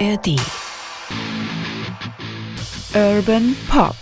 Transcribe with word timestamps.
ARD 0.00 0.40
Urban 2.94 3.54
Pop 3.68 3.94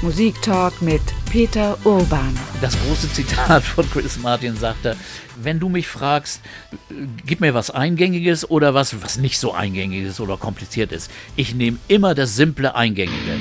Musiktalk 0.00 0.80
mit 0.80 1.00
Peter 1.28 1.76
Urban. 1.84 2.38
Das 2.60 2.76
große 2.80 3.12
Zitat 3.12 3.64
von 3.64 3.90
Chris 3.90 4.18
Martin 4.20 4.56
sagte, 4.56 4.96
wenn 5.42 5.58
du 5.58 5.68
mich 5.68 5.88
fragst, 5.88 6.40
gib 7.26 7.40
mir 7.40 7.52
was 7.52 7.70
Eingängiges 7.70 8.48
oder 8.48 8.74
was, 8.74 9.02
was 9.02 9.18
nicht 9.18 9.40
so 9.40 9.52
eingängiges 9.52 10.20
oder 10.20 10.36
kompliziert 10.36 10.92
ist. 10.92 11.10
Ich 11.34 11.54
nehme 11.54 11.78
immer 11.88 12.14
das 12.14 12.36
simple 12.36 12.76
Eingängige. 12.76 13.40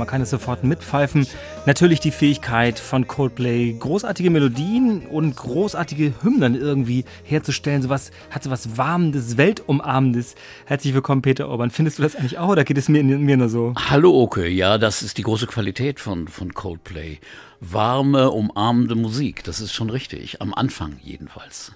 Man 0.00 0.06
kann 0.06 0.22
es 0.22 0.30
sofort 0.30 0.64
mitpfeifen. 0.64 1.26
Natürlich 1.66 2.00
die 2.00 2.10
Fähigkeit 2.10 2.78
von 2.78 3.06
Coldplay, 3.06 3.76
großartige 3.78 4.30
Melodien 4.30 5.04
und 5.06 5.36
großartige 5.36 6.14
Hymnen 6.22 6.54
irgendwie 6.54 7.04
herzustellen. 7.22 7.82
Sowas 7.82 8.10
hat 8.30 8.42
so 8.42 8.50
was 8.50 8.78
Warmendes, 8.78 9.36
Weltumarmendes. 9.36 10.36
Herzlich 10.64 10.94
willkommen, 10.94 11.20
Peter 11.20 11.50
Orban. 11.50 11.70
Findest 11.70 11.98
du 11.98 12.02
das 12.02 12.16
eigentlich 12.16 12.38
auch 12.38 12.48
oder 12.48 12.64
geht 12.64 12.78
es 12.78 12.88
mir, 12.88 13.04
mir 13.04 13.36
nur 13.36 13.50
so? 13.50 13.74
Hallo 13.90 14.18
Oke, 14.18 14.48
ja, 14.48 14.78
das 14.78 15.02
ist 15.02 15.18
die 15.18 15.22
große 15.22 15.46
Qualität 15.46 16.00
von, 16.00 16.28
von 16.28 16.54
Coldplay. 16.54 17.18
Warme, 17.62 18.30
umarmende 18.30 18.94
Musik, 18.94 19.44
das 19.44 19.60
ist 19.60 19.74
schon 19.74 19.90
richtig. 19.90 20.40
Am 20.40 20.54
Anfang 20.54 20.96
jedenfalls. 21.02 21.72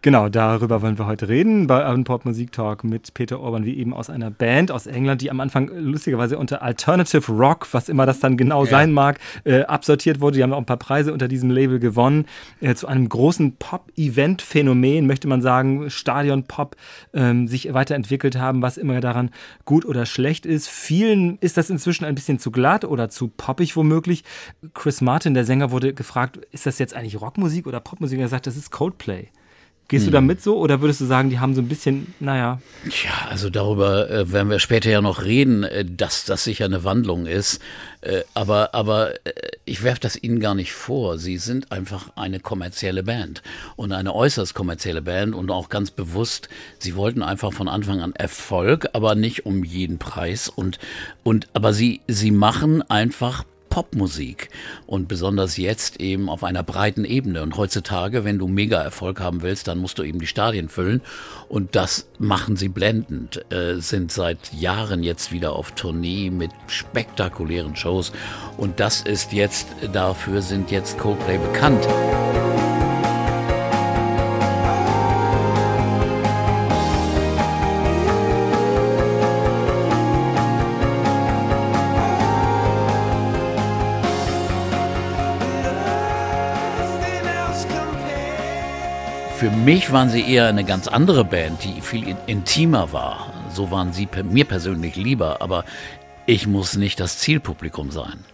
Genau, 0.00 0.28
darüber 0.28 0.82
wollen 0.82 0.98
wir 0.98 1.06
heute 1.06 1.28
reden 1.28 1.66
bei 1.66 1.84
Urban 1.84 2.04
Pop 2.04 2.24
Musik 2.24 2.52
Talk 2.52 2.84
mit 2.84 3.12
Peter 3.12 3.40
Orban, 3.40 3.64
wie 3.64 3.76
eben 3.76 3.92
aus 3.92 4.08
einer 4.08 4.30
Band 4.30 4.70
aus 4.70 4.86
England, 4.86 5.22
die 5.22 5.30
am 5.32 5.40
Anfang 5.40 5.68
lustigerweise 5.74 6.38
unter 6.38 6.62
Alternative 6.62 7.32
Rock, 7.32 7.66
was 7.72 7.88
immer 7.88 8.06
das 8.06 8.20
dann 8.20 8.36
genau 8.36 8.66
sein 8.66 8.92
mag, 8.92 9.18
äh, 9.42 9.62
absortiert 9.62 10.20
wurde. 10.20 10.36
Die 10.36 10.44
haben 10.44 10.52
auch 10.52 10.58
ein 10.58 10.64
paar 10.64 10.76
Preise 10.76 11.12
unter 11.12 11.26
diesem 11.26 11.50
Label 11.50 11.80
gewonnen. 11.80 12.26
Äh, 12.60 12.76
zu 12.76 12.86
einem 12.86 13.08
großen 13.08 13.56
Pop-Event-Phänomen, 13.56 15.08
möchte 15.08 15.26
man 15.26 15.42
sagen, 15.42 15.90
Stadion-Pop, 15.90 16.76
ähm, 17.14 17.48
sich 17.48 17.74
weiterentwickelt 17.74 18.38
haben, 18.38 18.62
was 18.62 18.76
immer 18.76 19.00
daran 19.00 19.30
gut 19.64 19.86
oder 19.86 20.06
schlecht 20.06 20.46
ist. 20.46 20.68
Vielen 20.68 21.38
ist 21.38 21.56
das 21.56 21.68
inzwischen 21.68 22.04
ein 22.04 22.14
bisschen 22.14 22.38
zu 22.38 22.52
glatt 22.52 22.84
oder 22.84 23.08
zu 23.08 23.26
poppig 23.26 23.74
womöglich. 23.74 24.22
Chris 24.72 25.00
Martin, 25.00 25.15
der 25.24 25.44
Sänger, 25.44 25.70
wurde 25.70 25.94
gefragt, 25.94 26.38
ist 26.52 26.66
das 26.66 26.78
jetzt 26.78 26.94
eigentlich 26.94 27.20
Rockmusik 27.20 27.66
oder 27.66 27.80
Popmusik? 27.80 28.18
Er 28.18 28.28
sagt, 28.28 28.46
das 28.46 28.56
ist 28.56 28.70
Coldplay. 28.70 29.28
Gehst 29.88 30.08
du 30.08 30.10
damit 30.10 30.42
so 30.42 30.58
oder 30.58 30.80
würdest 30.80 31.00
du 31.00 31.04
sagen, 31.04 31.30
die 31.30 31.38
haben 31.38 31.54
so 31.54 31.60
ein 31.60 31.68
bisschen, 31.68 32.12
naja, 32.18 32.60
Ja, 32.86 33.28
also 33.30 33.50
darüber 33.50 34.10
äh, 34.10 34.32
werden 34.32 34.50
wir 34.50 34.58
später 34.58 34.90
ja 34.90 35.00
noch 35.00 35.22
reden, 35.22 35.62
äh, 35.62 35.84
dass 35.84 36.24
das 36.24 36.42
sicher 36.42 36.64
eine 36.64 36.82
Wandlung 36.82 37.26
ist. 37.26 37.60
Äh, 38.00 38.22
aber 38.34 38.74
aber 38.74 39.14
äh, 39.24 39.32
ich 39.64 39.84
werfe 39.84 40.00
das 40.00 40.20
Ihnen 40.20 40.40
gar 40.40 40.56
nicht 40.56 40.72
vor. 40.72 41.18
Sie 41.18 41.36
sind 41.36 41.70
einfach 41.70 42.10
eine 42.16 42.40
kommerzielle 42.40 43.04
Band 43.04 43.44
und 43.76 43.92
eine 43.92 44.12
äußerst 44.12 44.54
kommerzielle 44.54 45.02
Band 45.02 45.36
und 45.36 45.52
auch 45.52 45.68
ganz 45.68 45.92
bewusst. 45.92 46.48
Sie 46.80 46.96
wollten 46.96 47.22
einfach 47.22 47.52
von 47.52 47.68
Anfang 47.68 48.00
an 48.00 48.12
Erfolg, 48.12 48.88
aber 48.92 49.14
nicht 49.14 49.46
um 49.46 49.62
jeden 49.62 49.98
Preis. 49.98 50.48
Und 50.48 50.80
und 51.22 51.46
aber 51.52 51.72
sie 51.72 52.00
sie 52.08 52.32
machen 52.32 52.82
einfach 52.90 53.44
Popmusik 53.76 54.48
und 54.86 55.06
besonders 55.06 55.58
jetzt 55.58 56.00
eben 56.00 56.30
auf 56.30 56.44
einer 56.44 56.62
breiten 56.62 57.04
Ebene. 57.04 57.42
Und 57.42 57.58
heutzutage, 57.58 58.24
wenn 58.24 58.38
du 58.38 58.48
mega 58.48 58.80
Erfolg 58.80 59.20
haben 59.20 59.42
willst, 59.42 59.68
dann 59.68 59.76
musst 59.76 59.98
du 59.98 60.02
eben 60.02 60.18
die 60.18 60.26
Stadien 60.26 60.70
füllen. 60.70 61.02
Und 61.50 61.76
das 61.76 62.08
machen 62.18 62.56
sie 62.56 62.70
blendend, 62.70 63.44
äh, 63.52 63.74
sind 63.80 64.12
seit 64.12 64.54
Jahren 64.54 65.02
jetzt 65.02 65.30
wieder 65.30 65.52
auf 65.52 65.72
Tournee 65.72 66.30
mit 66.30 66.52
spektakulären 66.68 67.76
Shows. 67.76 68.12
Und 68.56 68.80
das 68.80 69.02
ist 69.02 69.34
jetzt, 69.34 69.66
dafür 69.92 70.40
sind 70.40 70.70
jetzt 70.70 70.96
Coldplay 70.98 71.36
bekannt. 71.36 71.86
Für 89.38 89.50
mich 89.50 89.92
waren 89.92 90.08
sie 90.08 90.22
eher 90.22 90.46
eine 90.48 90.64
ganz 90.64 90.88
andere 90.88 91.24
Band, 91.24 91.62
die 91.62 91.80
viel 91.82 92.08
in- 92.08 92.16
intimer 92.26 92.92
war. 92.92 93.32
So 93.52 93.70
waren 93.70 93.92
sie 93.92 94.08
mir 94.24 94.44
persönlich 94.44 94.96
lieber, 94.96 95.42
aber 95.42 95.64
ich 96.26 96.46
muss 96.46 96.76
nicht 96.76 96.98
das 97.00 97.18
Zielpublikum 97.18 97.90
sein. 97.90 98.24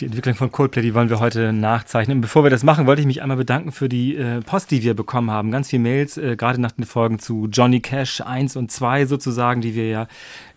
Die 0.00 0.06
Entwicklung 0.06 0.34
von 0.34 0.50
Coldplay, 0.50 0.82
die 0.82 0.94
wollen 0.94 1.08
wir 1.10 1.20
heute 1.20 1.52
nachzeichnen. 1.52 2.20
Bevor 2.20 2.42
wir 2.42 2.50
das 2.50 2.64
machen, 2.64 2.86
wollte 2.86 3.00
ich 3.00 3.06
mich 3.06 3.22
einmal 3.22 3.36
bedanken 3.36 3.70
für 3.70 3.88
die 3.88 4.16
äh, 4.16 4.40
Post, 4.40 4.72
die 4.72 4.82
wir 4.82 4.94
bekommen 4.94 5.30
haben. 5.30 5.52
Ganz 5.52 5.70
viele 5.70 5.82
Mails, 5.82 6.16
äh, 6.16 6.34
gerade 6.36 6.60
nach 6.60 6.72
den 6.72 6.84
Folgen 6.84 7.20
zu 7.20 7.46
Johnny 7.50 7.78
Cash 7.80 8.20
1 8.20 8.56
und 8.56 8.72
2 8.72 9.06
sozusagen, 9.06 9.60
die 9.60 9.76
wir 9.76 9.88
ja 9.88 10.06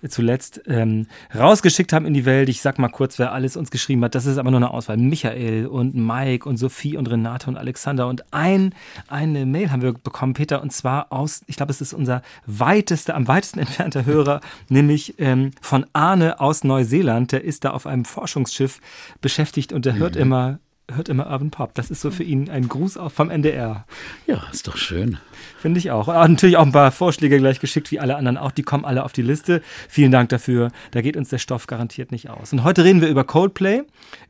zuletzt 0.10 0.62
ähm, 0.68 1.08
rausgeschickt 1.36 1.94
haben 1.94 2.06
in 2.06 2.14
die 2.14 2.26
Welt. 2.26 2.50
Ich 2.50 2.62
sag 2.62 2.80
mal 2.80 2.90
kurz, 2.90 3.20
wer 3.20 3.32
alles 3.32 3.58
uns 3.58 3.72
geschrieben 3.72 4.04
hat. 4.04 4.16
Das 4.16 4.26
ist 4.26 4.38
aber 4.38 4.52
nur 4.52 4.60
eine 4.60 4.72
Auswahl. 4.72 4.98
Michael 4.98 5.68
und 5.68 5.96
Mike 5.96 6.48
und 6.48 6.58
Sophie 6.58 6.98
und 6.98 7.10
Renate 7.10 7.50
und 7.50 7.58
Alexander. 7.58 8.08
Und 8.08 8.32
ein, 8.34 8.74
eine 9.08 9.46
Mail 9.46 9.72
haben 9.72 9.82
wir 9.82 9.94
bekommen, 9.94 10.34
Peter, 10.34 10.62
und 10.62 10.72
zwar 10.72 11.12
aus, 11.12 11.42
ich 11.48 11.58
glaube, 11.58 11.72
es 11.72 11.82
ist 11.82 11.94
unser 11.94 12.22
weitester, 12.46 13.16
am 13.16 13.28
weitesten 13.28 13.60
entfernter 13.68 14.06
Hörer, 14.06 14.42
nämlich 14.70 15.16
ähm, 15.20 15.52
von 15.62 15.86
Arne 15.94 16.40
aus 16.40 16.64
Neuseeland. 16.64 17.32
Der 17.32 17.44
ist 17.44 17.66
da 17.66 17.72
auf 17.72 17.88
einem 17.88 18.06
Forschungsschiff 18.06 18.80
beschäftigt 19.22 19.74
und 19.74 19.86
der 19.86 19.96
hört 19.96 20.16
immer 20.16 20.60
hört 20.92 21.10
immer 21.10 21.30
Urban 21.30 21.52
Pop. 21.52 21.74
Das 21.74 21.92
ist 21.92 22.02
so 22.02 22.12
für 22.12 22.24
ihn 22.24 22.50
ein 22.50 22.68
Gruß 22.70 22.98
auch 22.98 23.12
vom 23.12 23.30
NDR. 23.30 23.86
Ja, 24.26 24.42
ist 24.52 24.68
doch 24.68 24.78
schön. 24.78 25.18
Finde 25.60 25.80
ich 25.80 25.92
auch. 25.92 26.08
Ah, 26.08 26.28
natürlich 26.28 26.58
auch 26.58 26.66
ein 26.66 26.72
paar 26.72 26.92
Vorschläge 26.92 27.38
gleich 27.40 27.60
geschickt, 27.60 27.92
wie 27.92 28.00
alle 28.00 28.16
anderen 28.16 28.38
auch. 28.38 28.52
Die 28.52 28.64
kommen 28.64 28.86
alle 28.86 29.04
auf 29.04 29.12
die 29.12 29.22
Liste. 29.22 29.62
Vielen 29.90 30.12
Dank 30.12 30.30
dafür. 30.30 30.72
Da 30.92 31.02
geht 31.02 31.18
uns 31.18 31.30
der 31.30 31.40
Stoff 31.40 31.68
garantiert 31.68 32.12
nicht 32.12 32.30
aus. 32.30 32.54
Und 32.54 32.64
heute 32.64 32.84
reden 32.86 33.02
wir 33.02 33.10
über 33.10 33.24
Coldplay. 33.26 33.84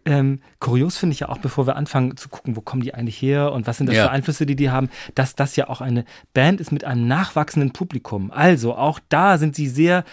Ähm, 0.05 0.39
kurios 0.59 0.97
finde 0.97 1.13
ich 1.13 1.19
ja 1.19 1.29
auch, 1.29 1.37
bevor 1.37 1.67
wir 1.67 1.75
anfangen 1.75 2.17
zu 2.17 2.27
gucken, 2.29 2.55
wo 2.55 2.61
kommen 2.61 2.81
die 2.81 2.93
eigentlich 2.93 3.21
her 3.21 3.51
und 3.51 3.67
was 3.67 3.77
sind 3.77 3.87
das 3.87 3.95
Ja. 3.95 4.05
für 4.05 4.11
Einflüsse, 4.11 4.45
die 4.45 4.55
die 4.55 4.71
haben, 4.71 4.89
dass 5.15 5.35
das 5.35 5.55
ja 5.57 5.69
auch 5.69 5.81
eine 5.81 6.05
Band 6.33 6.59
ist 6.59 6.71
mit 6.71 6.83
einem 6.85 7.07
nachwachsenden 7.07 7.71
Publikum. 7.71 8.31
Also 8.31 8.75
auch 8.75 8.99
da 9.09 9.37
sind 9.37 9.55
sie 9.55 9.67
sehr 9.67 10.03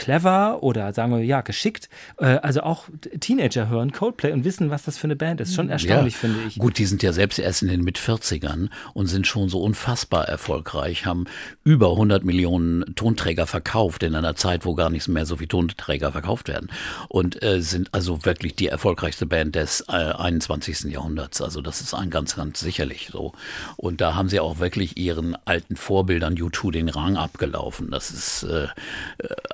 clever 0.00 0.62
oder 0.62 0.92
sagen 0.94 1.12
wir 1.12 1.22
ja 1.22 1.42
geschickt. 1.42 1.88
Äh, 2.18 2.38
also 2.42 2.62
auch 2.62 2.88
Teenager 3.20 3.68
hören 3.68 3.92
Coldplay 3.92 4.32
und 4.32 4.44
wissen, 4.44 4.70
was 4.70 4.82
das 4.84 4.96
für 4.96 5.04
eine 5.04 5.14
Band 5.14 5.40
ist. 5.42 5.54
Schon 5.54 5.68
erstaunlich, 5.68 6.16
finde 6.16 6.40
ich. 6.48 6.58
Gut, 6.58 6.78
die 6.78 6.86
sind 6.86 7.02
ja 7.02 7.12
selbst 7.12 7.38
erst 7.38 7.62
in 7.62 7.68
den 7.68 7.82
Mit-40ern 7.84 8.70
und 8.94 9.06
sind 9.06 9.26
schon 9.26 9.50
so 9.50 9.60
unfassbar 9.60 10.26
erfolgreich, 10.26 11.04
haben 11.04 11.26
über 11.64 11.90
100 11.90 12.24
Millionen 12.24 12.94
Tonträger 12.94 13.46
verkauft 13.46 14.02
in 14.02 14.14
einer 14.14 14.34
Zeit, 14.36 14.64
wo 14.64 14.74
gar 14.74 14.88
nicht 14.88 15.06
mehr 15.06 15.26
so 15.26 15.36
viele 15.36 15.48
Tonträger 15.48 16.12
verkauft 16.12 16.48
werden. 16.48 16.70
Und 17.08 17.42
äh, 17.42 17.60
sind 17.60 17.92
also 17.92 18.24
wirklich 18.24 18.54
die 18.56 18.68
erfolgreichste 18.68 19.26
Band 19.26 19.54
des 19.54 19.84
äh, 19.88 19.92
21. 19.92 20.84
Jahrhunderts. 20.84 21.42
Also 21.42 21.60
das 21.60 21.82
ist 21.82 21.92
ein 21.92 22.08
ganz, 22.08 22.36
ganz 22.36 22.60
sicherlich 22.60 23.10
so. 23.12 23.34
Und 23.76 24.00
da 24.00 24.14
haben 24.14 24.30
sie 24.30 24.40
auch 24.40 24.60
wirklich 24.60 24.96
ihren 24.96 25.36
alten 25.44 25.76
Vorbildern 25.76 26.36
U2 26.36 26.72
den 26.72 26.88
Rang 26.88 27.18
abgelaufen. 27.18 27.90
Das 27.90 28.10
ist 28.10 28.44
äh, 28.44 28.68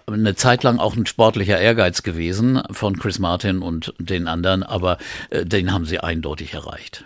eine 0.06 0.36
Zeit 0.37 0.62
lang 0.62 0.79
auch 0.79 0.97
ein 0.97 1.06
sportlicher 1.06 1.59
Ehrgeiz 1.59 2.03
gewesen 2.03 2.62
von 2.71 2.99
Chris 2.99 3.19
Martin 3.19 3.62
und 3.62 3.94
den 3.99 4.29
anderen, 4.29 4.62
aber 4.62 4.99
äh, 5.31 5.44
den 5.44 5.73
haben 5.73 5.87
sie 5.87 5.99
eindeutig 5.99 6.55
erreicht. 6.55 7.05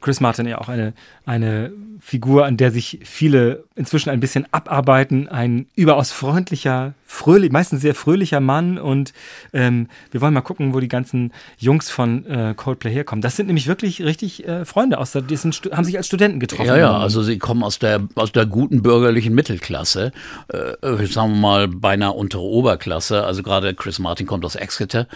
Chris 0.00 0.20
Martin 0.20 0.46
ja 0.46 0.58
auch 0.58 0.68
eine, 0.68 0.92
eine 1.24 1.72
Figur, 2.06 2.44
an 2.44 2.58
der 2.58 2.70
sich 2.70 3.00
viele 3.02 3.64
inzwischen 3.76 4.10
ein 4.10 4.20
bisschen 4.20 4.46
abarbeiten. 4.52 5.26
Ein 5.26 5.68
überaus 5.74 6.12
freundlicher, 6.12 6.92
fröhlich, 7.06 7.50
meistens 7.50 7.80
sehr 7.80 7.94
fröhlicher 7.94 8.40
Mann. 8.40 8.76
Und 8.76 9.14
ähm, 9.54 9.88
wir 10.10 10.20
wollen 10.20 10.34
mal 10.34 10.42
gucken, 10.42 10.74
wo 10.74 10.80
die 10.80 10.88
ganzen 10.88 11.32
Jungs 11.56 11.88
von 11.88 12.26
äh, 12.26 12.52
Coldplay 12.54 12.92
herkommen. 12.92 13.22
Das 13.22 13.36
sind 13.36 13.46
nämlich 13.46 13.66
wirklich 13.68 14.02
richtig 14.02 14.46
äh, 14.46 14.66
Freunde 14.66 14.98
aus 14.98 15.12
der, 15.12 15.22
die 15.22 15.34
sind, 15.36 15.58
haben 15.72 15.84
sich 15.84 15.96
als 15.96 16.06
Studenten 16.06 16.40
getroffen. 16.40 16.66
Ja, 16.66 16.76
ja, 16.76 16.94
also 16.94 17.22
sie 17.22 17.38
kommen 17.38 17.62
aus 17.62 17.78
der, 17.78 18.06
aus 18.16 18.32
der 18.32 18.44
guten 18.44 18.82
bürgerlichen 18.82 19.34
Mittelklasse, 19.34 20.12
äh, 20.52 20.56
äh, 20.86 21.06
sagen 21.06 21.32
wir 21.32 21.40
mal 21.40 21.68
beinahe 21.68 22.12
untere 22.12 22.42
Oberklasse. 22.42 23.24
Also 23.24 23.42
gerade 23.42 23.74
Chris 23.74 23.98
Martin 23.98 24.26
kommt 24.26 24.44
aus 24.44 24.56
Exeter. 24.56 25.08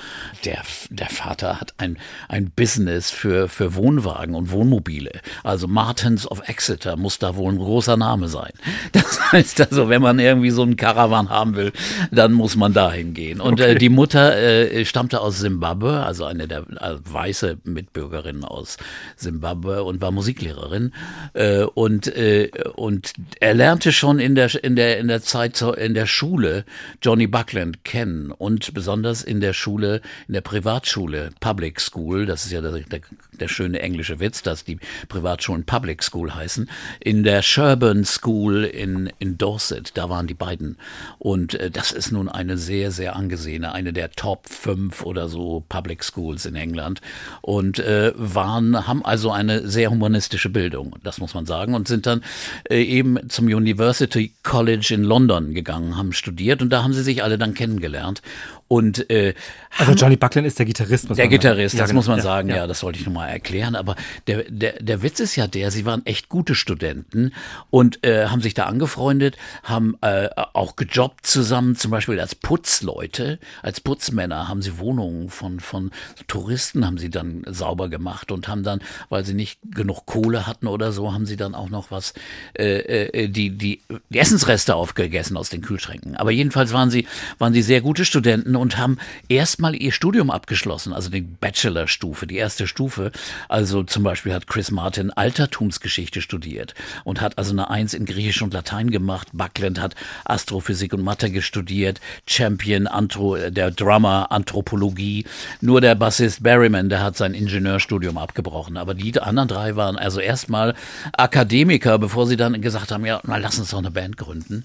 Der, 0.47 0.63
der 0.89 1.11
Vater 1.11 1.61
hat 1.61 1.75
ein, 1.77 1.99
ein 2.29 2.51
Business 2.51 3.11
für, 3.11 3.47
für 3.49 3.75
Wohnwagen 3.75 4.35
und 4.35 4.51
Wohnmobile. 4.51 5.11
Also 5.45 5.69
Martins 5.69 6.27
of 6.31 6.49
Exeter 6.49 6.78
muss 6.97 7.19
da 7.19 7.37
wohl 7.37 7.53
ein 7.53 7.59
großer 7.59 7.97
Name 7.97 8.29
sein. 8.29 8.53
Das 8.93 9.33
heißt 9.33 9.61
also, 9.61 9.89
wenn 9.89 10.01
man 10.01 10.19
irgendwie 10.19 10.51
so 10.51 10.63
einen 10.63 10.77
Caravan 10.77 11.29
haben 11.29 11.55
will, 11.57 11.73
dann 12.11 12.33
muss 12.33 12.57
man 12.57 12.73
dahin 12.73 13.13
gehen. 13.15 13.41
Und 13.41 13.61
äh, 13.61 13.75
die 13.75 13.89
Mutter 13.91 14.37
äh, 14.37 14.85
stammte 14.85 15.21
aus 15.21 15.39
Simbabwe, 15.39 16.03
also 16.05 16.25
eine 16.25 16.49
der 16.49 16.61
äh, 16.61 16.97
weiße 17.05 17.59
Mitbürgerinnen 17.65 18.45
aus 18.45 18.79
Simbabwe 19.17 19.83
und 19.85 20.01
war 20.01 20.11
Musiklehrerin. 20.11 20.93
Äh, 21.35 21.63
und, 21.65 22.07
äh, 22.09 22.51
und 22.75 23.13
er 23.41 23.55
lernte 23.55 23.93
schon 23.93 24.19
in 24.19 24.35
der, 24.35 24.53
in 24.65 24.77
der, 24.77 24.99
in 24.99 25.09
der 25.09 25.23
Zeit 25.23 25.57
zur- 25.57 25.77
in 25.79 25.95
der 25.95 26.07
Schule 26.07 26.65
Johnny 27.03 27.27
Buckland 27.27 27.85
kennen 27.85 28.31
und 28.31 28.73
besonders 28.75 29.23
in 29.23 29.41
der 29.41 29.53
Schule, 29.53 30.01
in 30.27 30.35
der 30.35 30.41
Privatschule, 30.41 31.31
Public 31.41 31.81
School, 31.81 32.27
das 32.27 32.45
ist 32.47 32.53
ja 32.53 32.61
der, 32.61 32.73
der, 32.73 33.01
der 33.39 33.49
schöne 33.49 33.81
englische 33.81 34.21
Witz, 34.21 34.43
dass 34.43 34.65
die 34.65 34.79
Privatschulen 35.09 35.65
Public 35.65 36.03
School 36.03 36.35
heißen, 36.35 36.68
in 37.01 37.23
der 37.23 37.43
Sherburne 37.43 38.05
School 38.05 38.65
in, 38.65 39.11
in 39.19 39.39
Dorset, 39.39 39.93
da 39.95 40.09
waren 40.09 40.27
die 40.27 40.35
beiden. 40.35 40.77
Und 41.19 41.55
äh, 41.55 41.71
das 41.71 41.93
ist 41.93 42.13
nun 42.13 42.29
eine 42.29 42.59
sehr, 42.59 42.91
sehr 42.91 43.17
angesehene, 43.17 43.73
eine 43.73 43.93
der 43.93 44.11
Top 44.13 44.49
5 44.49 45.05
oder 45.05 45.29
so 45.29 45.65
Public 45.69 46.05
Schools 46.05 46.47
in 46.47 46.55
England 46.55 47.01
und 47.43 47.79
äh, 47.79 48.13
waren, 48.17 48.87
haben 48.87 49.05
also 49.05 49.31
eine 49.31 49.69
sehr 49.69 49.91
humanistische 49.91 50.49
Bildung, 50.49 50.97
das 51.03 51.19
muss 51.19 51.35
man 51.35 51.47
sagen, 51.47 51.75
und 51.75 51.89
sind 51.89 52.07
dann 52.07 52.23
äh, 52.69 52.83
eben 52.83 53.29
zum 53.29 53.47
University 53.47 54.35
College 54.43 54.93
in 54.95 55.05
London 55.05 55.55
gegangen, 55.55 55.97
haben 55.97 56.13
studiert 56.13 56.63
und 56.63 56.71
da 56.71 56.83
haben 56.83 56.93
sie 56.93 57.03
sich 57.03 57.23
alle 57.23 57.39
dann 57.39 57.55
kennengelernt. 57.55 58.23
Und 58.69 59.09
äh, 59.11 59.35
Also 59.79 59.93
Johnny 59.93 60.17
Buckland 60.17 60.47
ist 60.47 60.59
der 60.59 60.67
Gitarrist. 60.67 61.09
Muss 61.09 61.17
der. 61.17 61.29
Gitarrist, 61.29 61.75
Ja, 61.75 61.81
das 61.81 61.91
genau. 61.91 61.99
muss 61.99 62.09
man 62.09 62.21
sagen, 62.21 62.51
ja. 62.51 62.57
ja, 62.57 62.67
das 62.67 62.83
wollte 62.83 62.99
ich 62.99 63.07
nochmal 63.07 63.31
erklären. 63.31 63.75
Aber 63.75 63.97
der, 64.27 64.45
der, 64.49 64.83
der 64.83 65.03
Witz 65.03 65.21
ist 65.21 65.37
ja 65.37 65.47
der, 65.47 65.71
sie 65.71 65.87
waren 65.87 66.05
echt 66.05 66.29
gute 66.29 66.55
Studenten 66.55 67.33
und 67.71 68.05
äh, 68.05 68.27
haben 68.27 68.43
sich 68.43 68.53
da 68.53 68.65
angefreundet, 68.65 69.37
haben 69.63 69.97
äh, 70.03 70.29
auch 70.53 70.77
gejobbt 70.77 71.27
zusammen, 71.27 71.77
zum 71.77 71.91
Beispiel 71.91 72.21
als 72.21 72.35
Putzleute, 72.35 73.39
als 73.63 73.81
Putzmänner 73.81 74.49
haben 74.49 74.61
sie 74.61 74.79
Wohnungen 74.79 75.31
von, 75.31 75.61
von 75.61 75.91
Touristen, 76.27 76.85
haben 76.85 76.99
sie 76.99 77.11
dann 77.11 77.45
sauber 77.47 77.89
gemacht 77.89 78.31
und 78.31 78.49
haben 78.49 78.63
dann, 78.63 78.81
weil 79.09 79.25
sie 79.25 79.35
nicht 79.35 79.61
genug 79.75 80.05
Kohle 80.05 80.47
hatten 80.47 80.67
oder 80.67 80.93
so, 80.93 81.15
haben 81.15 81.25
sie 81.25 81.37
dann 81.37 81.55
auch 81.55 81.71
noch 81.71 81.91
was, 81.91 82.13
äh, 82.59 83.07
äh, 83.07 83.29
die, 83.29 83.57
die, 83.57 83.81
die 84.11 84.19
Essensreste 84.19 84.75
aufgegessen 84.75 85.39
aus 85.39 85.49
den 85.49 85.63
Kühlschränken. 85.63 86.17
Aber 86.17 86.31
jedenfalls 86.31 86.73
waren 86.75 86.91
sie, 86.91 87.07
waren 87.39 87.55
sie 87.55 87.63
sehr 87.63 87.81
gute 87.81 88.05
Studenten 88.05 88.58
und 88.59 88.79
haben 88.79 88.99
erstmal 89.29 89.75
ihr 89.75 89.93
Studium 89.93 90.31
abgeschlossen, 90.31 90.93
also 90.93 91.11
die 91.11 91.21
Bachelorstufe, 91.21 92.27
die 92.27 92.37
erste 92.37 92.67
Stufe. 92.67 93.13
Also 93.49 93.83
zum 93.83 94.03
Beispiel 94.03 94.33
hat 94.33 94.47
Chris 94.47 94.71
Martin 94.71 95.11
Altertumsgeschichte 95.11 96.21
studiert 96.21 96.75
und 97.05 97.21
hat 97.21 97.39
also 97.39 97.53
eine 97.53 97.71
Eins 97.71 97.95
in 97.95 98.05
Griechisch 98.05 98.43
und 98.43 98.55
Latein 98.55 98.91
gemacht. 98.91 99.29
Buckland 99.33 99.81
hat 99.81 99.95
Astrophysik 100.25 100.93
und 100.93 101.03
Mathe 101.03 101.43
studiert. 101.43 102.01
Champion, 102.27 102.87
Antro, 102.87 103.37
der 103.37 103.71
Drummer, 103.71 104.31
Anthropologie. 104.31 105.25
Nur 105.61 105.81
der 105.81 105.95
Bassist 105.95 106.43
Berryman, 106.43 106.89
der 106.89 107.03
hat 107.03 107.17
sein 107.17 107.35
Ingenieurstudium 107.35 108.19
abgebrochen. 108.19 108.77
Aber 108.77 108.95
die 108.95 109.19
anderen 109.21 109.49
drei 109.49 109.77
waren 109.77 109.97
also 109.97 110.21
erstmal 110.21 110.75
Akademiker, 111.13 111.99
bevor 111.99 112.27
sie 112.27 112.37
dann 112.37 112.61
gesagt 112.61 112.93
haben, 112.93 113.05
ja, 113.05 113.21
mal 113.25 113.41
lass 113.41 113.59
uns 113.59 113.71
doch 113.71 113.79
eine 113.79 113.91
Band 113.91 114.17
gründen. 114.17 114.65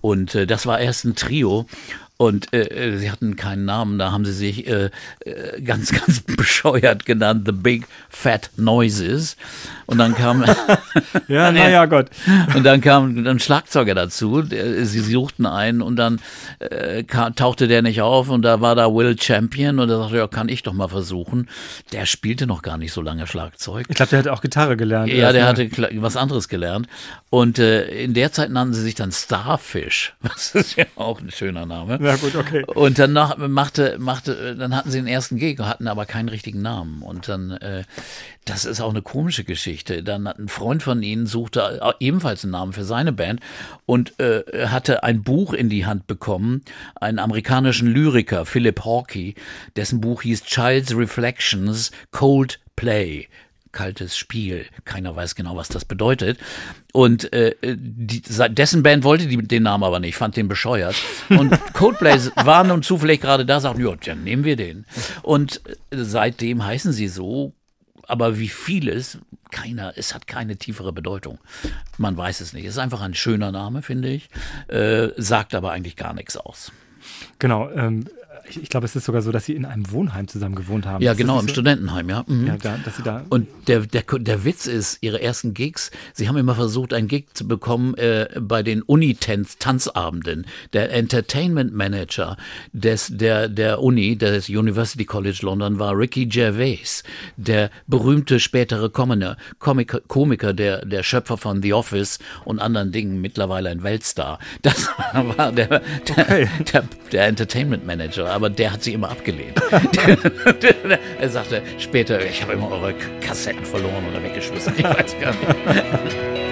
Und 0.00 0.34
äh, 0.34 0.46
das 0.46 0.66
war 0.66 0.80
erst 0.80 1.04
ein 1.04 1.14
Trio. 1.14 1.66
Und 2.16 2.52
äh, 2.52 2.62
äh, 2.68 2.96
sie 2.96 3.10
hatten 3.10 3.34
keinen 3.34 3.64
Namen, 3.64 3.98
da 3.98 4.12
haben 4.12 4.24
sie 4.24 4.32
sich 4.32 4.68
äh, 4.68 4.90
äh, 5.24 5.60
ganz, 5.62 5.90
ganz 6.06 6.20
bescheuert 6.20 7.06
genannt, 7.06 7.42
The 7.44 7.52
Big 7.52 7.86
Fat 8.08 8.50
Noises. 8.56 9.36
Und 9.86 9.98
dann 9.98 10.14
kam, 10.14 10.44
Ja, 11.28 11.50
naja, 11.50 11.86
Gott. 11.86 12.10
und 12.54 12.64
dann 12.64 12.80
kam 12.80 13.26
ein 13.26 13.40
Schlagzeuger 13.40 13.94
dazu. 13.94 14.42
Sie 14.42 15.00
suchten 15.00 15.44
einen 15.44 15.82
und 15.82 15.96
dann 15.96 16.20
äh, 16.60 17.02
tauchte 17.04 17.66
der 17.66 17.82
nicht 17.82 18.00
auf 18.00 18.28
und 18.28 18.42
da 18.42 18.60
war 18.60 18.74
da 18.74 18.86
Will 18.94 19.16
Champion 19.20 19.80
und 19.80 19.90
er 19.90 19.98
sagte, 19.98 20.16
ja, 20.16 20.26
kann 20.28 20.48
ich 20.48 20.62
doch 20.62 20.72
mal 20.72 20.88
versuchen. 20.88 21.48
Der 21.92 22.06
spielte 22.06 22.46
noch 22.46 22.62
gar 22.62 22.78
nicht 22.78 22.92
so 22.92 23.02
lange 23.02 23.26
Schlagzeug. 23.26 23.86
Ich 23.88 23.96
glaube, 23.96 24.10
der 24.10 24.18
hat 24.20 24.28
auch 24.28 24.40
Gitarre 24.40 24.76
gelernt. 24.76 25.12
Ja, 25.12 25.32
der 25.32 25.46
hatte 25.46 25.68
was 25.96 26.16
anderes 26.16 26.48
gelernt. 26.48 26.86
Und 27.30 27.58
äh, 27.58 27.86
in 27.88 28.14
der 28.14 28.30
Zeit 28.32 28.50
nannten 28.50 28.74
sie 28.74 28.82
sich 28.82 28.94
dann 28.94 29.10
Starfish. 29.10 30.14
Das 30.22 30.54
ist 30.54 30.76
ja 30.76 30.84
auch 30.96 31.20
ein 31.20 31.30
schöner 31.30 31.66
Name. 31.66 31.98
Ja, 32.04 32.16
gut, 32.16 32.36
okay. 32.36 32.64
Und 32.66 32.98
dann 32.98 33.12
nach, 33.12 33.36
machte, 33.38 33.96
machte, 33.98 34.56
dann 34.56 34.76
hatten 34.76 34.90
sie 34.90 34.98
den 34.98 35.06
ersten 35.06 35.36
Gig, 35.36 35.58
hatten 35.60 35.88
aber 35.88 36.06
keinen 36.06 36.28
richtigen 36.28 36.60
Namen. 36.60 37.02
Und 37.02 37.28
dann, 37.28 37.52
äh, 37.52 37.84
das 38.44 38.64
ist 38.64 38.80
auch 38.80 38.90
eine 38.90 39.02
komische 39.02 39.44
Geschichte. 39.44 40.02
Dann 40.02 40.28
hat 40.28 40.38
ein 40.38 40.48
Freund 40.48 40.82
von 40.82 41.02
ihnen 41.02 41.26
suchte 41.26 41.80
ebenfalls 42.00 42.44
einen 42.44 42.52
Namen 42.52 42.72
für 42.72 42.84
seine 42.84 43.12
Band 43.12 43.40
und 43.86 44.18
äh, 44.20 44.66
hatte 44.66 45.02
ein 45.02 45.22
Buch 45.22 45.54
in 45.54 45.70
die 45.70 45.86
Hand 45.86 46.06
bekommen, 46.06 46.62
einen 46.96 47.18
amerikanischen 47.18 47.88
Lyriker, 47.88 48.44
Philip 48.44 48.84
Hawkey, 48.84 49.34
dessen 49.76 50.00
Buch 50.00 50.22
hieß 50.22 50.44
Child's 50.44 50.94
Reflections, 50.94 51.90
Cold 52.10 52.60
Play 52.76 53.28
kaltes 53.74 54.16
Spiel. 54.16 54.64
Keiner 54.86 55.14
weiß 55.14 55.34
genau, 55.34 55.56
was 55.56 55.68
das 55.68 55.84
bedeutet. 55.84 56.38
Und 56.94 57.30
äh, 57.34 57.54
die, 57.62 58.22
dessen 58.22 58.82
Band 58.82 59.04
wollte 59.04 59.26
die, 59.26 59.36
den 59.36 59.64
Namen 59.64 59.84
aber 59.84 60.00
nicht, 60.00 60.16
fand 60.16 60.36
den 60.36 60.48
bescheuert. 60.48 60.94
Und 61.28 61.52
Coldplay 61.74 62.18
waren 62.36 62.68
nun 62.68 62.82
zufällig 62.82 63.20
gerade 63.20 63.44
da, 63.44 63.60
sagten, 63.60 63.84
ja, 63.84 63.94
dann 63.96 64.24
nehmen 64.24 64.44
wir 64.44 64.56
den. 64.56 64.86
Und 65.22 65.60
äh, 65.90 65.96
seitdem 65.96 66.64
heißen 66.64 66.92
sie 66.92 67.08
so, 67.08 67.52
aber 68.06 68.38
wie 68.38 68.48
vieles, 68.48 69.18
keiner, 69.50 69.92
es 69.96 70.14
hat 70.14 70.26
keine 70.26 70.56
tiefere 70.56 70.92
Bedeutung. 70.92 71.38
Man 71.98 72.16
weiß 72.16 72.40
es 72.40 72.52
nicht. 72.52 72.64
Es 72.64 72.72
ist 72.72 72.78
einfach 72.78 73.02
ein 73.02 73.14
schöner 73.14 73.52
Name, 73.52 73.82
finde 73.82 74.08
ich, 74.08 74.28
äh, 74.68 75.08
sagt 75.16 75.54
aber 75.54 75.72
eigentlich 75.72 75.96
gar 75.96 76.14
nichts 76.14 76.36
aus. 76.36 76.72
Genau. 77.38 77.70
Ähm, 77.70 78.06
ich, 78.48 78.62
ich 78.62 78.68
glaube, 78.68 78.86
es 78.86 78.94
ist 78.96 79.04
sogar 79.04 79.22
so, 79.22 79.32
dass 79.32 79.46
sie 79.46 79.54
in 79.54 79.64
einem 79.64 79.90
Wohnheim 79.90 80.28
zusammen 80.28 80.54
gewohnt 80.54 80.86
haben. 80.86 81.02
Ja, 81.02 81.12
Ist 81.12 81.18
genau, 81.18 81.38
im 81.40 81.46
so? 81.46 81.52
Studentenheim, 81.52 82.08
ja. 82.08 82.24
Mhm. 82.26 82.46
Ja, 82.46 82.56
da, 82.56 82.78
dass 82.84 82.96
sie 82.96 83.02
da. 83.02 83.24
Und 83.30 83.48
der, 83.68 83.80
der, 83.80 84.02
der 84.02 84.44
Witz 84.44 84.66
ist, 84.66 84.98
ihre 85.00 85.20
ersten 85.22 85.54
Gigs, 85.54 85.90
sie 86.12 86.28
haben 86.28 86.36
immer 86.36 86.54
versucht, 86.54 86.92
einen 86.92 87.08
Gig 87.08 87.26
zu 87.34 87.46
bekommen 87.48 87.94
äh, 87.94 88.28
bei 88.40 88.62
den 88.62 88.82
Uni-Tanzabenden. 88.82 90.46
Der 90.72 90.92
Entertainment 90.92 91.72
Manager 91.74 92.36
des, 92.72 93.08
der, 93.12 93.48
der 93.48 93.80
Uni, 93.80 94.16
des 94.16 94.48
University 94.48 95.04
College 95.04 95.38
London, 95.42 95.78
war 95.78 95.96
Ricky 95.96 96.26
Gervais, 96.26 97.02
der 97.36 97.70
berühmte 97.86 98.40
spätere 98.40 98.90
Komiker, 98.90 99.36
Komiker, 99.58 100.00
Komiker 100.06 100.52
der, 100.52 100.84
der 100.84 101.02
Schöpfer 101.02 101.36
von 101.36 101.62
The 101.62 101.72
Office 101.72 102.18
und 102.44 102.58
anderen 102.58 102.92
Dingen, 102.92 103.20
mittlerweile 103.20 103.70
ein 103.70 103.82
Weltstar. 103.82 104.38
Das 104.62 104.88
war 105.12 105.52
der, 105.52 105.80
der, 106.16 106.24
Okay. 106.24 106.48
der, 106.72 106.84
der 107.12 107.26
Entertainment 107.26 107.86
Manager, 107.86 108.26
aber 108.34 108.50
der 108.50 108.72
hat 108.72 108.82
sie 108.82 108.92
immer 108.92 109.10
abgelehnt. 109.10 109.60
er 111.20 111.28
sagte 111.28 111.62
später, 111.78 112.24
ich 112.24 112.42
habe 112.42 112.54
immer 112.54 112.70
eure 112.70 112.94
Kassetten 113.20 113.64
verloren 113.64 114.04
oder 114.10 114.22
weggeschmissen. 114.22 114.74
Ich 114.76 114.84
weiß 114.84 115.16
gar 115.20 115.30
nicht. 115.30 116.43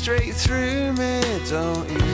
Straight 0.00 0.34
through 0.34 0.94
me, 0.94 1.20
don't 1.50 1.90
you? 1.90 2.09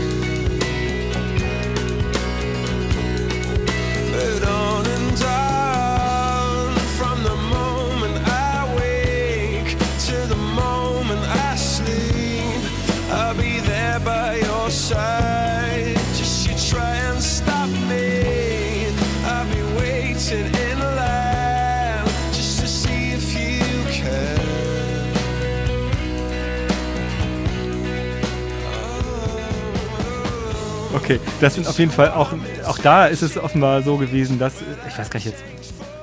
Okay, 31.06 31.20
das 31.40 31.54
sind 31.54 31.68
auf 31.68 31.78
jeden 31.78 31.92
Fall 31.92 32.10
auch, 32.10 32.32
auch 32.66 32.78
da 32.78 33.06
ist 33.06 33.22
es 33.22 33.38
offenbar 33.38 33.80
so 33.82 33.96
gewesen, 33.96 34.40
dass, 34.40 34.54
ich 34.88 34.98
weiß 34.98 35.08
gar 35.08 35.18
nicht 35.18 35.26
jetzt, 35.26 35.44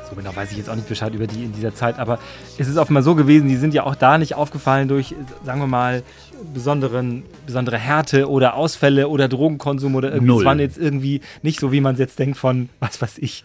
so 0.09 0.15
genau 0.15 0.33
weiß 0.33 0.49
ich 0.51 0.57
jetzt 0.57 0.69
auch 0.69 0.75
nicht 0.75 0.87
Bescheid 0.87 1.13
über 1.13 1.27
die 1.27 1.43
in 1.43 1.51
dieser 1.51 1.75
Zeit, 1.75 1.99
aber 1.99 2.19
es 2.57 2.69
ist 2.69 2.77
offenbar 2.77 3.03
so 3.03 3.13
gewesen, 3.13 3.49
die 3.49 3.57
sind 3.57 3.73
ja 3.73 3.83
auch 3.83 3.95
da 3.95 4.17
nicht 4.17 4.35
aufgefallen 4.35 4.87
durch, 4.87 5.13
sagen 5.43 5.59
wir 5.59 5.67
mal, 5.67 6.03
besonderen, 6.53 7.23
besondere 7.45 7.77
Härte 7.77 8.29
oder 8.29 8.55
Ausfälle 8.55 9.09
oder 9.09 9.27
Drogenkonsum 9.27 9.93
oder 9.95 10.13
irgendwie. 10.13 10.27
Null. 10.27 10.41
Es 10.41 10.45
waren 10.45 10.59
jetzt 10.59 10.77
irgendwie 10.77 11.19
nicht 11.41 11.59
so, 11.59 11.73
wie 11.73 11.81
man 11.81 11.95
es 11.95 11.99
jetzt 11.99 12.17
denkt 12.17 12.37
von, 12.37 12.69
was 12.79 13.01
weiß 13.01 13.17
ich, 13.17 13.43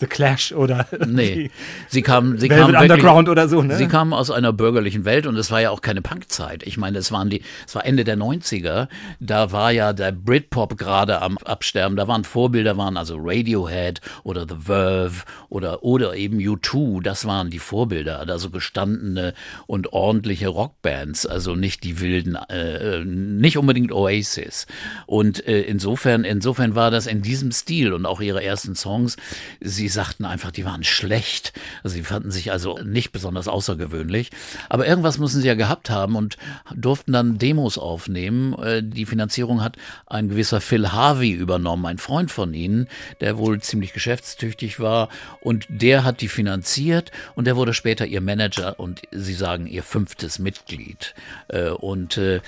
The 0.00 0.06
Clash 0.06 0.52
oder 0.52 0.86
Nee, 1.06 1.50
sie 1.88 2.02
kam, 2.02 2.38
sie 2.38 2.50
Velvet 2.50 2.66
kam 2.66 2.72
wirklich, 2.72 2.90
Underground 2.90 3.28
oder 3.28 3.48
so, 3.48 3.62
ne? 3.62 3.76
Sie 3.76 3.86
kamen 3.86 4.12
aus 4.12 4.30
einer 4.30 4.52
bürgerlichen 4.52 5.04
Welt 5.04 5.26
und 5.26 5.36
es 5.36 5.50
war 5.50 5.60
ja 5.60 5.70
auch 5.70 5.80
keine 5.80 6.02
Punkzeit. 6.02 6.62
Ich 6.64 6.76
meine, 6.76 6.98
es 6.98 7.12
waren 7.12 7.30
die, 7.30 7.42
es 7.66 7.74
war 7.74 7.86
Ende 7.86 8.04
der 8.04 8.16
90er. 8.16 8.88
Da 9.20 9.52
war 9.52 9.70
ja 9.70 9.92
der 9.92 10.12
Britpop 10.12 10.76
gerade 10.76 11.22
am 11.22 11.38
Absterben. 11.38 11.96
Da 11.96 12.08
waren 12.08 12.24
Vorbilder, 12.24 12.76
waren 12.76 12.96
also 12.96 13.16
Radiohead 13.18 14.00
oder 14.24 14.46
The 14.48 14.56
Verve 14.66 15.24
oder, 15.48 15.84
oder 15.84 16.16
eben 16.16 16.38
U2. 16.38 17.02
Das 17.02 17.24
waren 17.24 17.50
die 17.50 17.60
Vorbilder. 17.60 18.26
Also 18.28 18.50
gestandene 18.50 19.34
und 19.66 19.92
ordentliche 19.92 20.48
Rockbands. 20.48 21.26
Also 21.26 21.54
nicht 21.54 21.84
die 21.84 22.00
wilden, 22.00 22.34
äh, 22.34 23.04
nicht 23.04 23.56
unbedingt 23.56 23.92
Oasis. 23.92 24.66
Und 25.06 25.46
äh, 25.46 25.60
insofern, 25.62 26.24
insofern 26.24 26.74
war 26.74 26.90
das 26.90 27.06
in 27.06 27.22
diesem 27.22 27.52
Stil 27.52 27.92
und 27.92 28.06
auch 28.06 28.20
ihre 28.20 28.42
ersten 28.42 28.74
Songs, 28.74 29.16
sie 29.60 29.88
sagten 29.88 30.24
einfach, 30.24 30.50
die 30.50 30.64
waren 30.64 30.84
schlecht. 30.84 31.52
Sie 31.84 32.02
fanden 32.02 32.30
sich 32.30 32.52
also 32.52 32.78
nicht 32.84 33.12
besonders 33.12 33.48
außergewöhnlich. 33.48 34.30
Aber 34.68 34.86
irgendwas 34.86 35.18
müssen 35.18 35.40
sie 35.40 35.48
ja 35.48 35.54
gehabt 35.54 35.90
haben 35.90 36.16
und 36.16 36.36
durften 36.74 37.12
dann 37.12 37.38
Demos 37.38 37.78
aufnehmen. 37.78 38.54
Äh, 38.62 38.82
Die 38.82 39.06
Finanzierung 39.06 39.62
hat 39.62 39.76
ein 40.06 40.28
gewisser 40.28 40.60
Phil 40.60 40.92
Harvey 40.92 41.32
übernommen, 41.32 41.86
ein 41.86 41.98
Freund 41.98 42.30
von 42.30 42.54
ihnen, 42.54 42.88
der 43.20 43.38
wohl 43.38 43.60
ziemlich 43.60 43.92
geschäftstüchtig 43.92 44.80
war. 44.80 45.08
Und 45.40 45.66
der 45.68 46.04
hat 46.04 46.20
die 46.20 46.28
finanziert 46.28 47.10
und 47.34 47.46
der 47.46 47.56
wurde 47.56 47.74
später 47.74 48.06
ihr 48.06 48.20
Manager 48.20 48.78
und 48.78 49.02
sie 49.10 49.34
sagen 49.34 49.66
ihr 49.66 49.82
fünftes 49.82 50.38
Mitglied. 50.38 51.14
Äh, 51.48 51.70
Und 51.70 52.16
äh, 52.18 52.40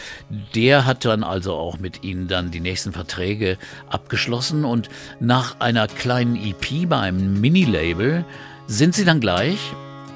der 0.54 0.86
hat 0.86 1.04
dann 1.04 1.24
also 1.24 1.54
auch 1.54 1.78
mit 1.78 2.04
ihnen 2.04 2.28
dann 2.28 2.50
die 2.50 2.60
nächsten 2.60 2.92
Verträge 2.92 3.58
abgeschlossen 3.88 4.64
und 4.64 4.88
nach 5.20 5.60
einer 5.60 5.88
kleinen 5.88 6.36
EP 6.36 6.88
bei 6.94 7.00
einem 7.00 7.40
Mini-Label 7.40 8.24
sind 8.68 8.94
sie 8.94 9.04
dann 9.04 9.18
gleich 9.18 9.58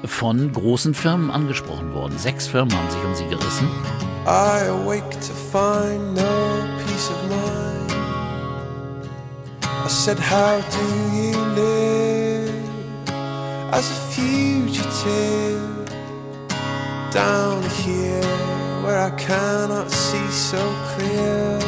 von 0.05 0.53
großen 0.53 0.93
Firmen 0.93 1.29
angesprochen 1.29 1.93
worden. 1.93 2.17
Sechs 2.17 2.47
Firmen 2.47 2.73
haben 2.73 2.89
sich 2.89 3.03
um 3.03 3.13
sie 3.15 3.25
gerissen. 3.25 3.67
I 4.25 4.65
awake 4.69 5.09
to 5.09 5.33
find 5.51 6.15
no 6.15 6.63
peace 6.85 7.09
of 7.09 7.21
mind. 7.27 7.91
I 9.61 9.89
said, 9.89 10.17
How 10.19 10.61
do 10.71 10.85
you 11.17 11.35
live 11.53 12.53
as 13.73 13.91
a 13.91 13.95
fugitive 14.13 15.59
down 17.11 17.61
here 17.83 18.23
where 18.85 19.01
I 19.01 19.09
cannot 19.17 19.91
see 19.91 20.31
so 20.31 20.63
clear? 20.95 21.59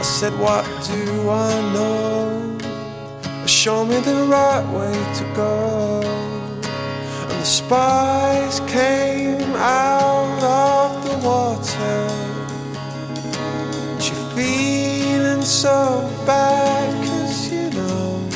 I 0.00 0.02
said, 0.02 0.32
What 0.40 0.64
do 0.88 1.30
I 1.30 1.72
know? 1.72 2.49
Show 3.62 3.84
me 3.84 4.00
the 4.00 4.24
right 4.24 4.66
way 4.72 4.94
to 5.18 5.24
go. 5.34 6.00
And 6.02 7.40
the 7.42 7.44
spies 7.44 8.58
came 8.60 9.54
out 9.54 10.42
of 10.42 11.04
the 11.04 11.28
water. 11.28 12.00
And 13.92 14.00
you're 14.02 14.30
feeling 14.34 15.42
so 15.42 16.10
bad, 16.24 16.88
cause 17.04 17.52
you 17.52 17.68
know. 17.72 18.26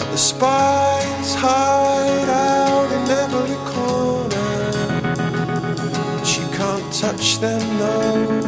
And 0.00 0.10
the 0.14 0.16
spies 0.16 1.34
hide 1.34 2.30
out 2.30 2.90
in 2.96 3.10
every 3.10 3.58
corner. 3.74 4.72
But 6.16 6.38
you 6.38 6.46
can't 6.56 6.90
touch 6.94 7.40
them, 7.40 7.60
no. 7.78 8.45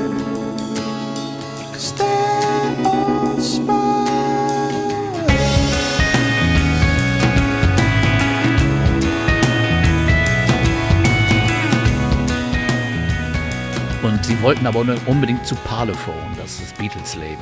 Und 14.38 14.42
sie 14.42 14.42
wollten 14.42 14.66
aber 14.66 14.84
unbedingt 15.06 15.44
zu 15.46 15.54
Parlophone, 15.56 16.14
das 16.40 16.60
ist 16.60 16.70
das 16.70 16.78
Beatles-Label. 16.78 17.36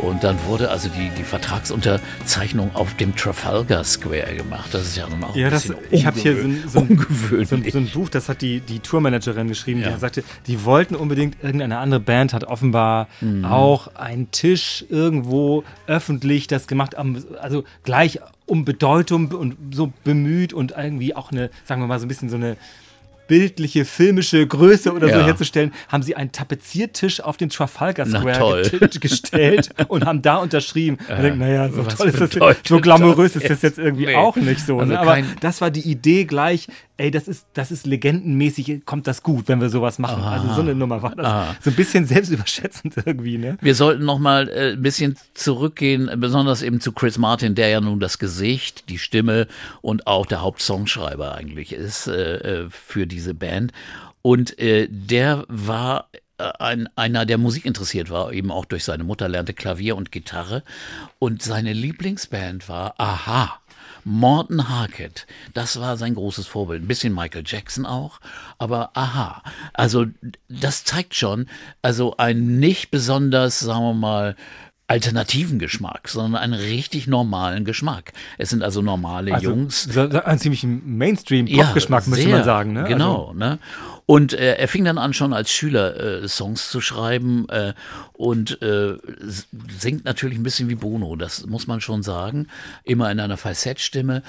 Und 0.00 0.22
dann 0.22 0.36
wurde 0.44 0.68
also 0.70 0.90
die, 0.90 1.08
die 1.16 1.22
Vertragsunterzeichnung 1.22 2.74
auf 2.74 2.94
dem 2.96 3.16
Trafalgar 3.16 3.82
Square 3.84 4.34
gemacht. 4.36 4.68
Das 4.74 4.82
ist 4.82 4.96
ja 4.98 5.08
nun 5.08 5.24
auch 5.24 5.34
Ja, 5.34 5.46
ein 5.46 5.52
das, 5.52 5.62
bisschen 5.68 5.78
ich 5.90 6.04
habe 6.04 6.20
hier 6.20 6.36
so 6.36 6.42
ein, 6.44 6.64
so, 6.68 6.78
ein, 6.80 7.46
so, 7.46 7.54
ein, 7.56 7.70
so 7.70 7.78
ein 7.78 7.86
Buch, 7.88 8.10
das 8.10 8.28
hat 8.28 8.42
die, 8.42 8.60
die 8.60 8.80
Tourmanagerin 8.80 9.48
geschrieben, 9.48 9.80
Ja. 9.80 9.92
die 9.92 9.98
sagte, 9.98 10.22
die 10.46 10.64
wollten 10.64 10.94
unbedingt, 10.96 11.42
irgendeine 11.42 11.78
andere 11.78 12.00
Band 12.00 12.34
hat 12.34 12.44
offenbar 12.44 13.08
Mhm. 13.22 13.44
auch 13.46 13.94
einen 13.94 14.30
Tisch 14.30 14.84
irgendwo 14.90 15.64
öffentlich 15.86 16.46
das 16.48 16.66
gemacht, 16.66 16.94
also 17.40 17.64
gleich 17.82 18.20
um 18.44 18.64
Bedeutung 18.66 19.32
und 19.32 19.56
so 19.74 19.92
bemüht 20.04 20.52
und 20.52 20.74
irgendwie 20.76 21.14
auch 21.16 21.30
eine, 21.32 21.48
sagen 21.64 21.80
wir 21.80 21.86
mal, 21.86 21.98
so 21.98 22.04
ein 22.04 22.08
bisschen 22.08 22.28
so 22.28 22.36
eine 22.36 22.56
bildliche, 23.26 23.84
filmische 23.84 24.46
Größe 24.46 24.92
oder 24.92 25.08
so 25.08 25.14
Ja. 25.18 25.26
herzustellen, 25.26 25.72
haben 25.88 26.02
sie 26.02 26.14
einen 26.16 26.32
Tapeziertisch 26.32 27.20
auf 27.20 27.36
den 27.36 27.48
Trafalgar 27.48 28.06
Square 28.06 28.62
get- 28.70 29.00
gestellt 29.00 29.70
und 29.88 30.04
haben 30.04 30.22
da 30.22 30.36
unterschrieben. 30.36 30.98
Und 31.08 31.22
denken, 31.22 31.38
naja, 31.40 31.68
so 31.70 31.82
toll 31.82 32.08
ist 32.08 32.20
das, 32.20 32.30
so 32.66 32.80
glamourös 32.80 33.36
ist 33.36 33.48
das 33.50 33.62
jetzt 33.62 33.78
irgendwie 33.78 34.06
Nee. 34.06 34.14
auch 34.16 34.36
nicht 34.36 34.60
so. 34.64 34.78
Also 34.78 34.92
ne? 34.92 34.98
Aber 35.00 35.14
kein- 35.14 35.26
das 35.40 35.60
war 35.60 35.70
die 35.70 35.88
Idee 35.90 36.24
gleich, 36.24 36.68
ey, 36.98 37.10
das 37.10 37.28
ist, 37.28 37.46
das 37.52 37.70
ist 37.70 37.86
legendenmäßig, 37.86 38.84
kommt 38.84 39.06
das 39.06 39.22
gut, 39.22 39.48
wenn 39.48 39.60
wir 39.60 39.68
sowas 39.68 39.98
machen. 39.98 40.22
Also 40.22 40.52
so 40.54 40.60
eine 40.62 40.74
Nummer 40.74 41.02
war 41.02 41.14
das. 41.14 41.26
Ah. 41.26 41.56
So 41.60 41.70
ein 41.70 41.76
bisschen 41.76 42.06
selbstüberschätzend 42.06 42.96
irgendwie, 43.04 43.38
ne? 43.38 43.58
Wir 43.60 43.74
sollten 43.74 44.04
noch 44.04 44.18
mal 44.18 44.48
äh, 44.48 44.72
ein 44.72 44.82
bisschen 44.82 45.16
zurückgehen, 45.34 46.10
besonders 46.16 46.62
eben 46.62 46.80
zu 46.80 46.92
Chris 46.92 47.18
Martin, 47.18 47.54
der 47.54 47.68
ja 47.68 47.80
nun 47.80 48.00
das 48.00 48.18
Gesicht, 48.18 48.88
die 48.88 48.98
Stimme 48.98 49.46
und 49.82 50.06
auch 50.06 50.26
der 50.26 50.40
Hauptsongschreiber 50.40 51.34
eigentlich 51.34 51.72
ist 51.72 52.06
äh, 52.06 52.36
äh, 52.36 52.68
für 52.70 53.06
diese 53.06 53.34
Band. 53.34 53.72
Und 54.22 54.58
äh, 54.58 54.88
der 54.90 55.44
war 55.48 56.08
äh, 56.38 56.50
ein, 56.58 56.88
einer, 56.96 57.26
der 57.26 57.38
Musik 57.38 57.66
interessiert 57.66 58.10
war, 58.10 58.32
eben 58.32 58.50
auch 58.50 58.64
durch 58.64 58.84
seine 58.84 59.04
Mutter, 59.04 59.28
lernte 59.28 59.54
Klavier 59.54 59.96
und 59.96 60.12
Gitarre. 60.12 60.62
Und 61.18 61.42
seine 61.42 61.72
Lieblingsband 61.72 62.68
war 62.68 62.94
Aha. 62.98 63.60
Morton 64.08 64.68
Harkett, 64.68 65.26
das 65.52 65.80
war 65.80 65.96
sein 65.96 66.14
großes 66.14 66.46
Vorbild. 66.46 66.84
Ein 66.84 66.86
bisschen 66.86 67.12
Michael 67.12 67.42
Jackson 67.44 67.84
auch, 67.84 68.20
aber 68.56 68.90
aha. 68.94 69.42
Also 69.72 70.06
das 70.48 70.84
zeigt 70.84 71.16
schon, 71.16 71.48
also 71.82 72.16
ein 72.16 72.60
nicht 72.60 72.92
besonders, 72.92 73.58
sagen 73.58 73.82
wir 73.82 73.94
mal, 73.94 74.36
alternativen 74.86 75.58
Geschmack, 75.58 76.08
sondern 76.08 76.40
einen 76.40 76.54
richtig 76.54 77.08
normalen 77.08 77.64
Geschmack. 77.64 78.12
Es 78.38 78.50
sind 78.50 78.62
also 78.62 78.80
normale 78.80 79.34
Also, 79.34 79.50
Jungs. 79.50 79.88
ein 79.98 80.38
ziemlich 80.38 80.62
Mainstream-Pop-Geschmack, 80.62 82.06
müsste 82.06 82.22
sehr, 82.26 82.36
man 82.36 82.44
sagen, 82.44 82.72
ne? 82.74 82.84
Genau, 82.84 83.32
ne? 83.34 83.58
Und 84.06 84.32
äh, 84.32 84.54
er 84.54 84.68
fing 84.68 84.84
dann 84.84 84.98
an, 84.98 85.12
schon 85.12 85.32
als 85.32 85.50
Schüler 85.50 86.22
äh, 86.22 86.28
Songs 86.28 86.70
zu 86.70 86.80
schreiben 86.80 87.48
äh, 87.48 87.74
und 88.12 88.62
äh, 88.62 88.96
singt 89.78 90.04
natürlich 90.04 90.38
ein 90.38 90.44
bisschen 90.44 90.68
wie 90.68 90.76
Bono, 90.76 91.16
das 91.16 91.44
muss 91.46 91.66
man 91.66 91.80
schon 91.80 92.04
sagen. 92.04 92.46
Immer 92.84 93.10
in 93.10 93.18
einer 93.18 93.36
Falsettstimme. 93.36 94.22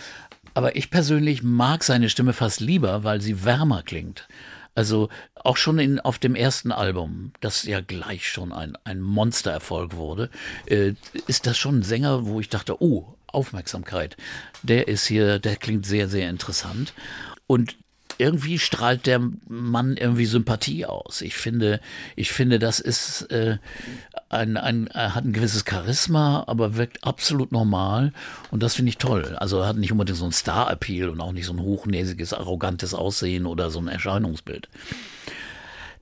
Aber 0.55 0.75
ich 0.75 0.89
persönlich 0.89 1.43
mag 1.43 1.83
seine 1.83 2.09
Stimme 2.09 2.33
fast 2.33 2.59
lieber, 2.59 3.03
weil 3.03 3.21
sie 3.21 3.45
wärmer 3.45 3.83
klingt. 3.83 4.27
Also 4.73 5.09
auch 5.35 5.57
schon 5.57 5.77
in, 5.77 5.99
auf 5.99 6.17
dem 6.17 6.35
ersten 6.35 6.71
Album, 6.71 7.31
das 7.39 7.63
ja 7.63 7.81
gleich 7.81 8.27
schon 8.27 8.51
ein, 8.51 8.75
ein 8.83 9.01
Monstererfolg 9.01 9.95
wurde, 9.95 10.29
äh, 10.65 10.93
ist 11.27 11.45
das 11.45 11.57
schon 11.57 11.79
ein 11.79 11.83
Sänger, 11.83 12.25
wo 12.25 12.39
ich 12.39 12.49
dachte, 12.49 12.81
oh, 12.81 13.15
Aufmerksamkeit. 13.27 14.17
Der 14.63 14.87
ist 14.87 15.05
hier, 15.05 15.37
der 15.39 15.55
klingt 15.55 15.85
sehr, 15.85 16.07
sehr 16.07 16.29
interessant. 16.29 16.93
Und 17.45 17.75
irgendwie 18.17 18.59
strahlt 18.59 19.05
der 19.05 19.21
Mann 19.47 19.97
irgendwie 19.97 20.25
Sympathie 20.25 20.85
aus. 20.85 21.21
Ich 21.21 21.35
finde, 21.35 21.79
ich 22.15 22.31
finde, 22.31 22.59
das 22.59 22.79
ist 22.79 23.23
äh, 23.31 23.57
ein, 24.29 24.57
ein, 24.57 24.87
er 24.87 25.15
hat 25.15 25.25
ein 25.25 25.33
gewisses 25.33 25.63
Charisma, 25.67 26.43
aber 26.47 26.75
wirkt 26.75 27.03
absolut 27.03 27.51
normal 27.51 28.13
und 28.51 28.63
das 28.63 28.75
finde 28.75 28.89
ich 28.89 28.97
toll. 28.97 29.35
Also 29.39 29.59
er 29.59 29.67
hat 29.67 29.77
nicht 29.77 29.91
unbedingt 29.91 30.17
so 30.17 30.25
ein 30.25 30.31
Star-Appeal 30.31 31.09
und 31.09 31.21
auch 31.21 31.31
nicht 31.31 31.45
so 31.45 31.53
ein 31.53 31.61
hochnäsiges, 31.61 32.33
arrogantes 32.33 32.93
Aussehen 32.93 33.45
oder 33.45 33.69
so 33.69 33.79
ein 33.79 33.87
Erscheinungsbild. 33.87 34.67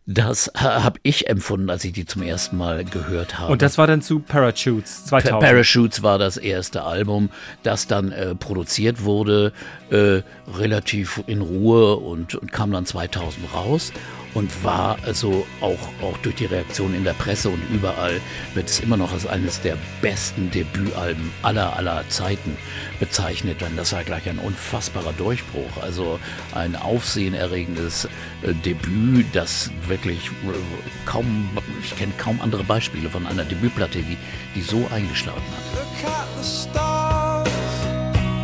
Das 0.08 0.52
habe 0.56 1.00
ich 1.02 1.30
empfunden, 1.30 1.72
als 1.72 1.84
ich 1.84 1.94
die 1.94 2.06
zum 2.06 2.22
ersten 2.22 2.58
Mal 2.58 2.86
gehört 2.86 3.40
habe. 3.40 3.52
Und 3.52 3.64
das 3.64 3.80
war 3.80 3.88
dann 3.88 4.04
zu 4.04 4.20
Parachutes 4.20 5.06
2000. 5.06 5.40
Parachutes 5.40 6.04
war 6.04 6.20
das 6.20 6.38
erste 6.38 6.84
Album, 6.84 7.30
das 7.64 7.88
dann 7.88 8.12
äh, 8.12 8.36
produziert 8.36 9.04
wurde, 9.04 9.52
äh, 9.90 10.22
relativ 10.56 11.24
in 11.26 11.42
Ruhe 11.42 11.96
und, 11.96 12.36
und 12.36 12.52
kam 12.52 12.72
dann 12.72 12.86
2000 12.86 13.52
raus. 13.52 13.92
Und 14.36 14.64
war 14.64 14.98
also 15.04 15.48
auch, 15.62 15.80
auch 16.02 16.18
durch 16.20 16.36
die 16.36 16.46
Reaktion 16.46 16.94
in 16.94 17.04
der 17.04 17.14
Presse 17.14 17.50
und 17.50 17.62
überall 17.74 18.22
wird 18.54 18.70
es 18.70 18.82
immer 18.82 18.98
noch 18.98 19.12
als 19.14 19.26
eines 19.26 19.62
der 19.62 19.78
besten 20.02 20.52
Debütalben 20.52 21.32
aller, 21.42 21.76
aller 21.76 22.08
Zeiten 22.10 22.58
bezeichnet. 23.00 23.62
Denn 23.62 23.76
das 23.78 23.94
war 23.94 24.04
gleich 24.04 24.30
ein 24.30 24.38
unfassbarer 24.38 25.14
Durchbruch. 25.14 25.82
Also 25.82 26.20
ein 26.54 26.76
aufsehenerregendes 26.76 28.06
äh, 28.44 28.54
Debüt, 28.54 29.28
das 29.34 29.72
wirklich 29.88 30.28
äh, 30.28 31.06
kaum, 31.06 31.50
ich 31.82 31.96
kenne 31.96 32.14
kaum 32.18 32.42
andere 32.42 32.64
Beispiele 32.66 33.10
von 33.10 33.26
einer 33.26 33.46
Debütplatte, 33.46 34.00
die, 34.00 34.18
die 34.54 34.62
so 34.62 34.86
eingeschlagen 34.94 35.42
hat. 35.42 35.80
Look 35.80 36.12
at 36.12 36.28
the 36.38 36.44
stars, 36.44 37.50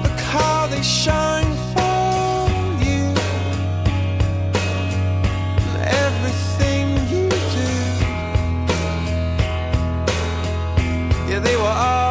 look 0.04 0.20
how 0.34 0.70
they 0.70 0.82
shine 0.82 1.81
yeah, 11.32 11.40
they 11.40 11.56
were 11.56 11.64
all 11.64 12.11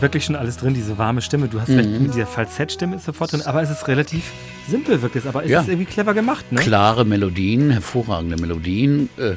wirklich 0.00 0.24
schon 0.24 0.36
alles 0.36 0.56
drin, 0.56 0.74
diese 0.74 0.98
warme 0.98 1.20
Stimme. 1.22 1.48
Du 1.48 1.60
hast 1.60 1.68
Mhm. 1.68 1.76
recht, 1.78 1.90
mit 2.00 2.14
dieser 2.14 2.26
Falsettstimme 2.26 2.96
ist 2.96 3.04
sofort 3.04 3.32
drin, 3.32 3.42
aber 3.42 3.62
es 3.62 3.70
ist 3.70 3.86
relativ 3.88 4.32
simpel, 4.68 5.02
wirklich. 5.02 5.26
Aber 5.26 5.44
es 5.44 5.50
Ja. 5.50 5.60
ist 5.60 5.68
irgendwie 5.68 5.86
clever 5.90 6.14
gemacht, 6.14 6.50
ne? 6.52 6.60
klare 6.60 7.04
Melodien, 7.04 7.70
hervorragende 7.70 8.36
Melodien, 8.36 9.08
äh, 9.18 9.34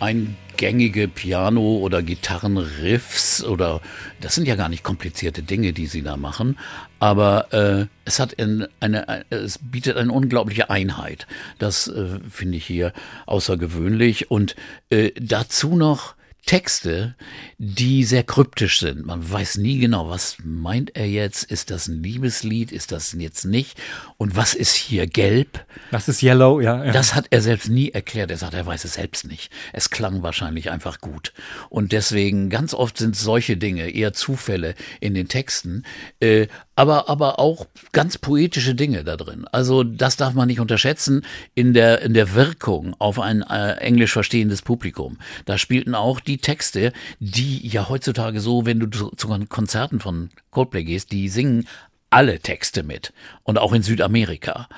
eingängige 0.00 1.08
Piano- 1.08 1.78
oder 1.78 2.02
Gitarrenriffs 2.02 3.42
oder 3.44 3.80
das 4.20 4.34
sind 4.34 4.46
ja 4.46 4.54
gar 4.56 4.68
nicht 4.68 4.82
komplizierte 4.82 5.42
Dinge, 5.42 5.72
die 5.72 5.86
sie 5.86 6.02
da 6.02 6.16
machen, 6.16 6.58
aber 7.00 7.52
äh, 7.52 7.86
es 8.04 8.20
hat 8.20 8.32
in 8.34 8.66
eine, 8.80 9.08
eine, 9.08 9.24
es 9.30 9.58
bietet 9.58 9.96
eine 9.96 10.12
unglaubliche 10.12 10.70
Einheit. 10.70 11.26
Das 11.58 11.88
äh, 11.88 12.18
finde 12.30 12.56
ich 12.58 12.66
hier 12.66 12.92
außergewöhnlich 13.26 14.30
und 14.30 14.56
äh, 14.90 15.10
dazu 15.20 15.76
noch 15.76 16.14
Texte, 16.46 17.14
die 17.58 18.04
sehr 18.04 18.22
kryptisch 18.22 18.80
sind. 18.80 19.06
Man 19.06 19.30
weiß 19.30 19.56
nie 19.58 19.78
genau, 19.78 20.10
was 20.10 20.36
meint 20.44 20.94
er 20.94 21.06
jetzt? 21.06 21.44
Ist 21.44 21.70
das 21.70 21.88
ein 21.88 22.02
Liebeslied? 22.02 22.70
Ist 22.72 22.92
das 22.92 23.12
jetzt 23.12 23.44
nicht? 23.44 23.80
Und 24.18 24.36
was 24.36 24.54
ist 24.54 24.74
hier 24.74 25.06
gelb? 25.06 25.64
Das 25.90 26.08
ist 26.08 26.22
Yellow, 26.22 26.60
ja. 26.60 26.84
ja. 26.84 26.92
Das 26.92 27.14
hat 27.14 27.26
er 27.30 27.40
selbst 27.40 27.68
nie 27.68 27.90
erklärt. 27.90 28.30
Er 28.30 28.36
sagt, 28.36 28.54
er 28.54 28.66
weiß 28.66 28.84
es 28.84 28.94
selbst 28.94 29.26
nicht. 29.26 29.50
Es 29.72 29.90
klang 29.90 30.22
wahrscheinlich 30.22 30.70
einfach 30.70 31.00
gut. 31.00 31.32
Und 31.70 31.92
deswegen, 31.92 32.50
ganz 32.50 32.74
oft 32.74 32.98
sind 32.98 33.16
solche 33.16 33.56
Dinge 33.56 33.90
eher 33.90 34.12
Zufälle 34.12 34.74
in 35.00 35.14
den 35.14 35.28
Texten, 35.28 35.84
äh, 36.20 36.48
aber, 36.76 37.08
aber 37.08 37.38
auch 37.38 37.66
ganz 37.92 38.18
poetische 38.18 38.74
Dinge 38.74 39.04
da 39.04 39.16
drin. 39.16 39.46
Also 39.52 39.84
das 39.84 40.16
darf 40.16 40.34
man 40.34 40.48
nicht 40.48 40.60
unterschätzen 40.60 41.24
in 41.54 41.72
der, 41.72 42.02
in 42.02 42.14
der 42.14 42.34
Wirkung 42.34 42.94
auf 42.98 43.20
ein 43.20 43.42
äh, 43.42 43.76
englisch 43.76 44.12
verstehendes 44.12 44.62
Publikum. 44.62 45.18
Da 45.44 45.56
spielten 45.56 45.94
auch 45.94 46.18
die 46.18 46.33
Texte, 46.38 46.92
die 47.18 47.66
ja 47.66 47.88
heutzutage 47.88 48.40
so, 48.40 48.66
wenn 48.66 48.80
du 48.80 48.86
zu, 48.86 49.10
zu 49.10 49.28
Konzerten 49.48 50.00
von 50.00 50.30
Coldplay 50.50 50.84
gehst, 50.84 51.12
die 51.12 51.28
singen 51.28 51.66
alle 52.10 52.38
Texte 52.38 52.82
mit. 52.82 53.12
Und 53.42 53.58
auch 53.58 53.72
in 53.72 53.82
Südamerika. 53.82 54.68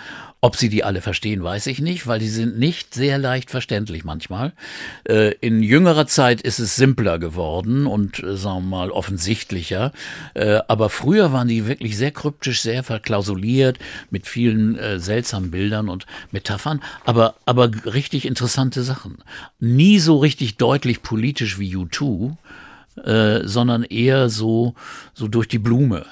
Ob 0.43 0.55
sie 0.55 0.69
die 0.69 0.85
alle 0.85 1.01
verstehen, 1.01 1.43
weiß 1.43 1.67
ich 1.67 1.81
nicht, 1.81 2.07
weil 2.07 2.19
die 2.19 2.29
sind 2.29 2.59
nicht 2.59 2.93
sehr 2.95 3.17
leicht 3.17 3.51
verständlich 3.51 4.05
manchmal. 4.05 4.53
Äh, 5.05 5.33
in 5.41 5.63
jüngerer 5.63 6.07
Zeit 6.07 6.43
ist 6.43 6.59
es 6.59 6.77
simpler 6.77 7.19
geworden 7.19 7.87
und, 7.87 8.23
äh, 8.23 8.37
sagen 8.37 8.65
wir 8.65 8.77
mal, 8.77 8.91
offensichtlicher. 8.91 9.93
Äh, 10.35 10.61
aber 10.69 10.91
früher 10.91 11.33
waren 11.33 11.49
die 11.49 11.67
wirklich 11.67 11.97
sehr 11.97 12.11
kryptisch, 12.11 12.61
sehr 12.61 12.85
verklausuliert, 12.85 13.79
mit 14.11 14.27
vielen 14.27 14.79
seltsamen 15.01 15.51
Bildern 15.51 15.89
und 15.89 16.07
Metaphern, 16.33 16.83
aber, 17.05 17.35
aber 17.47 17.71
richtig 17.87 18.27
interessante 18.27 18.83
Sachen. 18.83 19.19
Nie 19.59 19.99
so 19.99 20.19
richtig 20.19 20.57
deutlich 20.57 21.03
politisch 21.03 21.59
wie 21.59 21.75
U2, 21.75 22.37
äh, 23.05 23.47
sondern 23.47 23.85
eher 23.85 24.29
so, 24.29 24.75
so 25.15 25.29
durch 25.29 25.49
die 25.49 25.59
Blume 25.59 26.05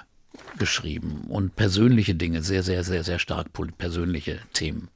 geschrieben 0.59 1.25
und 1.29 1.57
persönliche 1.57 2.15
Dinge, 2.15 2.43
sehr, 2.43 2.63
sehr, 2.63 2.85
sehr, 2.85 3.05
sehr 3.05 3.19
stark 3.19 3.53
persönliche 3.79 4.39
Themen. 4.53 4.89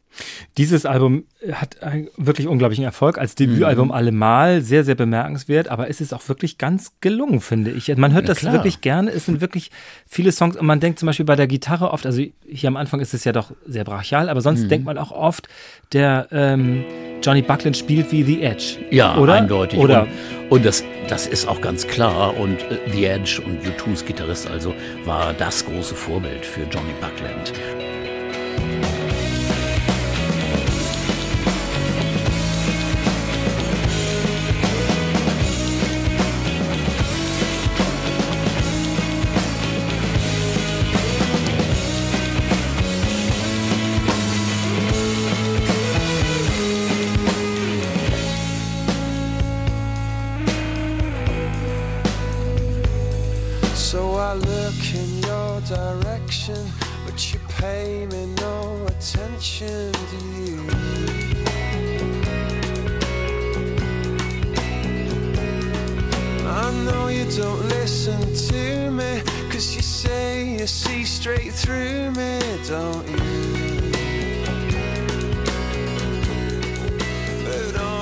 Dieses 0.56 0.84
Album 0.86 1.24
hat 1.52 1.82
einen 1.82 2.08
wirklich 2.16 2.46
unglaublichen 2.48 2.84
Erfolg. 2.84 3.18
Als 3.18 3.32
Mhm. 3.32 3.36
Debütalbum 3.36 3.92
allemal 3.92 4.60
sehr, 4.62 4.84
sehr 4.84 4.94
bemerkenswert, 4.94 5.68
aber 5.68 5.88
es 5.88 6.00
ist 6.00 6.12
auch 6.12 6.28
wirklich 6.28 6.58
ganz 6.58 6.92
gelungen, 7.00 7.40
finde 7.40 7.70
ich. 7.70 7.94
Man 7.96 8.12
hört 8.12 8.28
das 8.28 8.42
wirklich 8.44 8.80
gerne. 8.80 9.10
Es 9.10 9.26
sind 9.26 9.40
wirklich 9.40 9.70
viele 10.06 10.32
Songs 10.32 10.56
und 10.56 10.66
man 10.66 10.80
denkt 10.80 10.98
zum 10.98 11.06
Beispiel 11.06 11.26
bei 11.26 11.36
der 11.36 11.46
Gitarre 11.46 11.90
oft, 11.92 12.06
also 12.06 12.22
hier 12.46 12.68
am 12.68 12.76
Anfang 12.76 13.00
ist 13.00 13.14
es 13.14 13.24
ja 13.24 13.32
doch 13.32 13.52
sehr 13.66 13.84
brachial, 13.84 14.28
aber 14.28 14.40
Mhm. 14.40 14.44
sonst 14.44 14.68
denkt 14.68 14.84
man 14.86 14.98
auch 14.98 15.12
oft, 15.12 15.48
der 15.92 16.28
ähm, 16.32 16.84
Johnny 17.22 17.42
Buckland 17.42 17.76
spielt 17.76 18.12
wie 18.12 18.22
The 18.22 18.42
Edge. 18.42 18.76
Ja, 18.90 19.16
oder? 19.16 19.34
eindeutig. 19.34 19.78
Oder 19.78 20.02
und 20.02 20.58
und 20.58 20.64
das, 20.64 20.82
das 21.08 21.26
ist 21.26 21.46
auch 21.46 21.60
ganz 21.60 21.86
klar. 21.86 22.36
Und 22.36 22.62
äh, 22.62 22.78
The 22.92 23.04
Edge 23.04 23.42
und 23.44 23.60
U2s 23.62 24.04
Gitarrist 24.04 24.50
also 24.50 24.74
war 25.04 25.32
das 25.34 25.64
große 25.64 25.94
Vorbild 25.94 26.44
für 26.44 26.62
Johnny 26.62 26.94
Buckland. 27.00 27.52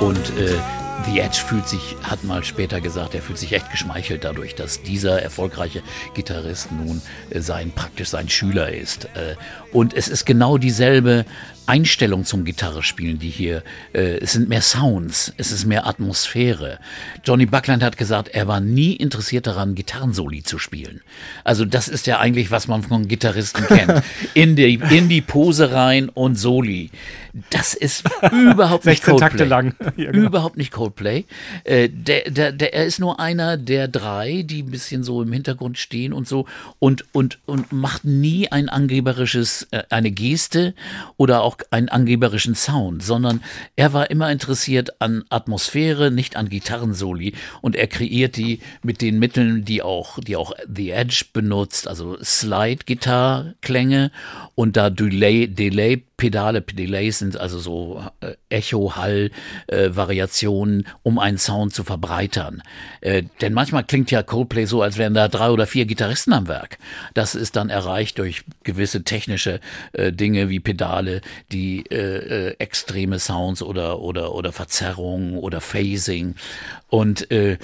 Und 0.07 0.39
äh, 0.39 0.57
The 1.05 1.19
Edge 1.19 1.39
fühlt 1.45 1.67
sich, 1.67 1.97
hat 2.05 2.23
mal 2.23 2.45
später 2.45 2.81
gesagt, 2.81 3.17
er 3.17 3.23
fühlt 3.23 3.39
sich 3.39 3.53
echt 3.55 3.73
geschmeichelt 3.73 4.23
dadurch, 4.23 4.55
dass 4.55 4.81
dieser 4.81 5.21
erfolgreiche 5.21 5.83
Gitarrist 6.15 6.71
nun 6.71 7.03
äh, 7.31 7.41
sein 7.41 7.73
praktisch 7.73 8.11
sein 8.11 8.29
Schüler 8.29 8.73
ist. 8.73 9.07
Äh, 9.17 9.35
und 9.73 9.95
es 9.95 10.07
ist 10.07 10.25
genau 10.25 10.59
dieselbe 10.59 11.25
Einstellung 11.67 12.25
zum 12.25 12.45
Gitarrespielen, 12.45 13.19
die 13.19 13.31
hier, 13.31 13.63
äh, 13.93 14.19
es 14.19 14.33
sind 14.33 14.49
mehr 14.49 14.63
Sounds, 14.63 15.33
es 15.37 15.53
ist 15.53 15.67
mehr 15.67 15.87
Atmosphäre. 15.87 16.79
Johnny 17.25 17.47
Buckland 17.47 17.83
hat 17.83 17.97
gesagt, 17.97 18.29
er 18.29 18.49
war 18.49 18.61
nie 18.61 18.95
interessiert 18.95 19.47
daran, 19.47 19.75
Gitarrensoli 19.75 20.43
zu 20.43 20.59
spielen. 20.59 21.03
Also 21.45 21.65
das 21.65 21.89
ist 21.89 22.07
ja 22.07 22.19
eigentlich, 22.19 22.51
was 22.51 22.69
man 22.69 22.83
von 22.83 23.09
Gitarristen 23.09 23.67
kennt. 23.67 24.03
In 24.35 24.57
die, 24.57 24.75
in 24.75 25.09
die 25.09 25.21
Pose 25.21 25.73
rein 25.73 26.09
und 26.09 26.37
Soli. 26.37 26.91
Das 27.51 27.75
ist 27.75 28.05
überhaupt 28.33 28.87
nicht 28.87 29.05
16 29.05 29.19
Coldplay. 29.19 29.29
Takte 29.29 29.45
lang. 29.45 29.75
Ja, 29.97 30.11
genau. 30.11 30.27
Überhaupt 30.27 30.57
nicht 30.57 30.73
Coldplay. 30.73 31.25
Äh, 31.65 31.89
der, 31.89 32.31
der, 32.31 32.53
der, 32.53 32.75
er 32.75 32.85
ist 32.85 32.99
nur 32.99 33.19
einer 33.19 33.57
der 33.57 33.89
drei, 33.89 34.43
die 34.43 34.63
ein 34.63 34.71
bisschen 34.71 35.05
so 35.05 35.23
im 35.23 35.33
Hintergrund 35.33 35.79
stehen 35.79 36.13
und 36.13 36.29
so 36.29 36.47
und, 36.79 37.05
und, 37.13 37.39
und 37.47 37.73
macht 37.73 38.05
nie 38.05 38.51
ein 38.53 38.69
angeberisches, 38.69 39.69
äh, 39.71 39.85
eine 39.91 40.11
Geste 40.11 40.75
oder 41.17 41.43
auch 41.43 41.56
einen 41.71 41.89
angeberischen 41.89 42.55
Sound, 42.55 43.03
sondern 43.03 43.43
er 43.77 43.93
war 43.93 44.11
immer 44.11 44.31
interessiert 44.31 45.01
an 45.01 45.25
Atmosphäre, 45.29 46.11
nicht 46.11 46.37
an 46.37 46.49
Gitarrensoli. 46.49 47.35
Und 47.61 47.77
er 47.77 47.87
kreiert 47.87 48.37
die 48.37 48.61
mit 48.83 49.03
den 49.03 49.19
Mitteln, 49.19 49.65
die 49.65 49.83
auch, 49.83 50.19
die 50.21 50.37
auch 50.37 50.53
The 50.73 50.91
Edge 50.91 51.27
benutzt, 51.33 51.89
also 51.89 52.17
Slide-Gitarre-Klänge 52.23 54.11
und 54.55 54.77
da 54.77 54.91
Delay, 54.91 55.49
Delay 55.49 56.06
Pedale, 56.17 56.63
Delays 56.63 57.19
sind 57.19 57.37
also 57.37 57.59
so 57.59 58.03
äh, 58.21 58.37
Echo-Hall-Variationen, 58.49 60.87
um 61.03 61.19
einen 61.19 61.37
Sound 61.37 61.75
zu 61.75 61.85
verbreitern. 61.85 62.63
Äh, 63.03 63.25
denn 63.43 63.53
manchmal 63.53 63.85
klingt 63.85 64.11
ja 64.11 64.23
Coldplay 64.23 64.65
so, 64.65 64.81
als 64.81 64.97
wären 64.97 65.13
da 65.13 65.29
drei 65.29 65.51
oder 65.51 65.67
vier 65.67 65.85
Gitarristen 65.85 66.33
am 66.33 66.49
Werk. 66.49 66.79
Das 67.13 67.35
ist 67.35 67.57
dann 67.57 67.69
erreicht 67.69 68.19
durch 68.19 68.45
gewisse 68.65 69.05
technische 69.05 69.61
äh, 69.93 70.11
Dinge 70.11 70.49
wie 70.49 70.61
Pedale, 70.61 71.21
die 71.53 71.85
äh, 71.91 72.49
äh, 72.49 72.55
extreme 72.59 73.19
Sounds 73.19 73.63
oder, 73.63 74.01
oder, 74.01 74.33
oder 74.33 74.53
Verzerrungen 74.53 75.37
oder 75.37 75.61
Phasing. 75.61 76.37
Und 76.89 77.31
äh, 77.33 77.59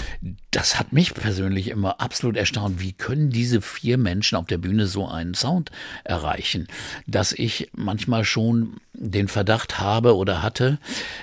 das 0.51 0.79
hat 0.79 0.93
mich 0.93 1.15
persönlich 1.15 1.69
immer 1.69 2.01
absolut 2.01 2.37
erstaunt. 2.37 2.81
Wie 2.81 2.93
können 2.93 3.31
diese 3.31 3.61
vier 3.61 3.97
Menschen 3.97 4.37
auf 4.37 4.47
der 4.47 4.59
Bühne 4.59 4.87
so 4.87 5.07
einen 5.07 5.35
Sound 5.35 5.71
erreichen, 6.03 6.67
dass 7.07 7.33
ich 7.33 7.71
manchmal 7.73 8.25
schon 8.25 8.81
den 8.95 9.29
Verdacht 9.29 9.81
habe 9.81 10.17
oder 10.17 10.43
hatte, 10.43 10.79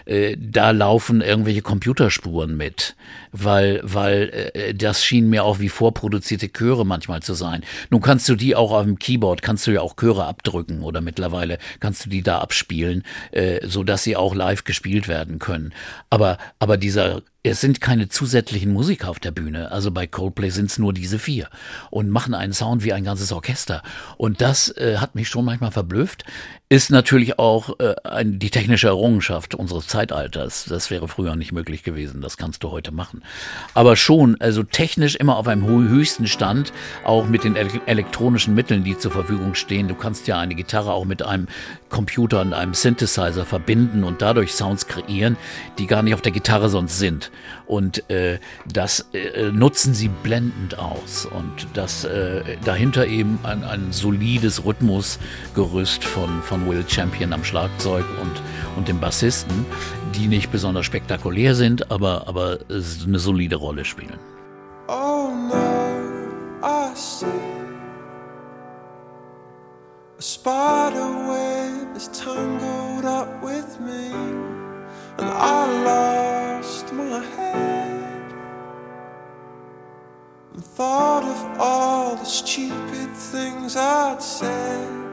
äh, 0.05 0.35
da 0.39 0.71
laufen 0.71 1.21
irgendwelche 1.21 1.62
Computerspuren 1.62 2.57
mit, 2.57 2.95
weil 3.31 3.81
weil 3.83 4.51
äh, 4.53 4.73
das 4.73 5.03
schien 5.03 5.29
mir 5.29 5.43
auch 5.43 5.59
wie 5.59 5.69
vorproduzierte 5.69 6.49
Chöre 6.49 6.85
manchmal 6.85 7.21
zu 7.21 7.33
sein. 7.33 7.63
Nun 7.89 8.01
kannst 8.01 8.27
du 8.29 8.35
die 8.35 8.55
auch 8.55 8.71
auf 8.71 8.85
dem 8.85 8.97
Keyboard 8.97 9.41
kannst 9.41 9.67
du 9.67 9.71
ja 9.71 9.81
auch 9.81 9.95
Chöre 9.95 10.25
abdrücken 10.25 10.81
oder 10.81 11.01
mittlerweile 11.01 11.59
kannst 11.79 12.05
du 12.05 12.09
die 12.09 12.23
da 12.23 12.39
abspielen, 12.39 13.03
äh, 13.31 13.65
so 13.67 13.83
dass 13.83 14.03
sie 14.03 14.15
auch 14.15 14.33
live 14.33 14.63
gespielt 14.63 15.07
werden 15.07 15.38
können. 15.38 15.73
Aber 16.09 16.38
aber 16.57 16.77
dieser 16.77 17.21
es 17.41 17.62
sind 17.62 17.80
keine 17.80 18.10
zusätzlichen 18.10 18.73
Musiker 18.73 19.10
auf 19.10 19.19
der 19.19 19.32
Bühne. 19.32 19.71
Also 19.71 19.91
bei 19.91 20.08
Coldplay 20.08 20.49
sind 20.49 20.69
es 20.69 20.78
nur 20.78 20.93
diese 20.93 21.19
vier 21.19 21.49
und 21.89 22.10
machen 22.10 22.34
einen 22.34 22.54
Sound 22.54 22.84
wie 22.84 22.91
ein 22.91 23.06
ganzes 23.06 23.32
Orchester. 23.32 23.82
Und 24.17 24.41
das 24.41 24.75
äh, 24.75 24.97
hat 24.97 25.15
mich 25.15 25.30
schon 25.30 25.45
manchmal 25.45 25.71
verblüfft. 25.71 26.25
Ist 26.71 26.91
natürlich 26.91 27.39
auch 27.39 27.79
äh, 27.79 27.95
ein, 28.03 28.38
die 28.38 28.51
technische 28.51 28.89
Errungenschaft 28.89 29.55
unseres 29.55 29.88
Zeitalters. 29.88 30.65
Das 30.65 30.91
wäre 30.91 31.08
früher 31.08 31.36
nicht 31.36 31.51
möglich 31.51 31.82
gewesen. 31.82 32.21
Das 32.21 32.38
kannst 32.38 32.63
du 32.63 32.69
heute 32.69 32.91
machen. 32.91 33.23
Aber 33.73 33.95
schon, 33.95 34.39
also 34.39 34.62
technisch 34.62 35.15
immer 35.15 35.38
auf 35.38 35.47
einem 35.47 35.65
hö- 35.65 35.89
höchsten 35.89 36.27
Stand, 36.27 36.71
auch 37.03 37.25
mit 37.25 37.43
den 37.43 37.55
ele 37.55 37.82
elektronischen 37.88 38.53
Mitteln, 38.53 38.84
die 38.84 38.95
zur 38.95 39.10
Verfügung 39.10 39.55
stehen. 39.55 39.88
Du 39.88 39.95
kannst 39.95 40.27
ja 40.27 40.38
eine 40.38 40.53
Gitarre 40.53 40.93
auch 40.93 41.05
mit 41.05 41.23
einem 41.23 41.47
Computer 41.89 42.41
und 42.41 42.53
einem 42.53 42.75
Synthesizer 42.75 43.47
verbinden 43.47 44.03
und 44.03 44.21
dadurch 44.21 44.53
Sounds 44.53 44.86
kreieren, 44.86 45.38
die 45.79 45.88
gar 45.88 46.03
nicht 46.03 46.13
auf 46.13 46.21
der 46.21 46.32
Gitarre 46.32 46.69
sonst 46.69 46.99
sind. 46.99 47.32
Und 47.65 48.08
äh, 48.12 48.38
das 48.71 49.08
äh, 49.13 49.51
nutzen 49.51 49.95
sie 49.95 50.10
blendend 50.10 50.77
aus. 50.77 51.25
Und 51.25 51.65
das 51.73 52.03
äh, 52.03 52.43
dahinter 52.63 53.08
eben 53.08 53.39
ein, 53.41 53.63
ein 53.63 53.91
solides 53.91 54.65
Rhythmusgerüst 54.65 56.03
von, 56.03 56.43
von 56.43 56.59
Will 56.67 56.84
Champion 56.88 57.34
am 57.34 57.43
Schlagzeug 57.43 58.06
und, 58.22 58.41
und 58.76 58.88
dem 58.88 59.00
Bassisten, 59.00 59.65
die 60.15 60.28
nicht 60.28 60.52
besonders 60.52 60.86
spektakulär 60.86 61.56
sind, 61.56 61.91
aber, 61.91 62.28
aber 62.28 62.60
eine 62.69 63.19
solide 63.19 63.56
Rolle 63.56 63.86
spielen. 63.86 64.19
Oh 64.88 65.30
no, 65.52 66.10
I 66.63 66.95
see 66.95 67.26
a 70.17 70.22
spider 70.22 71.28
web 71.28 71.95
is 71.95 72.08
tangled 72.10 73.06
up 73.06 73.41
with 73.41 73.80
me, 73.80 74.12
and 75.17 75.30
I 75.30 75.65
lost 75.86 76.91
my 76.91 77.24
head 77.38 78.34
and 80.54 80.65
thought 80.65 81.24
of 81.24 81.60
all 81.60 82.15
the 82.17 82.26
stupid 82.26 83.15
things 83.15 83.78
I'd 83.78 84.22
said. 84.22 85.09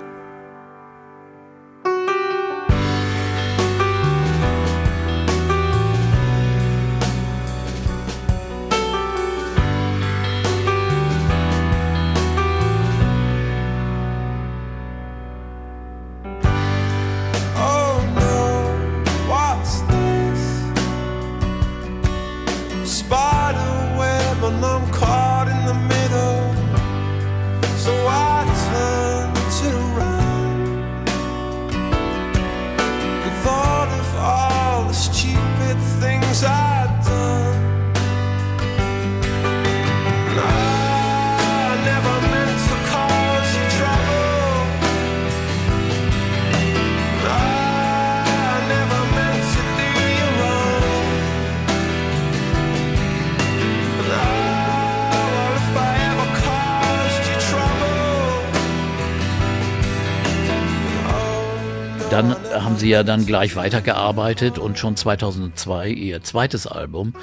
Haben 62.77 62.81
sie 62.81 62.91
ja 62.91 63.05
dann 63.05 63.25
gleich 63.25 63.57
weitergearbeitet 63.57 64.59
und 64.59 64.79
schon 64.79 64.97
2002 64.97 65.89
ihr 65.89 66.23
zweites 66.23 66.67
Album, 66.67 67.15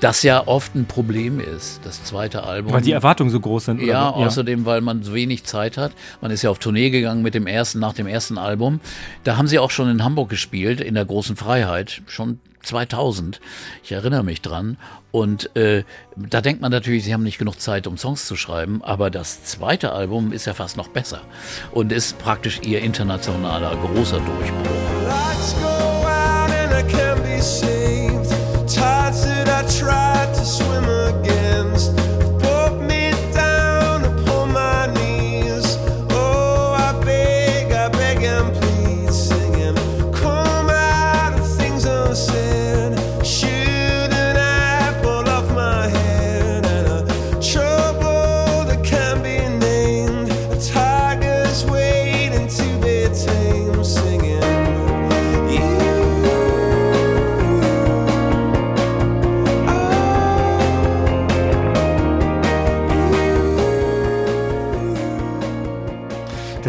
das 0.00 0.24
ja 0.24 0.48
oft 0.48 0.74
ein 0.74 0.86
Problem 0.86 1.38
ist, 1.38 1.80
das 1.84 2.02
zweite 2.02 2.42
Album. 2.42 2.72
Weil 2.72 2.80
die 2.82 2.90
Erwartungen 2.90 3.30
so 3.30 3.38
groß 3.38 3.66
sind. 3.66 3.78
oder 3.78 3.86
Ja, 3.86 4.10
außerdem, 4.10 4.66
weil 4.66 4.80
man 4.80 5.04
so 5.04 5.14
wenig 5.14 5.44
Zeit 5.44 5.76
hat. 5.78 5.92
Man 6.20 6.32
ist 6.32 6.42
ja 6.42 6.50
auf 6.50 6.58
Tournee 6.58 6.90
gegangen 6.90 7.22
mit 7.22 7.34
dem 7.34 7.46
ersten, 7.46 7.78
nach 7.78 7.92
dem 7.92 8.08
ersten 8.08 8.36
Album. 8.36 8.80
Da 9.22 9.36
haben 9.36 9.46
sie 9.46 9.60
auch 9.60 9.70
schon 9.70 9.88
in 9.88 10.02
Hamburg 10.02 10.28
gespielt, 10.28 10.80
in 10.80 10.94
der 10.94 11.04
großen 11.04 11.36
Freiheit, 11.36 12.02
schon 12.08 12.40
2000. 12.66 13.40
Ich 13.82 13.92
erinnere 13.92 14.24
mich 14.24 14.42
dran. 14.42 14.76
Und 15.12 15.54
äh, 15.56 15.84
da 16.16 16.40
denkt 16.40 16.60
man 16.60 16.70
natürlich, 16.70 17.04
sie 17.04 17.14
haben 17.14 17.22
nicht 17.22 17.38
genug 17.38 17.58
Zeit, 17.60 17.86
um 17.86 17.96
Songs 17.96 18.26
zu 18.26 18.36
schreiben. 18.36 18.82
Aber 18.82 19.08
das 19.08 19.44
zweite 19.44 19.92
Album 19.92 20.32
ist 20.32 20.44
ja 20.44 20.52
fast 20.52 20.76
noch 20.76 20.88
besser 20.88 21.22
und 21.72 21.92
ist 21.92 22.18
praktisch 22.18 22.60
ihr 22.64 22.82
internationaler 22.82 23.74
großer 23.76 24.20
Durchbruch. 24.20 24.95
Lights 25.46 25.60
go 25.60 25.68
out 25.68 26.50
and 26.50 26.74
I 26.74 26.82
can't 26.82 27.22
be 27.22 27.40
saved. 27.40 27.75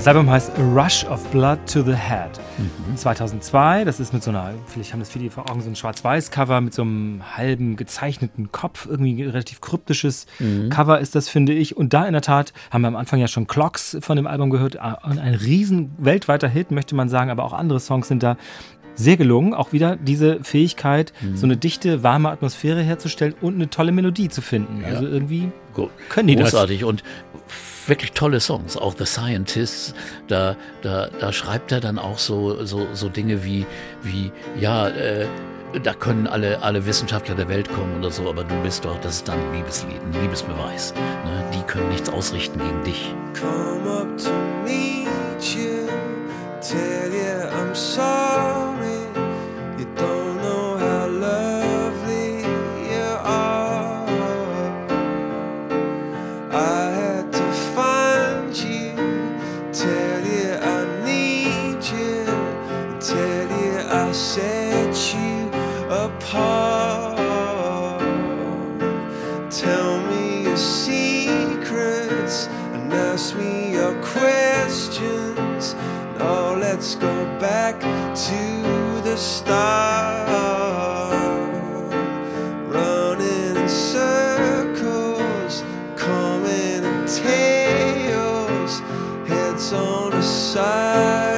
Das 0.08 0.16
Album 0.16 0.32
heißt 0.32 0.58
A 0.58 0.62
Rush 0.62 1.04
of 1.04 1.22
Blood 1.32 1.60
to 1.70 1.82
the 1.82 1.94
Head. 1.94 2.40
2002. 2.96 3.84
Das 3.84 4.00
ist 4.00 4.14
mit 4.14 4.24
so 4.24 4.30
einer, 4.30 4.54
vielleicht 4.66 4.94
haben 4.94 5.02
das 5.02 5.10
viele 5.10 5.30
vor 5.30 5.52
Augen, 5.52 5.60
so 5.60 5.68
ein 5.70 5.76
Schwarz-Weiß-Cover 5.76 6.62
mit 6.62 6.74
so 6.74 6.84
einem 6.84 7.22
halben 7.36 7.76
gezeichneten 7.76 8.54
Kopf. 8.54 8.88
Irgendwie 8.90 9.22
ein 9.22 9.30
relativ 9.30 9.60
kryptisches 9.60 10.26
Cover 10.70 11.02
ist 11.02 11.14
das, 11.16 11.28
finde 11.28 11.52
ich. 11.52 11.76
Und 11.76 11.94
da 11.94 12.06
in 12.06 12.14
der 12.14 12.22
Tat 12.22 12.54
haben 12.72 12.84
wir 12.84 12.88
am 12.88 12.96
Anfang 12.96 13.20
ja 13.20 13.28
schon 13.28 13.48
Clocks 13.48 13.98
von 14.00 14.16
dem 14.16 14.28
Album 14.28 14.50
gehört. 14.50 14.78
Und 15.04 15.20
ein 15.20 15.36
riesen 15.36 15.92
weltweiter 15.98 16.48
Hit, 16.48 16.72
möchte 16.72 16.96
man 16.96 17.10
sagen. 17.10 17.30
Aber 17.30 17.44
auch 17.44 17.52
andere 17.52 17.82
Songs 17.82 18.08
sind 18.08 18.24
da 18.24 18.38
sehr 18.96 19.18
gelungen. 19.18 19.54
Auch 19.54 19.74
wieder 19.74 19.98
diese 19.98 20.42
Fähigkeit, 20.42 21.12
so 21.36 21.46
eine 21.46 21.58
dichte, 21.58 22.02
warme 22.02 22.30
Atmosphäre 22.30 22.82
herzustellen 22.82 23.36
und 23.42 23.56
eine 23.56 23.70
tolle 23.70 23.92
Melodie 23.92 24.30
zu 24.30 24.42
finden. 24.42 24.86
Also 24.86 25.06
irgendwie 25.06 25.52
Gut. 25.74 25.92
können 26.10 26.30
die 26.30 26.36
das. 26.36 26.52
Großartig 26.52 26.84
und 26.86 27.04
wirklich 27.90 28.12
tolle 28.14 28.40
Songs. 28.40 28.78
Auch 28.78 28.96
The 28.98 29.06
Scientists, 29.06 29.94
da, 30.28 30.56
da, 30.82 31.08
da 31.20 31.32
schreibt 31.32 31.72
er 31.72 31.80
dann 31.80 32.00
auch 32.00 32.18
so, 32.18 32.66
so, 32.66 32.88
so 32.94 33.10
Dinge 33.10 33.44
wie, 33.44 33.66
wie 34.04 34.32
ja, 34.60 34.88
äh, 34.90 35.28
da 35.84 35.94
können 35.94 36.28
alle, 36.28 36.62
alle 36.64 36.86
Wissenschaftler 36.86 37.36
der 37.36 37.50
Welt 37.50 37.70
kommen 37.70 37.98
oder 38.00 38.10
so, 38.10 38.30
aber 38.30 38.44
du 38.44 38.56
bist 38.64 38.86
doch, 38.86 39.00
das 39.02 39.18
ist 39.18 39.28
dann 39.28 39.40
ein 39.40 39.54
Liebeslied, 39.54 40.02
ein 40.02 40.22
Liebesbeweis. 40.22 40.94
Ne? 40.94 41.44
Die 41.54 41.62
können 41.64 41.90
nichts 41.90 42.10
ausrichten 42.10 42.60
gegen 42.60 42.84
dich. 42.84 43.14
come 43.34 43.88
up 43.88 44.18
to 44.18 44.32
meet 44.64 45.56
you, 45.56 45.88
tell 46.62 47.14
you 47.14 47.50
I'm 47.52 47.76
sorry. 47.76 48.77
Let's 76.78 76.94
go 76.94 77.26
back 77.40 77.80
to 77.80 79.02
the 79.02 79.18
start. 79.18 80.30
Running 82.68 83.56
in 83.56 83.68
circles, 83.68 85.64
coming 85.96 86.84
in 86.84 87.08
tails, 87.08 88.80
heads 89.28 89.74
on 89.74 90.14
a 90.14 90.22
science 90.22 91.37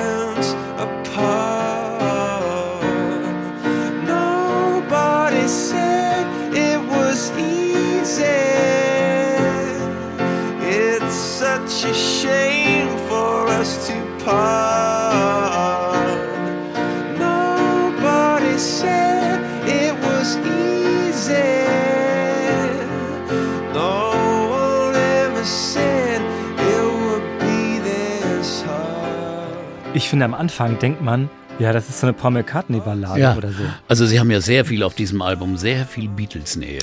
Ich 30.10 30.12
finde, 30.12 30.26
am 30.26 30.34
Anfang 30.34 30.80
denkt 30.80 31.04
man, 31.04 31.30
ja, 31.60 31.72
das 31.72 31.88
ist 31.88 32.00
so 32.00 32.08
eine 32.08 32.14
Paul 32.14 32.32
McCartney-Ballade 32.32 33.38
oder 33.38 33.50
so. 33.50 33.62
Also 33.88 34.08
sie 34.08 34.20
haben 34.20 34.32
ja 34.32 34.42
sehr 34.42 34.66
viel 34.66 34.82
auf 34.82 34.96
diesem 34.96 35.22
Album, 35.22 35.56
sehr 35.56 35.86
viel 35.86 36.10
Beatles-Nähe. 36.10 36.80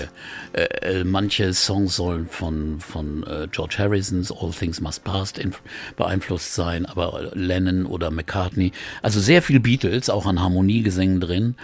Äh, 0.52 0.62
äh, 1.00 1.02
manche 1.02 1.52
Songs 1.52 1.96
sollen 1.96 2.28
von, 2.28 2.78
von 2.78 3.24
äh, 3.24 3.48
George 3.50 3.74
Harrisons 3.78 4.30
All 4.30 4.52
Things 4.52 4.80
Must 4.80 5.02
Pass 5.02 5.34
inf- 5.34 5.56
beeinflusst 5.96 6.54
sein, 6.54 6.86
aber 6.86 7.32
Lennon 7.34 7.86
oder 7.86 8.12
McCartney. 8.12 8.70
Also 9.02 9.18
sehr 9.18 9.42
viel 9.42 9.58
Beatles, 9.58 10.08
auch 10.08 10.24
an 10.26 10.40
Harmoniegesängen 10.40 11.18
drin. 11.20 11.56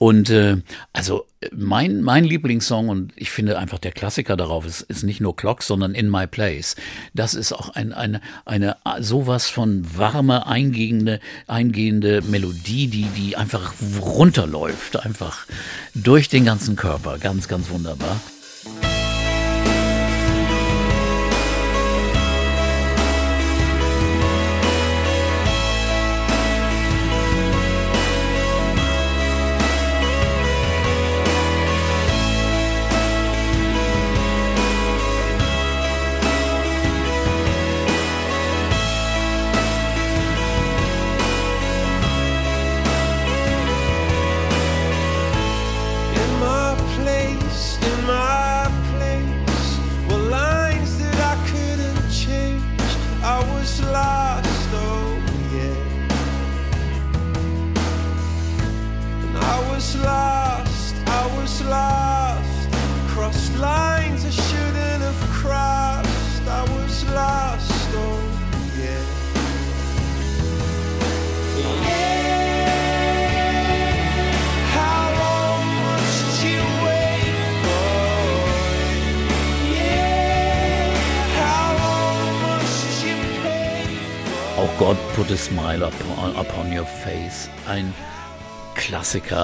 Und 0.00 0.30
äh, 0.30 0.56
also 0.94 1.26
mein, 1.52 2.00
mein 2.00 2.24
Lieblingssong, 2.24 2.88
und 2.88 3.12
ich 3.16 3.30
finde 3.30 3.58
einfach 3.58 3.78
der 3.78 3.92
Klassiker 3.92 4.34
darauf 4.34 4.64
ist, 4.64 4.80
ist 4.80 5.02
nicht 5.02 5.20
nur 5.20 5.36
Clocks, 5.36 5.66
sondern 5.66 5.94
In 5.94 6.10
My 6.10 6.26
Place. 6.26 6.74
Das 7.12 7.34
ist 7.34 7.52
auch 7.52 7.68
ein, 7.68 7.92
eine, 7.92 8.22
eine 8.46 8.78
sowas 9.00 9.50
von 9.50 9.84
warme, 9.94 10.46
eingehende, 10.46 11.20
eingehende 11.46 12.22
Melodie, 12.22 12.86
die, 12.86 13.08
die 13.14 13.36
einfach 13.36 13.74
runterläuft, 14.00 15.04
einfach 15.04 15.46
durch 15.94 16.30
den 16.30 16.46
ganzen 16.46 16.76
Körper. 16.76 17.18
Ganz, 17.18 17.46
ganz 17.46 17.68
wunderbar. 17.68 18.18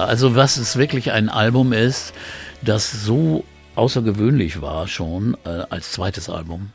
Also 0.07 0.35
was 0.35 0.57
es 0.57 0.77
wirklich 0.77 1.11
ein 1.11 1.29
Album 1.29 1.73
ist, 1.73 2.13
das 2.61 2.91
so 2.91 3.43
außergewöhnlich 3.75 4.61
war 4.61 4.87
schon 4.87 5.37
äh, 5.45 5.49
als 5.69 5.91
zweites 5.91 6.29
Album. 6.29 6.71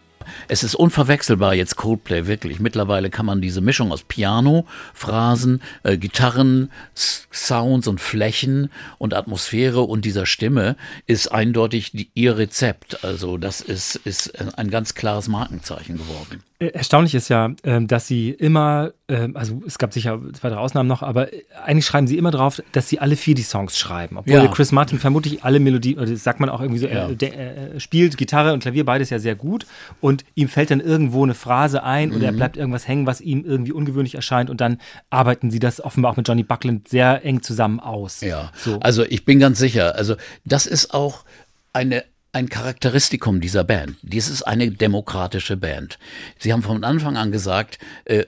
Es 0.49 0.63
ist 0.65 0.75
unverwechselbar 0.75 1.55
jetzt 1.55 1.77
Coldplay 1.77 2.27
wirklich. 2.27 2.61
Mittlerweile 2.61 3.11
kann 3.11 3.27
man 3.27 3.41
diese 3.41 3.61
Mischung 3.61 3.93
aus 3.93 4.03
Piano, 4.03 4.67
Phrasen, 4.95 5.63
äh, 5.83 5.97
Gitarren, 5.97 6.71
S 6.95 7.27
Sounds 7.33 7.89
und 7.89 8.01
Flächen 8.01 8.71
und 8.99 9.15
Atmosphäre 9.15 9.81
und 9.83 10.05
dieser 10.05 10.27
Stimme 10.27 10.77
ist 11.07 11.29
eindeutig 11.29 11.93
die, 11.93 12.11
ihr 12.15 12.37
Rezept. 12.37 13.05
Also 13.05 13.39
das 13.39 13.61
ist, 13.61 13.97
ist 13.97 14.33
ein 14.59 14.71
ganz 14.71 14.95
klares 14.95 15.29
Markenzeichen 15.29 15.97
geworden. 15.99 16.43
Äh, 16.59 16.67
Erstaunlich 16.69 17.15
ist 17.15 17.29
ja, 17.29 17.51
ähm, 17.65 17.89
dass 17.89 18.07
sie 18.07 18.31
immer, 18.31 18.93
ähm, 19.09 19.37
also 19.37 19.63
es 19.67 19.79
gab 19.79 19.93
sicher 19.93 20.21
zwei, 20.35 20.51
drei 20.51 20.57
Ausnahmen 20.59 20.89
noch, 20.89 21.03
aber 21.03 21.33
äh, 21.33 21.43
eigentlich 21.65 21.87
schreiben 21.87 22.07
sie 22.07 22.19
immer 22.19 22.31
drauf, 22.31 22.63
dass 22.73 22.89
sie 22.89 22.99
alle 23.01 23.17
vier 23.17 23.35
die 23.35 23.43
Songs 23.43 23.79
schreiben. 23.79 24.19
Obwohl 24.19 24.35
Ja. 24.35 24.47
Chris 24.49 24.73
Martin 24.73 24.99
vermutlich 24.99 25.43
alle 25.45 25.59
Melodien, 25.59 25.99
oder 25.99 26.11
das 26.11 26.23
sagt 26.23 26.39
man 26.41 26.49
auch 26.51 26.61
irgendwie 26.61 26.79
so, 26.81 26.87
Ja. 26.87 27.09
äh, 27.09 27.17
der, 27.17 27.75
äh, 27.75 27.81
spielt 27.81 28.17
Gitarre 28.17 28.53
und 28.53 28.61
Klavier 28.61 28.85
beides 28.85 29.11
ja 29.11 29.19
sehr 29.19 29.35
gut 29.35 29.67
und 30.01 30.25
ihm 30.35 30.49
fällt 30.49 30.71
dann 30.71 30.81
irgendwo 30.81 31.23
eine 31.25 31.35
Phrase 31.35 31.83
ein 31.83 32.11
oder 32.11 32.19
Mhm. 32.19 32.25
er 32.25 32.33
bleibt 32.33 32.57
irgendwas 32.57 32.87
hängen, 32.89 33.07
was 33.07 33.21
ihm 33.21 33.45
irgendwie 33.45 33.73
ungewöhnlich 33.73 34.15
erscheint 34.15 34.51
und 34.51 34.61
dann 34.61 34.79
arbeiten 35.11 35.51
sie 35.51 35.59
das 35.59 35.81
offenbar 35.83 36.13
auch 36.13 36.17
mit 36.17 36.27
Johnny 36.29 36.43
Buckland 36.43 36.89
sehr 36.89 37.25
eng 37.25 37.43
zusammen 37.43 37.81
aus. 37.81 38.21
Ja, 38.21 38.51
So. 38.57 38.79
also 38.81 39.05
ich 39.05 39.25
bin 39.25 39.39
ganz 39.39 39.59
sicher, 39.59 39.95
also 39.97 40.17
das 40.45 40.67
ist 40.67 40.95
auch 40.95 41.25
eine 41.73 42.05
ein 42.35 42.49
Charakteristikum 42.49 43.43
dieser 43.43 43.63
Band. 43.63 43.97
Dies 44.01 44.31
ist 44.31 44.43
eine 44.43 44.71
demokratische 44.71 45.59
Band. 45.59 45.99
Sie 46.39 46.51
haben 46.51 46.63
von 46.63 46.83
Anfang 46.83 47.19
an 47.19 47.31
gesagt, 47.31 47.79
äh, 48.07 48.25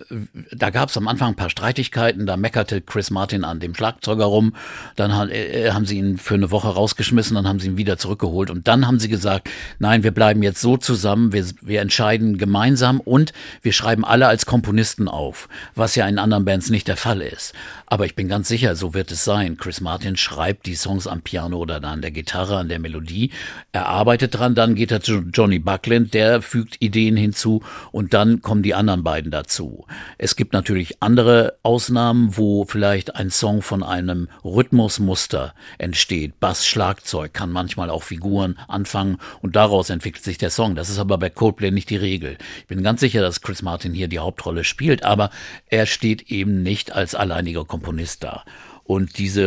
da 0.52 0.68
gab 0.68 0.90
es 0.90 0.96
am 0.98 1.08
Anfang 1.08 1.30
ein 1.30 1.36
paar 1.36 1.48
Streitigkeiten, 1.48 2.26
da 2.26 2.36
meckerte 2.36 2.82
Chris 2.82 3.10
Martin 3.10 3.44
an 3.44 3.60
dem 3.60 3.74
Schlagzeuger 3.74 4.26
rum, 4.26 4.54
dann 4.96 5.30
äh, 5.30 5.70
haben 5.72 5.86
sie 5.86 5.96
ihn 5.96 6.18
für 6.18 6.34
eine 6.34 6.50
Woche 6.50 6.68
rausgeschmissen, 6.68 7.34
dann 7.34 7.48
haben 7.48 7.60
sie 7.60 7.68
ihn 7.68 7.78
wieder 7.78 7.96
zurückgeholt 7.96 8.50
und 8.50 8.68
dann 8.68 8.86
haben 8.86 8.98
sie 8.98 9.08
gesagt, 9.08 9.48
nein, 9.78 10.02
wir 10.02 10.10
bleiben 10.10 10.42
jetzt 10.42 10.60
so 10.60 10.76
zusammen, 10.76 11.32
wir, 11.32 11.46
wir 11.62 11.80
entscheiden 11.80 12.36
gemeinsam 12.36 13.00
und 13.00 13.32
wir 13.62 13.72
schreiben 13.72 14.04
alle 14.04 14.26
als 14.26 14.44
Komponisten 14.44 15.08
auf, 15.08 15.48
was 15.74 15.94
ja 15.94 16.06
in 16.06 16.18
anderen 16.18 16.44
Bands 16.44 16.68
nicht 16.68 16.88
der 16.88 16.98
Fall 16.98 17.22
ist. 17.22 17.54
Aber 17.94 18.06
ich 18.06 18.16
bin 18.16 18.26
ganz 18.26 18.48
sicher, 18.48 18.74
so 18.74 18.92
wird 18.92 19.12
es 19.12 19.22
sein. 19.22 19.56
Chris 19.56 19.80
Martin 19.80 20.16
schreibt 20.16 20.66
die 20.66 20.74
Songs 20.74 21.06
am 21.06 21.22
Piano 21.22 21.58
oder 21.58 21.80
an 21.84 22.02
der 22.02 22.10
Gitarre, 22.10 22.56
an 22.56 22.68
der 22.68 22.80
Melodie. 22.80 23.30
Er 23.70 23.86
arbeitet 23.86 24.34
dran, 24.34 24.56
dann 24.56 24.74
geht 24.74 24.90
er 24.90 25.00
zu 25.00 25.22
Johnny 25.32 25.60
Buckland, 25.60 26.12
der 26.12 26.42
fügt 26.42 26.82
Ideen 26.82 27.16
hinzu 27.16 27.62
und 27.92 28.12
dann 28.12 28.42
kommen 28.42 28.64
die 28.64 28.74
anderen 28.74 29.04
beiden 29.04 29.30
dazu. 29.30 29.86
Es 30.18 30.34
gibt 30.34 30.54
natürlich 30.54 31.00
andere 31.04 31.56
Ausnahmen, 31.62 32.36
wo 32.36 32.64
vielleicht 32.64 33.14
ein 33.14 33.30
Song 33.30 33.62
von 33.62 33.84
einem 33.84 34.28
Rhythmusmuster 34.42 35.54
entsteht. 35.78 36.40
Bass, 36.40 36.66
Schlagzeug 36.66 37.32
kann 37.32 37.52
manchmal 37.52 37.90
auch 37.90 38.02
Figuren 38.02 38.58
anfangen 38.66 39.18
und 39.40 39.54
daraus 39.54 39.88
entwickelt 39.88 40.24
sich 40.24 40.38
der 40.38 40.50
Song. 40.50 40.74
Das 40.74 40.90
ist 40.90 40.98
aber 40.98 41.16
bei 41.16 41.30
Coldplay 41.30 41.70
nicht 41.70 41.90
die 41.90 41.96
Regel. 41.96 42.38
Ich 42.58 42.66
bin 42.66 42.82
ganz 42.82 42.98
sicher, 42.98 43.20
dass 43.20 43.40
Chris 43.40 43.62
Martin 43.62 43.94
hier 43.94 44.08
die 44.08 44.18
Hauptrolle 44.18 44.64
spielt, 44.64 45.04
aber 45.04 45.30
er 45.68 45.86
steht 45.86 46.32
eben 46.32 46.64
nicht 46.64 46.90
als 46.90 47.14
alleiniger 47.14 47.64
Komponist 47.64 47.83
da. 48.18 48.44
Und 48.84 49.16
diese, 49.18 49.44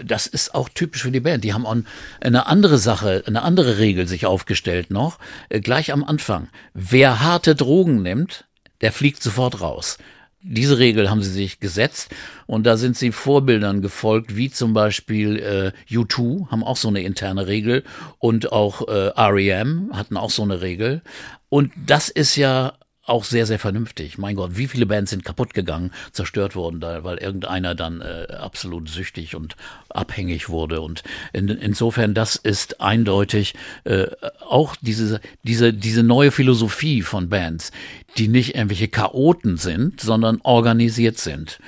äh, 0.00 0.04
das 0.04 0.26
ist 0.26 0.54
auch 0.54 0.68
typisch 0.68 1.02
für 1.02 1.12
die 1.12 1.20
Band. 1.20 1.44
Die 1.44 1.54
haben 1.54 1.64
auch 1.64 1.76
eine 2.20 2.46
andere 2.46 2.78
Sache, 2.78 3.22
eine 3.26 3.42
andere 3.42 3.78
Regel 3.78 4.08
sich 4.08 4.26
aufgestellt 4.26 4.90
noch, 4.90 5.18
äh, 5.48 5.60
gleich 5.60 5.92
am 5.92 6.02
Anfang. 6.02 6.48
Wer 6.74 7.20
harte 7.20 7.54
Drogen 7.54 8.02
nimmt, 8.02 8.46
der 8.80 8.92
fliegt 8.92 9.22
sofort 9.22 9.60
raus. 9.60 9.98
Diese 10.46 10.78
Regel 10.78 11.08
haben 11.08 11.22
sie 11.22 11.30
sich 11.30 11.58
gesetzt 11.58 12.10
und 12.46 12.64
da 12.64 12.76
sind 12.76 12.98
sie 12.98 13.12
Vorbildern 13.12 13.80
gefolgt, 13.80 14.36
wie 14.36 14.50
zum 14.50 14.74
Beispiel 14.74 15.38
äh, 15.38 15.94
U2 15.94 16.50
haben 16.50 16.62
auch 16.62 16.76
so 16.76 16.88
eine 16.88 17.00
interne 17.00 17.46
Regel 17.46 17.82
und 18.18 18.52
auch 18.52 18.86
äh, 18.86 19.12
REM 19.18 19.90
hatten 19.94 20.18
auch 20.18 20.28
so 20.28 20.42
eine 20.42 20.60
Regel. 20.60 21.00
Und 21.48 21.72
das 21.86 22.10
ist 22.10 22.36
ja 22.36 22.74
auch 23.06 23.24
sehr, 23.24 23.46
sehr 23.46 23.58
vernünftig. 23.58 24.16
Mein 24.18 24.36
Gott, 24.36 24.56
wie 24.56 24.66
viele 24.66 24.86
Bands 24.86 25.10
sind 25.10 25.24
kaputt 25.24 25.52
gegangen, 25.52 25.90
zerstört 26.12 26.56
worden, 26.56 26.80
weil 26.80 27.18
irgendeiner 27.18 27.74
dann 27.74 28.00
äh, 28.00 28.28
absolut 28.32 28.88
süchtig 28.88 29.34
und 29.34 29.56
abhängig 29.90 30.48
wurde. 30.48 30.80
Und 30.80 31.02
in, 31.32 31.48
insofern, 31.48 32.14
das 32.14 32.36
ist 32.36 32.80
eindeutig 32.80 33.54
äh, 33.84 34.06
auch 34.40 34.76
diese, 34.80 35.20
diese, 35.42 35.74
diese 35.74 36.02
neue 36.02 36.30
Philosophie 36.30 37.02
von 37.02 37.28
Bands, 37.28 37.72
die 38.16 38.28
nicht 38.28 38.54
irgendwelche 38.54 38.88
Chaoten 38.88 39.58
sind, 39.58 40.00
sondern 40.00 40.40
organisiert 40.42 41.18
sind. 41.18 41.58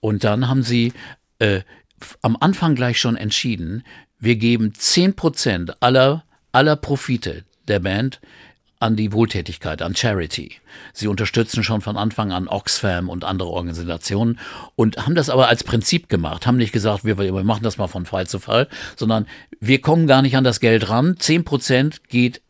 Und 0.00 0.22
dann 0.22 0.48
haben 0.48 0.62
sie 0.62 0.92
äh, 1.40 1.62
am 2.22 2.36
Anfang 2.38 2.74
gleich 2.74 3.00
schon 3.00 3.16
entschieden, 3.16 3.82
wir 4.20 4.36
geben 4.36 4.74
zehn 4.74 5.14
Prozent 5.14 5.82
aller, 5.82 6.24
aller 6.52 6.76
Profite 6.76 7.44
der 7.66 7.80
Band 7.80 8.20
an 8.84 8.96
die 8.96 9.12
Wohltätigkeit, 9.12 9.80
an 9.80 9.96
Charity. 9.96 10.52
Sie 10.92 11.08
unterstützen 11.08 11.64
schon 11.64 11.80
von 11.80 11.96
Anfang 11.96 12.32
an 12.32 12.48
Oxfam 12.48 13.08
und 13.08 13.24
andere 13.24 13.48
Organisationen 13.48 14.38
und 14.76 14.98
haben 14.98 15.14
das 15.14 15.30
aber 15.30 15.48
als 15.48 15.64
Prinzip 15.64 16.10
gemacht, 16.10 16.46
haben 16.46 16.58
nicht 16.58 16.72
gesagt, 16.72 17.04
wir, 17.04 17.18
wir 17.18 17.32
machen 17.44 17.64
das 17.64 17.78
mal 17.78 17.88
von 17.88 18.04
Fall 18.04 18.26
zu 18.26 18.38
Fall, 18.38 18.68
sondern 18.94 19.26
wir 19.58 19.80
kommen 19.80 20.06
gar 20.06 20.20
nicht 20.20 20.36
an 20.36 20.44
das 20.44 20.60
Geld 20.60 20.90
ran. 20.90 21.16
Zehn 21.18 21.44
Prozent 21.44 22.08
geht 22.08 22.42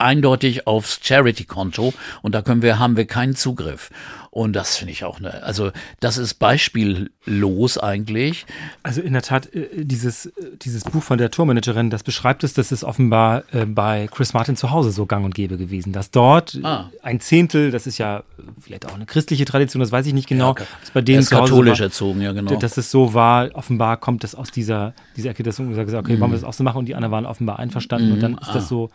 eindeutig 0.00 0.66
aufs 0.66 1.00
Charity-Konto 1.02 1.92
und 2.22 2.34
da 2.34 2.42
können 2.42 2.62
wir, 2.62 2.78
haben 2.78 2.96
wir 2.96 3.06
keinen 3.06 3.36
Zugriff. 3.36 3.90
Und 4.32 4.54
das 4.54 4.76
finde 4.76 4.92
ich 4.92 5.04
auch 5.04 5.18
eine, 5.18 5.42
also 5.42 5.72
das 5.98 6.16
ist 6.16 6.34
beispiellos 6.34 7.78
eigentlich. 7.78 8.46
Also 8.84 9.00
in 9.00 9.12
der 9.12 9.22
Tat, 9.22 9.52
äh, 9.52 9.84
dieses, 9.84 10.26
äh, 10.26 10.32
dieses 10.62 10.84
Buch 10.84 11.02
von 11.02 11.18
der 11.18 11.32
Tourmanagerin, 11.32 11.90
das 11.90 12.04
beschreibt 12.04 12.44
es, 12.44 12.54
das 12.54 12.70
ist 12.70 12.84
offenbar 12.84 13.42
äh, 13.52 13.66
bei 13.66 14.08
Chris 14.08 14.32
Martin 14.32 14.54
zu 14.54 14.70
Hause 14.70 14.92
so 14.92 15.04
gang 15.04 15.24
und 15.24 15.34
gäbe 15.34 15.56
gewesen, 15.56 15.92
dass 15.92 16.12
dort 16.12 16.60
ah. 16.62 16.90
ein 17.02 17.18
Zehntel, 17.18 17.72
das 17.72 17.88
ist 17.88 17.98
ja 17.98 18.22
vielleicht 18.60 18.86
auch 18.86 18.94
eine 18.94 19.04
christliche 19.04 19.44
Tradition, 19.44 19.80
das 19.80 19.90
weiß 19.90 20.06
ich 20.06 20.14
nicht 20.14 20.28
genau, 20.28 20.54
ja, 20.56 20.64
ist 20.80 20.94
bei 20.94 21.00
denen 21.00 21.20
ist 21.20 21.30
katholisch 21.30 21.80
war, 21.80 21.86
erzogen, 21.86 22.20
ja 22.20 22.30
genau. 22.30 22.54
Dass 22.54 22.76
es 22.76 22.88
so 22.92 23.14
war, 23.14 23.52
offenbar 23.54 23.96
kommt 23.96 24.22
es 24.22 24.36
aus 24.36 24.52
dieser, 24.52 24.94
dieser 25.16 25.30
Ecke, 25.30 25.42
dass 25.42 25.58
man 25.58 25.70
gesagt 25.70 25.92
okay, 25.92 26.14
mhm. 26.14 26.20
wollen 26.20 26.30
wir 26.30 26.38
das 26.38 26.44
auch 26.44 26.52
so 26.52 26.62
machen 26.62 26.78
und 26.78 26.86
die 26.86 26.94
anderen 26.94 27.10
waren 27.10 27.26
offenbar 27.26 27.58
einverstanden 27.58 28.08
mhm. 28.08 28.14
und 28.14 28.20
dann 28.20 28.38
ist 28.38 28.50
ah. 28.50 28.54
das 28.54 28.68
so 28.68 28.90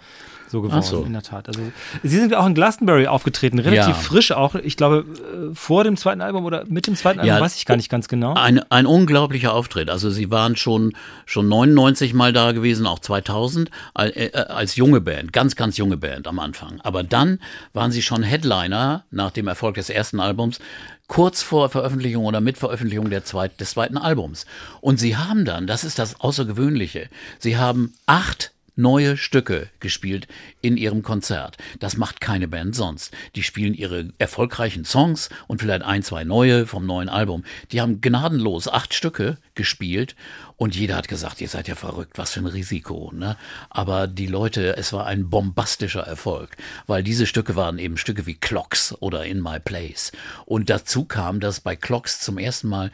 so 0.47 0.61
geworden, 0.61 0.81
so. 0.81 1.03
in 1.03 1.13
der 1.13 1.21
Tat. 1.21 1.47
Also, 1.47 1.61
Sie 2.03 2.19
sind 2.19 2.33
auch 2.33 2.45
in 2.45 2.53
Glastonbury 2.53 3.07
aufgetreten, 3.07 3.59
relativ 3.59 3.95
ja. 3.95 4.01
frisch 4.01 4.31
auch. 4.31 4.55
Ich 4.55 4.77
glaube, 4.77 5.05
äh, 5.07 5.55
vor 5.55 5.83
dem 5.83 5.97
zweiten 5.97 6.21
Album 6.21 6.45
oder 6.45 6.65
mit 6.67 6.87
dem 6.87 6.95
zweiten 6.95 7.19
Album, 7.19 7.39
weiß 7.39 7.55
ich 7.55 7.65
gar 7.65 7.75
nicht 7.75 7.89
ganz 7.89 8.07
genau. 8.07 8.33
Ein, 8.33 8.59
ein 8.71 8.85
unglaublicher 8.85 9.53
Auftritt. 9.53 9.89
Also 9.89 10.09
Sie 10.09 10.31
waren 10.31 10.55
schon, 10.55 10.93
schon 11.25 11.47
99 11.47 12.13
Mal 12.13 12.33
da 12.33 12.51
gewesen, 12.51 12.85
auch 12.85 12.99
2000, 12.99 13.69
äh, 13.95 14.31
als 14.33 14.75
junge 14.75 15.01
Band, 15.01 15.33
ganz, 15.33 15.55
ganz 15.55 15.77
junge 15.77 15.97
Band 15.97 16.27
am 16.27 16.39
Anfang. 16.39 16.79
Aber 16.81 17.03
dann 17.03 17.39
waren 17.73 17.91
Sie 17.91 18.01
schon 18.01 18.23
Headliner 18.23 19.03
nach 19.11 19.31
dem 19.31 19.47
Erfolg 19.47 19.75
des 19.75 19.89
ersten 19.89 20.19
Albums 20.19 20.59
kurz 21.07 21.43
vor 21.43 21.69
Veröffentlichung 21.69 22.25
oder 22.25 22.41
mit 22.41 22.57
Veröffentlichung 22.57 23.09
der 23.09 23.23
zweit, 23.23 23.59
des 23.59 23.71
zweiten 23.71 23.97
Albums. 23.97 24.45
Und 24.81 24.99
sie 24.99 25.15
haben 25.15 25.45
dann, 25.45 25.67
das 25.67 25.83
ist 25.83 25.99
das 25.99 26.19
Außergewöhnliche, 26.19 27.09
sie 27.39 27.57
haben 27.57 27.93
acht 28.05 28.51
neue 28.75 29.17
Stücke 29.17 29.69
gespielt 29.79 30.27
in 30.61 30.77
ihrem 30.77 31.01
Konzert. 31.03 31.57
Das 31.79 31.97
macht 31.97 32.21
keine 32.21 32.47
Band 32.47 32.75
sonst. 32.75 33.13
Die 33.35 33.43
spielen 33.43 33.73
ihre 33.73 34.09
erfolgreichen 34.17 34.85
Songs 34.85 35.29
und 35.47 35.61
vielleicht 35.61 35.83
ein, 35.83 36.03
zwei 36.03 36.23
neue 36.23 36.67
vom 36.67 36.85
neuen 36.85 37.09
Album. 37.09 37.43
Die 37.71 37.81
haben 37.81 38.01
gnadenlos 38.01 38.67
acht 38.67 38.93
Stücke 38.93 39.37
gespielt 39.55 40.15
und 40.57 40.75
jeder 40.75 40.95
hat 40.95 41.07
gesagt, 41.07 41.41
ihr 41.41 41.49
seid 41.49 41.67
ja 41.67 41.75
verrückt, 41.75 42.17
was 42.17 42.31
für 42.31 42.39
ein 42.39 42.45
Risiko. 42.45 43.11
Ne? 43.13 43.35
Aber 43.69 44.07
die 44.07 44.27
Leute, 44.27 44.77
es 44.77 44.93
war 44.93 45.05
ein 45.05 45.29
bombastischer 45.29 46.03
Erfolg, 46.03 46.55
weil 46.87 47.03
diese 47.03 47.25
Stücke 47.25 47.55
waren 47.55 47.77
eben 47.77 47.97
Stücke 47.97 48.25
wie 48.25 48.35
Clocks 48.35 48.95
oder 48.99 49.25
In 49.25 49.41
My 49.41 49.59
Place. 49.59 50.11
Und 50.45 50.69
dazu 50.69 51.05
kam, 51.05 51.39
dass 51.39 51.59
bei 51.59 51.75
Clocks 51.75 52.21
zum 52.21 52.37
ersten 52.37 52.69
Mal 52.69 52.91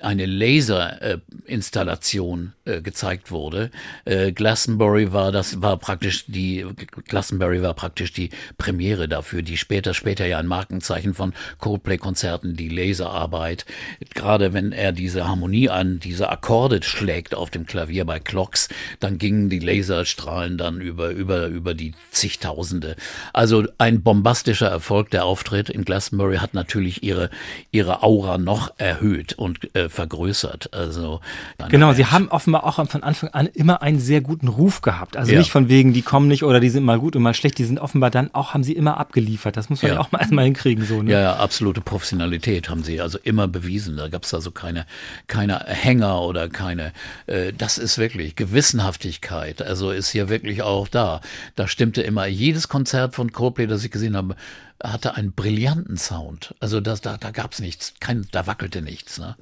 eine 0.00 0.26
Laserinstallation 0.26 2.54
äh, 2.64 2.66
äh, 2.66 2.82
gezeigt 2.82 3.30
wurde. 3.30 3.70
Äh, 4.04 4.32
Glastonbury 4.32 5.12
war 5.12 5.30
das 5.30 5.62
war 5.62 5.76
praktisch 5.76 6.24
die 6.26 6.66
Glastonbury 7.06 7.62
war 7.62 7.74
praktisch 7.74 8.12
die 8.12 8.30
Premiere 8.58 9.08
dafür, 9.08 9.42
die 9.42 9.56
später 9.56 9.94
später 9.94 10.26
ja 10.26 10.38
ein 10.38 10.46
Markenzeichen 10.46 11.14
von 11.14 11.32
Coldplay-Konzerten, 11.58 12.56
die 12.56 12.68
Laserarbeit. 12.68 13.66
Gerade 14.14 14.52
wenn 14.52 14.72
er 14.72 14.92
diese 14.92 15.28
Harmonie 15.28 15.68
an 15.68 15.95
diese 16.00 16.28
Akkorde 16.28 16.82
schlägt 16.82 17.34
auf 17.34 17.50
dem 17.50 17.66
Klavier 17.66 18.04
bei 18.04 18.18
Clocks, 18.18 18.68
dann 19.00 19.18
gingen 19.18 19.48
die 19.48 19.58
Laserstrahlen 19.58 20.58
dann 20.58 20.80
über, 20.80 21.10
über, 21.10 21.46
über 21.46 21.74
die 21.74 21.94
zigtausende. 22.10 22.96
Also 23.32 23.64
ein 23.78 24.02
bombastischer 24.02 24.68
Erfolg. 24.68 25.10
Der 25.10 25.24
Auftritt 25.24 25.70
in 25.70 25.84
Glastonbury 25.84 26.36
hat 26.38 26.54
natürlich 26.54 27.02
ihre, 27.02 27.30
ihre 27.70 28.02
Aura 28.02 28.38
noch 28.38 28.72
erhöht 28.78 29.34
und 29.34 29.74
äh, 29.74 29.88
vergrößert. 29.88 30.72
Also, 30.74 31.20
genau, 31.68 31.92
sie 31.92 32.06
haben 32.06 32.28
offenbar 32.28 32.64
auch 32.64 32.76
von 32.86 33.02
Anfang 33.02 33.30
an 33.30 33.46
immer 33.46 33.82
einen 33.82 33.98
sehr 33.98 34.20
guten 34.20 34.48
Ruf 34.48 34.82
gehabt. 34.82 35.16
Also 35.16 35.32
ja. 35.32 35.38
nicht 35.38 35.50
von 35.50 35.68
wegen, 35.68 35.92
die 35.92 36.02
kommen 36.02 36.28
nicht 36.28 36.42
oder 36.42 36.60
die 36.60 36.70
sind 36.70 36.84
mal 36.84 36.98
gut 36.98 37.16
und 37.16 37.22
mal 37.22 37.34
schlecht. 37.34 37.58
Die 37.58 37.64
sind 37.64 37.78
offenbar 37.78 38.10
dann 38.10 38.32
auch, 38.34 38.54
haben 38.54 38.64
sie 38.64 38.72
immer 38.72 38.98
abgeliefert. 38.98 39.56
Das 39.56 39.70
muss 39.70 39.82
man 39.82 39.90
ja, 39.90 39.94
ja 39.96 40.00
auch 40.00 40.12
mal 40.12 40.20
erstmal 40.20 40.44
hinkriegen. 40.44 40.84
So, 40.84 41.02
ne? 41.02 41.12
ja, 41.12 41.20
ja, 41.20 41.36
absolute 41.36 41.80
Professionalität 41.80 42.68
haben 42.68 42.82
sie 42.82 43.00
also 43.00 43.18
immer 43.22 43.48
bewiesen. 43.48 43.96
Da 43.96 44.08
gab 44.08 44.24
es 44.24 44.34
also 44.34 44.50
keine, 44.50 44.86
keine 45.26 45.64
Hänger 45.86 46.22
oder 46.22 46.48
keine 46.48 46.92
äh, 47.26 47.52
das 47.52 47.78
ist 47.78 47.98
wirklich 47.98 48.36
Gewissenhaftigkeit. 48.36 49.62
Also 49.62 49.90
ist 49.90 50.10
hier 50.10 50.28
wirklich 50.28 50.62
auch 50.62 50.88
da. 50.88 51.20
Da 51.54 51.68
stimmte 51.68 52.02
immer 52.02 52.26
jedes 52.26 52.68
Konzert 52.68 53.14
von 53.14 53.32
Coldplay, 53.32 53.66
das 53.66 53.84
ich 53.84 53.90
gesehen 53.90 54.16
habe, 54.16 54.34
hatte 54.82 55.14
einen 55.14 55.32
brillanten 55.32 55.96
Sound. 55.96 56.54
Also 56.60 56.80
das, 56.80 57.00
da, 57.00 57.16
da 57.16 57.30
gab 57.30 57.52
es 57.52 57.60
nichts, 57.60 57.94
kein, 58.00 58.26
da 58.32 58.46
wackelte 58.46 58.82
nichts. 58.82 59.18
Ne? 59.18 59.36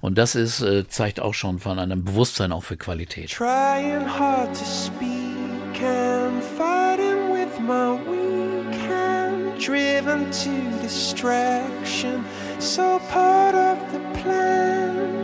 Und 0.00 0.18
das 0.18 0.34
ist, 0.34 0.62
äh, 0.62 0.88
zeigt 0.88 1.20
auch 1.20 1.34
schon 1.34 1.58
von 1.58 1.78
einem 1.78 2.04
Bewusstsein 2.04 2.50
auch 2.52 2.64
für 2.64 2.76
Qualität. 2.76 3.30
Trying 3.30 4.06
hard 4.06 4.52
to 4.54 4.64
speak 4.64 5.82
and 5.82 6.42
fighting 6.56 7.32
with 7.32 7.60
my 7.60 7.98
weak 8.10 8.74
hand, 8.88 9.64
driven 9.64 10.30
to 10.30 10.82
distraction, 10.82 12.24
so 12.58 13.00
part 13.10 13.54
of 13.54 13.78
the 13.92 14.20
plan. 14.20 15.19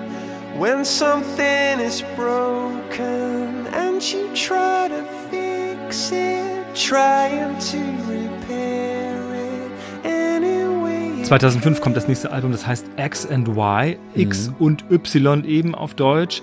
When 0.58 0.86
something 0.86 1.80
is 1.80 2.02
broken 2.16 3.66
and 3.74 4.02
you 4.02 4.28
try 4.34 4.88
to 4.88 5.04
fix 5.30 6.10
it, 6.10 6.64
trying 6.74 7.58
to 7.58 7.78
repair 8.08 9.34
it 9.34 10.06
anyway. 10.06 11.24
2005 11.24 11.82
kommt 11.82 11.94
das 11.98 12.08
nächste 12.08 12.30
Album, 12.32 12.52
das 12.52 12.66
heißt 12.66 12.86
X 12.96 13.26
and 13.26 13.48
Y, 13.48 13.98
X 14.14 14.48
mhm. 14.48 14.54
und 14.58 14.84
Y 14.90 15.44
eben 15.44 15.74
auf 15.74 15.92
Deutsch. 15.92 16.40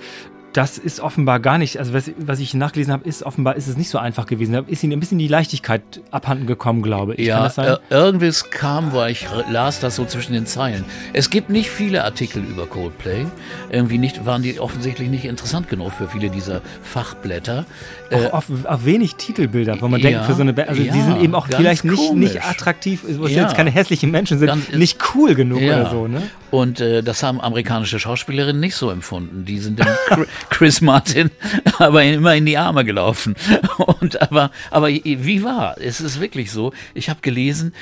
Das 0.53 0.77
ist 0.77 0.99
offenbar 0.99 1.39
gar 1.39 1.57
nicht, 1.57 1.77
also 1.79 1.93
was, 1.93 2.11
was 2.17 2.39
ich 2.39 2.53
nachgelesen 2.53 2.93
habe, 2.93 3.07
ist 3.09 3.23
offenbar 3.23 3.55
ist 3.55 3.67
es 3.67 3.75
nicht 3.75 3.89
so 3.89 3.97
einfach 3.97 4.25
gewesen. 4.27 4.53
Da 4.53 4.63
ist 4.67 4.83
ihnen 4.83 4.93
ein 4.93 4.99
bisschen 4.99 5.17
die 5.17 5.27
Leichtigkeit 5.27 5.81
abhanden 6.11 6.45
gekommen, 6.47 6.81
glaube 6.83 7.15
ich. 7.15 7.25
Ja, 7.27 7.43
das 7.43 7.55
sein? 7.55 7.65
ir- 7.67 7.79
irgendwas 7.89 8.49
kam, 8.51 8.93
weil 8.93 9.11
ich 9.11 9.25
las 9.51 9.79
das 9.79 9.95
so 9.95 10.05
zwischen 10.05 10.33
den 10.33 10.45
Zeilen. 10.45 10.85
Es 11.13 11.29
gibt 11.29 11.49
nicht 11.49 11.69
viele 11.69 12.03
Artikel 12.03 12.43
über 12.43 12.67
Coldplay. 12.67 13.25
Irgendwie 13.71 13.97
nicht, 13.97 14.25
waren 14.25 14.43
die 14.43 14.59
offensichtlich 14.59 15.09
nicht 15.09 15.25
interessant 15.25 15.69
genug 15.69 15.91
für 15.91 16.07
viele 16.07 16.29
dieser 16.29 16.61
Fachblätter. 16.83 17.65
Äh, 18.13 18.29
auf, 18.31 18.45
auf 18.65 18.85
wenig 18.85 19.15
Titelbilder, 19.15 19.81
wo 19.81 19.87
man 19.87 19.99
ja, 19.99 20.09
denkt, 20.09 20.25
für 20.25 20.33
so 20.33 20.41
eine 20.41 20.53
Band, 20.53 20.69
also 20.69 20.81
ja, 20.81 20.93
die 20.93 21.01
sind 21.01 21.21
eben 21.21 21.35
auch 21.35 21.47
vielleicht 21.47 21.83
nicht, 21.83 21.97
komisch. 21.97 22.33
nicht 22.33 22.43
attraktiv, 22.45 23.03
wo 23.07 23.25
es 23.25 23.31
Ja. 23.31 23.43
jetzt 23.43 23.55
keine 23.55 23.71
hässlichen 23.71 24.11
Menschen 24.11 24.39
sind, 24.39 24.47
Ganz- 24.47 24.71
nicht 24.71 24.99
cool 25.15 25.35
genug 25.35 25.61
oder 25.61 25.89
so, 25.89 26.07
ne? 26.07 26.21
Und 26.51 26.79
äh, 26.81 27.01
das 27.01 27.23
haben 27.23 27.41
amerikanische 27.41 27.97
Schauspielerinnen 27.99 28.59
nicht 28.59 28.75
so 28.75 28.91
empfunden. 28.91 29.43
Die 29.45 29.57
sind 29.57 29.81
Chris 30.51 30.81
Martin 30.81 31.31
aber 31.79 32.03
immer 32.03 32.35
in 32.35 32.45
die 32.45 32.57
Arme 32.57 32.85
gelaufen. 32.85 33.35
Und 33.99 34.21
aber, 34.21 34.51
aber 34.69 34.89
wie 34.89 35.43
war? 35.43 35.77
Es 35.81 35.99
ist 35.99 36.21
wirklich 36.21 36.51
so. 36.51 36.71
Ich 36.93 37.09
habe 37.09 37.21
gelesen, 37.21 37.73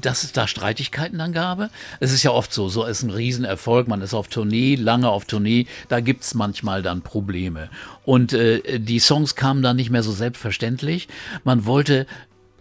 dass 0.00 0.24
es 0.24 0.32
da 0.32 0.48
Streitigkeiten 0.48 1.18
dann 1.18 1.32
gab. 1.32 1.70
Es 2.00 2.12
ist 2.12 2.22
ja 2.24 2.32
oft 2.32 2.52
so, 2.52 2.68
so 2.68 2.84
ist 2.84 3.02
ein 3.04 3.10
Riesenerfolg. 3.10 3.86
Man 3.86 4.02
ist 4.02 4.14
auf 4.14 4.26
Tournee, 4.28 4.74
lange 4.74 5.08
auf 5.08 5.24
Tournee. 5.24 5.66
Da 5.88 6.00
gibt's 6.00 6.34
manchmal 6.34 6.82
dann 6.82 7.02
Probleme. 7.02 7.68
Und 8.04 8.32
äh, 8.32 8.80
die 8.80 8.98
Songs 9.00 9.34
kamen 9.36 9.62
dann 9.62 9.67
nicht 9.74 9.90
mehr 9.90 10.02
so 10.02 10.12
selbstverständlich. 10.12 11.08
Man 11.44 11.66
wollte 11.66 12.06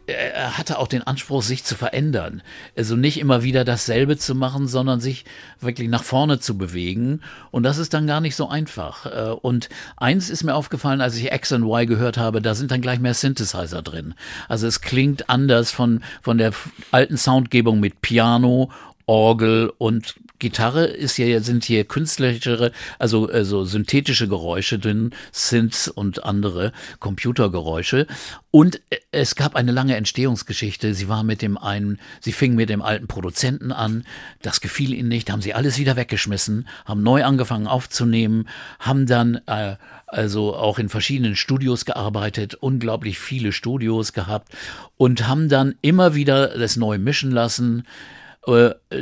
er 0.08 0.58
hatte 0.58 0.80
auch 0.80 0.88
den 0.88 1.03
Anspruch, 1.03 1.43
sich 1.43 1.66
zu 1.66 1.76
verändern. 1.76 2.41
Also 2.78 2.95
nicht 2.95 3.20
immer 3.20 3.43
wieder 3.43 3.66
dasselbe 3.66 4.18
zu 4.18 4.36
machen, 4.36 4.68
sondern 4.68 5.01
sich 5.01 5.26
wirklich 5.60 5.89
nach 5.89 6.03
vorne 6.03 6.39
zu 6.39 6.58
bewegen. 6.58 7.22
Und 7.51 7.64
das 7.64 7.78
ist 7.78 7.93
dann 7.93 8.08
gar 8.08 8.22
nicht 8.22 8.36
so 8.36 8.47
einfach. 8.47 9.05
Äh, 9.05 9.32
Und 9.41 9.68
eins 9.97 10.30
ist 10.30 10.43
mir 10.43 10.55
aufgefallen, 10.55 11.01
als 11.01 11.18
ich 11.18 11.32
X 11.34 11.51
and 11.51 11.66
Y 11.66 11.86
gehört 11.88 12.18
habe, 12.18 12.41
da 12.41 12.55
sind 12.55 12.72
dann 12.72 12.82
gleich 12.82 12.99
mehr 12.99 13.14
Synthesizer 13.14 13.82
drin. 13.82 14.14
Also 14.47 14.66
es 14.66 14.80
klingt 14.80 15.30
anders 15.30 15.72
von, 15.72 16.01
von 16.22 16.38
der 16.38 16.53
alten 16.91 17.18
Soundgebung 17.18 17.82
mit 17.82 18.01
Piano, 18.01 18.72
Orgel 19.08 19.72
und 19.78 20.16
Gitarre 20.38 20.86
ist 20.86 21.16
hier, 21.16 21.41
sind 21.41 21.64
hier 21.64 21.86
künstlerischere, 21.86 22.72
also, 22.99 23.28
also 23.28 23.64
synthetische 23.64 24.28
Geräusche 24.28 24.78
drin, 24.78 25.12
Synths 25.32 25.88
und 25.88 26.26
andere 26.26 26.74
Computergeräusche. 26.99 28.05
Und 28.51 28.82
es 29.12 29.36
gab 29.36 29.55
eine 29.55 29.72
lange 29.72 29.95
Entstehungsgeschichte. 29.95 30.93
Sie 30.93 31.08
war 31.08 31.24
mit 31.24 31.41
dem 31.41 31.58
einen, 31.58 31.99
sie 32.20 32.34
fing 32.34 32.55
mit 32.55 32.70
dem 32.70 32.82
alten 32.82 33.08
Produzenten 33.08 33.72
an. 33.72 34.03
Das 34.41 34.62
gefiel 34.62 34.93
ihnen 34.93 35.10
nicht, 35.10 35.32
haben 35.32 35.41
sie 35.41 35.53
alles 35.53 35.80
wieder 35.80 35.95
weggeschmissen, 35.95 36.68
haben 36.86 37.01
neu 37.01 37.24
angefangen 37.24 37.68
aufzunehmen, 37.68 38.47
haben 38.80 39.05
dann 39.08 39.41
äh, 39.47 39.78
also 40.05 40.53
auch 40.55 40.80
in 40.80 40.89
verschiedenen 40.89 41.36
Studios 41.36 41.86
gearbeitet, 41.86 42.55
unglaublich 42.55 43.20
viele 43.20 43.53
Studios 43.53 44.12
gehabt 44.12 44.53
und 44.97 45.28
haben 45.28 45.49
dann 45.49 45.76
immer 45.82 46.14
wieder 46.14 46.58
das 46.60 46.76
neu 46.76 46.97
mischen 46.97 47.32
lassen 47.32 47.80
äh, 47.80 48.18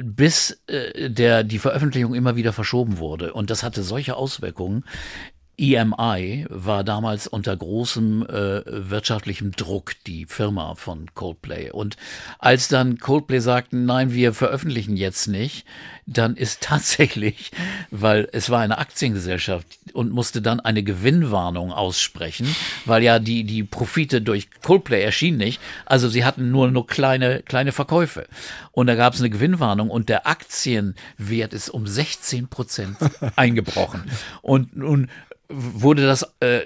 bis 0.03 0.59
äh, 0.65 1.09
der, 1.09 1.43
die 1.43 1.59
Veröffentlichung 1.59 2.15
immer 2.15 2.35
wieder 2.35 2.51
verschoben 2.51 2.97
wurde. 2.97 3.33
Und 3.33 3.51
das 3.51 3.61
hatte 3.61 3.83
solche 3.83 4.15
Auswirkungen. 4.15 4.83
EMI 5.57 6.45
war 6.49 6.83
damals 6.83 7.27
unter 7.27 7.55
großem 7.55 8.25
äh, 8.27 8.89
wirtschaftlichem 8.89 9.51
Druck, 9.51 9.93
die 10.05 10.25
Firma 10.25 10.75
von 10.75 11.13
Coldplay. 11.13 11.71
Und 11.71 11.97
als 12.39 12.67
dann 12.67 12.97
Coldplay 12.97 13.39
sagten, 13.39 13.85
nein, 13.85 14.13
wir 14.13 14.33
veröffentlichen 14.33 14.97
jetzt 14.97 15.27
nicht, 15.27 15.65
dann 16.05 16.35
ist 16.35 16.61
tatsächlich, 16.61 17.51
weil 17.91 18.27
es 18.31 18.49
war 18.49 18.61
eine 18.61 18.77
Aktiengesellschaft 18.77 19.67
und 19.93 20.11
musste 20.11 20.41
dann 20.41 20.59
eine 20.59 20.83
Gewinnwarnung 20.83 21.71
aussprechen, 21.71 22.53
weil 22.85 23.03
ja 23.03 23.19
die, 23.19 23.43
die 23.43 23.63
Profite 23.63 24.21
durch 24.21 24.49
Coldplay 24.61 25.01
erschienen 25.01 25.37
nicht. 25.37 25.61
Also 25.85 26.09
sie 26.09 26.25
hatten 26.25 26.51
nur, 26.51 26.69
nur 26.71 26.87
kleine, 26.87 27.41
kleine 27.43 27.71
Verkäufe. 27.71 28.27
Und 28.71 28.87
da 28.87 28.95
gab 28.95 29.13
es 29.13 29.21
eine 29.21 29.29
Gewinnwarnung 29.29 29.89
und 29.89 30.09
der 30.09 30.27
Aktienwert 30.27 31.53
ist 31.53 31.69
um 31.69 31.87
16 31.87 32.47
Prozent 32.49 32.97
eingebrochen. 33.35 34.03
Und 34.41 34.75
nun 34.75 35.09
wurde 35.49 36.05
das 36.05 36.23
äh, 36.39 36.61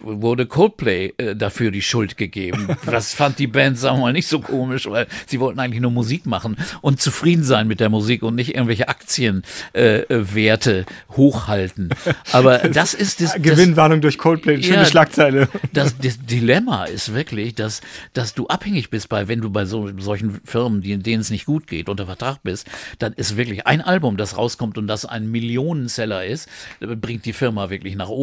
wurde 0.00 0.46
Coldplay 0.46 1.12
äh, 1.16 1.34
dafür 1.36 1.70
die 1.70 1.82
Schuld 1.82 2.16
gegeben. 2.16 2.68
Das 2.86 3.14
fand 3.14 3.38
die 3.38 3.46
Band 3.46 3.78
sagen 3.78 3.98
wir 3.98 4.02
mal 4.02 4.12
nicht 4.12 4.28
so 4.28 4.40
komisch, 4.40 4.88
weil 4.88 5.06
sie 5.26 5.40
wollten 5.40 5.60
eigentlich 5.60 5.80
nur 5.80 5.90
Musik 5.90 6.26
machen 6.26 6.56
und 6.80 7.00
zufrieden 7.00 7.44
sein 7.44 7.68
mit 7.68 7.80
der 7.80 7.88
Musik 7.88 8.22
und 8.22 8.34
nicht 8.34 8.54
irgendwelche 8.54 8.88
Aktienwerte 8.88 10.08
äh, 10.08 10.34
Werte 10.34 10.86
hochhalten. 11.12 11.90
Aber 12.32 12.58
das 12.72 12.94
ist 12.94 13.20
das, 13.20 13.32
das 13.32 13.42
Gewinnwarnung 13.42 14.00
durch 14.00 14.18
Coldplay, 14.18 14.62
schöne 14.62 14.78
Ja. 14.78 14.84
Schlagzeile. 14.84 15.48
das, 15.72 15.96
das 15.98 16.18
Dilemma 16.24 16.84
ist 16.84 17.14
wirklich, 17.14 17.54
dass, 17.54 17.80
dass 18.12 18.34
du 18.34 18.46
abhängig 18.48 18.90
bist 18.90 19.08
bei, 19.08 19.28
wenn 19.28 19.40
du 19.40 19.50
bei 19.50 19.64
so, 19.64 19.90
solchen 19.98 20.40
Firmen, 20.44 20.80
die, 20.80 20.96
denen 20.98 21.20
es 21.20 21.30
nicht 21.30 21.46
gut 21.46 21.66
geht, 21.66 21.88
unter 21.88 22.06
Vertrag 22.06 22.42
bist, 22.42 22.68
dann 22.98 23.12
ist 23.12 23.36
wirklich 23.36 23.66
ein 23.66 23.80
Album, 23.80 24.16
das 24.16 24.36
rauskommt 24.36 24.78
und 24.78 24.86
das 24.86 25.04
ein 25.04 25.30
Millionenseller 25.30 26.24
ist, 26.24 26.48
bringt 26.80 27.24
die 27.24 27.32
Firma 27.32 27.70
wirklich 27.70 27.96
nach 27.96 28.08
oben. 28.08 28.19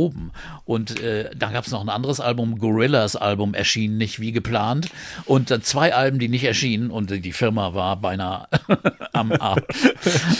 Und 0.66 1.00
äh, 1.02 1.30
da 1.36 1.52
gab 1.52 1.66
es 1.66 1.72
noch 1.72 1.82
ein 1.82 1.90
anderes 1.90 2.20
Album, 2.20 2.60
Gorillas 2.60 3.16
Album 3.16 3.54
erschien 3.54 3.98
nicht 3.98 4.20
wie 4.20 4.32
geplant 4.32 4.90
und 5.26 5.52
dann 5.52 5.62
zwei 5.62 5.94
Alben, 5.94 6.20
die 6.20 6.30
nicht 6.30 6.44
erschienen 6.44 6.92
und 6.92 7.10
die 7.10 7.32
Firma 7.34 7.74
war 7.74 7.98
beinahe 7.98 8.48
am 9.14 9.32
Arsch. 9.32 9.64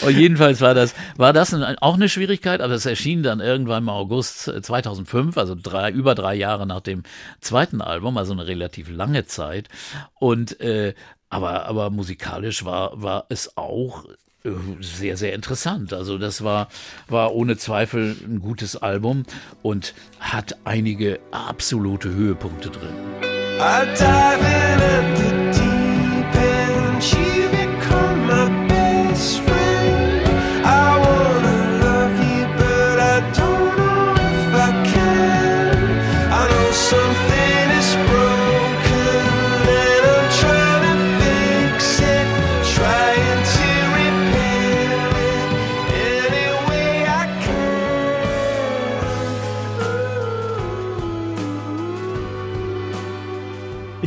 Und 0.04 0.16
jedenfalls 0.16 0.60
war 0.60 0.74
das, 0.74 0.94
war 1.16 1.32
das 1.32 1.54
auch 1.80 1.94
eine 1.94 2.08
Schwierigkeit, 2.08 2.60
aber 2.60 2.74
es 2.74 2.86
erschien 2.86 3.22
dann 3.22 3.40
irgendwann 3.40 3.84
im 3.84 3.88
August 3.88 4.44
2005, 4.44 5.36
also 5.36 5.54
drei, 5.60 5.90
über 5.90 6.14
drei 6.14 6.34
Jahre 6.34 6.66
nach 6.66 6.80
dem 6.80 7.02
zweiten 7.40 7.80
Album, 7.80 8.16
also 8.16 8.32
eine 8.32 8.46
relativ 8.46 8.88
lange 8.90 9.26
Zeit. 9.26 9.68
Und 10.18 10.60
äh, 10.60 10.94
aber, 11.30 11.66
aber 11.66 11.90
musikalisch 11.90 12.64
war, 12.64 13.00
war 13.00 13.26
es 13.28 13.56
auch 13.56 14.04
äh, 14.04 14.08
sehr, 14.80 15.16
sehr 15.16 15.32
interessant. 15.32 15.92
Also 15.92 16.18
das 16.18 16.44
war, 16.44 16.68
war 17.08 17.34
ohne 17.34 17.56
Zweifel 17.56 18.16
ein 18.24 18.40
gutes 18.40 18.76
Album 18.76 19.24
und 19.62 19.94
hat 20.20 20.56
einige 20.64 21.20
absolute 21.30 22.10
Höhepunkte 22.10 22.70
drin. 22.70 22.94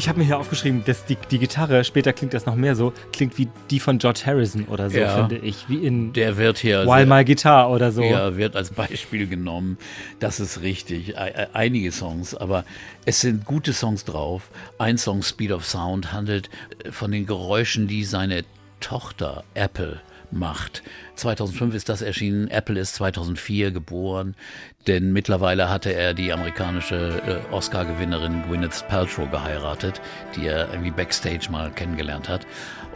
Ich 0.02 0.10
habe 0.10 0.18
mir 0.18 0.26
hier 0.26 0.40
aufgeschrieben, 0.40 0.84
dass 0.84 1.06
die, 1.06 1.16
die 1.30 1.38
Gitarre, 1.38 1.84
später 1.84 2.12
klingt 2.12 2.34
das 2.34 2.48
noch 2.48 2.56
mehr 2.56 2.76
so, 2.76 2.92
klingt 3.14 3.38
wie 3.38 3.48
die 3.70 3.80
von 3.80 4.00
George 4.00 4.22
Harrison 4.26 4.66
oder 4.66 4.90
so, 4.90 4.98
Ja. 4.98 5.16
finde 5.16 5.38
ich. 5.38 5.70
Wie 5.70 5.76
in 5.86 6.12
Der 6.14 6.38
wird 6.38 6.58
hier 6.58 6.88
While 6.88 7.06
sehr- 7.06 7.06
My 7.06 7.24
Guitar 7.24 7.70
oder 7.70 7.92
so. 7.92 8.02
Ja, 8.02 8.36
wird 8.36 8.56
als 8.56 8.72
Beispiel 8.72 9.28
genommen. 9.28 9.78
Das 10.20 10.40
ist 10.40 10.64
richtig. 10.64 11.14
Einige 11.54 11.92
Songs, 11.92 12.34
aber 12.34 12.66
es 13.06 13.22
sind 13.22 13.46
gute 13.46 13.74
Songs 13.74 14.04
drauf. 14.04 14.50
Ein 14.80 14.98
Song, 14.98 15.22
Speed 15.22 15.52
of 15.52 15.68
Sound, 15.68 16.12
handelt 16.12 16.50
äh, 16.84 16.92
von 16.92 17.12
den 17.12 17.28
Geräuschen, 17.28 17.88
die 17.88 18.04
seine 18.04 18.44
Tochter 18.80 19.44
Apple 19.54 20.02
macht. 20.32 20.84
2005 21.16 21.76
ist 21.76 21.90
das 21.90 22.02
erschienen. 22.02 22.48
Apple 22.48 22.80
ist 22.80 22.96
2004 22.96 23.72
geboren, 23.72 24.36
denn 24.88 25.14
mittlerweile 25.14 25.70
hatte 25.70 25.94
er 25.94 26.14
die 26.14 26.34
amerikanische 26.34 27.42
äh, 27.52 27.54
Oscar-Gewinnerin 27.54 28.44
Gwyneth 28.48 28.88
Paltrow 28.88 29.30
geheiratet, 29.30 30.02
die 30.36 30.48
er 30.48 30.70
irgendwie 30.70 30.92
backstage 30.92 31.50
mal 31.52 31.72
kennengelernt 31.72 32.30
hat. 32.30 32.46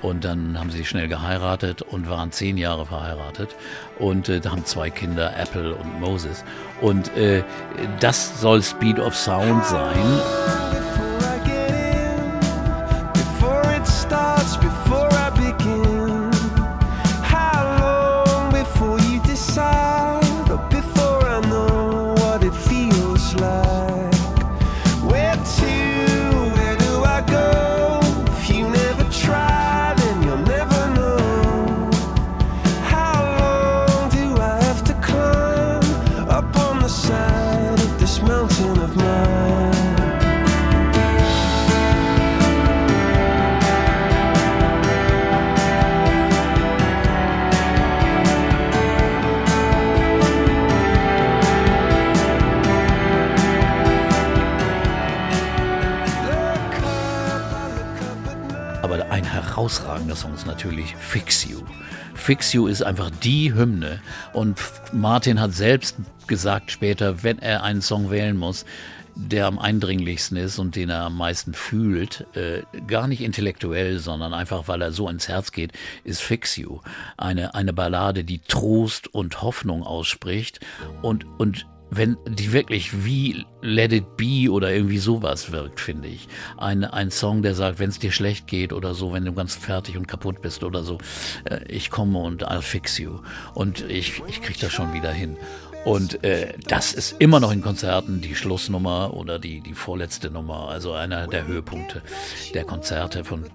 Und 0.01 0.23
dann 0.23 0.59
haben 0.59 0.69
sie 0.69 0.85
schnell 0.85 1.07
geheiratet 1.07 1.81
und 1.81 2.09
waren 2.09 2.31
zehn 2.31 2.57
Jahre 2.57 2.85
verheiratet 2.85 3.55
und 3.97 4.29
äh, 4.29 4.41
haben 4.45 4.65
zwei 4.65 4.89
Kinder, 4.89 5.33
Apple 5.37 5.73
und 5.73 5.99
Moses. 5.99 6.43
Und 6.81 7.15
äh, 7.17 7.43
das 7.99 8.39
soll 8.41 8.61
Speed 8.61 8.99
of 8.99 9.15
Sound 9.15 9.65
sein. 9.65 10.94
Natürlich 60.45 60.95
Fix 60.95 61.45
You. 61.45 61.61
Fix 62.13 62.53
You 62.53 62.67
ist 62.67 62.81
einfach 62.81 63.09
die 63.23 63.53
Hymne 63.53 63.99
und 64.33 64.57
Martin 64.93 65.39
hat 65.39 65.53
selbst 65.53 65.97
gesagt 66.27 66.71
später, 66.71 67.23
wenn 67.23 67.39
er 67.39 67.63
einen 67.63 67.81
Song 67.81 68.09
wählen 68.09 68.37
muss, 68.37 68.65
der 69.15 69.47
am 69.47 69.59
eindringlichsten 69.59 70.37
ist 70.37 70.59
und 70.59 70.75
den 70.75 70.89
er 70.89 71.03
am 71.03 71.17
meisten 71.17 71.53
fühlt, 71.53 72.25
äh, 72.35 72.63
gar 72.85 73.07
nicht 73.07 73.21
intellektuell, 73.21 73.99
sondern 73.99 74.33
einfach, 74.33 74.67
weil 74.67 74.81
er 74.81 74.91
so 74.91 75.07
ins 75.09 75.27
Herz 75.27 75.51
geht, 75.51 75.71
ist 76.03 76.21
Fix 76.21 76.57
You. 76.57 76.81
Eine, 77.17 77.55
eine 77.55 77.71
Ballade, 77.71 78.23
die 78.23 78.39
Trost 78.39 79.13
und 79.13 79.41
Hoffnung 79.41 79.83
ausspricht 79.83 80.59
und, 81.01 81.25
und 81.37 81.65
wenn 81.95 82.17
die 82.27 82.51
wirklich 82.51 83.05
wie 83.05 83.45
Let 83.61 83.93
It 83.93 84.17
Be 84.17 84.51
oder 84.51 84.73
irgendwie 84.73 84.97
sowas 84.97 85.51
wirkt, 85.51 85.79
finde 85.79 86.07
ich. 86.07 86.27
Ein, 86.57 86.83
ein 86.83 87.09
Song, 87.09 87.41
der 87.41 87.55
sagt, 87.55 87.79
wenn 87.79 87.89
es 87.89 87.99
dir 87.99 88.11
schlecht 88.11 88.47
geht 88.47 88.73
oder 88.73 88.93
so, 88.93 89.13
wenn 89.13 89.25
du 89.25 89.33
ganz 89.33 89.55
fertig 89.55 89.97
und 89.97 90.07
kaputt 90.07 90.41
bist 90.41 90.63
oder 90.63 90.83
so, 90.83 90.97
äh, 91.45 91.63
ich 91.67 91.89
komme 91.89 92.19
und 92.19 92.47
I'll 92.47 92.61
fix 92.61 92.97
you. 92.97 93.19
Und 93.53 93.89
ich, 93.89 94.21
ich 94.27 94.41
krieg 94.41 94.59
das 94.59 94.71
schon 94.71 94.93
wieder 94.93 95.11
hin. 95.11 95.37
Und 95.85 96.23
äh, 96.23 96.53
das 96.67 96.93
ist 96.93 97.15
immer 97.19 97.39
noch 97.39 97.51
in 97.51 97.61
Konzerten 97.61 98.19
die 98.19 98.35
Schlussnummer 98.35 99.13
oder 99.13 99.37
die, 99.37 99.61
die 99.61 99.75
vorletzte 99.75 100.31
Nummer, 100.31 100.69
also 100.69 100.93
einer 100.93 101.27
der 101.27 101.45
Höhepunkte 101.45 102.01
der 102.55 102.63
Konzerte 102.63 103.23
von, 103.23 103.45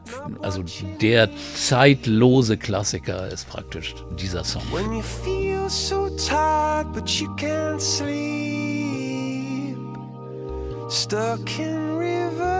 also 0.40 0.62
der 1.00 1.28
zeitlose 1.56 2.56
Klassiker 2.56 3.26
ist 3.26 3.48
praktisch 3.48 3.96
dieser 4.16 4.44
Song. 4.44 4.62
When 4.70 4.92
you 4.92 5.02
feel 5.02 5.68
so 5.68 6.08
tired 6.16 6.92
but 6.92 7.08
you 7.10 7.28
can't 7.34 7.80
sleep, 7.80 8.16
stuck 10.88 11.58
in 11.58 11.96
reverse, 11.96 12.59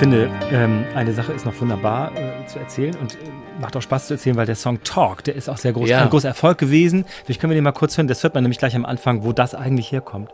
finde, 0.00 0.30
ähm, 0.50 0.86
eine 0.94 1.12
Sache 1.12 1.30
ist 1.34 1.44
noch 1.44 1.60
wunderbar 1.60 2.10
äh, 2.16 2.46
zu 2.46 2.58
erzählen 2.58 2.94
und 3.02 3.16
äh, 3.16 3.18
macht 3.60 3.76
auch 3.76 3.82
Spaß 3.82 4.06
zu 4.06 4.14
erzählen, 4.14 4.34
weil 4.34 4.46
der 4.46 4.54
Song 4.56 4.82
Talk, 4.82 5.22
der 5.24 5.34
ist 5.34 5.50
auch 5.50 5.58
sehr 5.58 5.74
groß, 5.74 5.90
Ja. 5.90 6.00
ein 6.00 6.08
großer 6.08 6.28
Erfolg 6.28 6.56
gewesen. 6.56 7.04
Vielleicht 7.26 7.38
können 7.38 7.50
wir 7.50 7.54
den 7.54 7.64
mal 7.64 7.72
kurz 7.72 7.98
hören. 7.98 8.08
Das 8.08 8.22
hört 8.22 8.32
man 8.32 8.42
nämlich 8.42 8.58
gleich 8.58 8.74
am 8.74 8.86
Anfang, 8.86 9.24
wo 9.24 9.32
das 9.34 9.54
eigentlich 9.54 9.92
herkommt. 9.92 10.30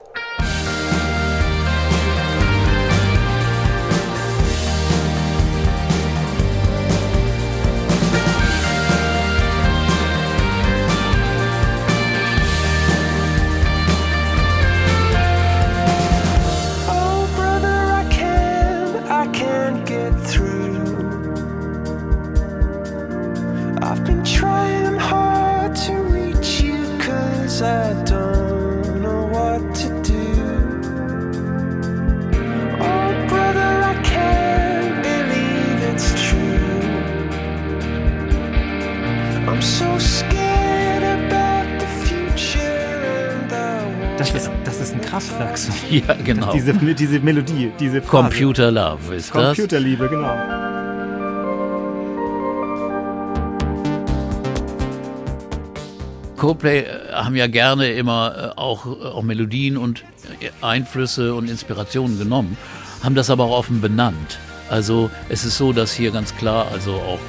Genau. 46.26 46.52
Diese, 46.52 46.74
diese 46.74 47.20
Melodie, 47.20 47.72
diese 47.80 48.02
Phrase. 48.02 48.22
Computer 48.24 48.70
Love 48.70 49.14
ist 49.14 49.34
das. 49.34 49.56
Computerliebe, 49.56 50.08
genau. 50.08 50.34
Coldplay 56.36 56.80
äh, 56.80 57.12
haben 57.12 57.34
ja 57.34 57.46
gerne 57.46 57.90
immer 57.92 58.52
äh, 58.54 58.60
auch, 58.60 58.86
äh, 58.86 59.04
auch 59.06 59.22
Melodien 59.22 59.76
und 59.76 60.04
Einflüsse 60.60 61.34
und 61.34 61.48
Inspirationen 61.48 62.18
genommen, 62.18 62.56
haben 63.02 63.14
das 63.14 63.30
aber 63.30 63.44
auch 63.44 63.58
offen 63.58 63.80
benannt. 63.80 64.38
Also 64.68 65.10
es 65.28 65.44
ist 65.44 65.56
so, 65.56 65.72
dass 65.72 65.92
hier 65.94 66.10
ganz 66.10 66.36
klar 66.36 66.66
also 66.72 66.94
auch 66.94 67.20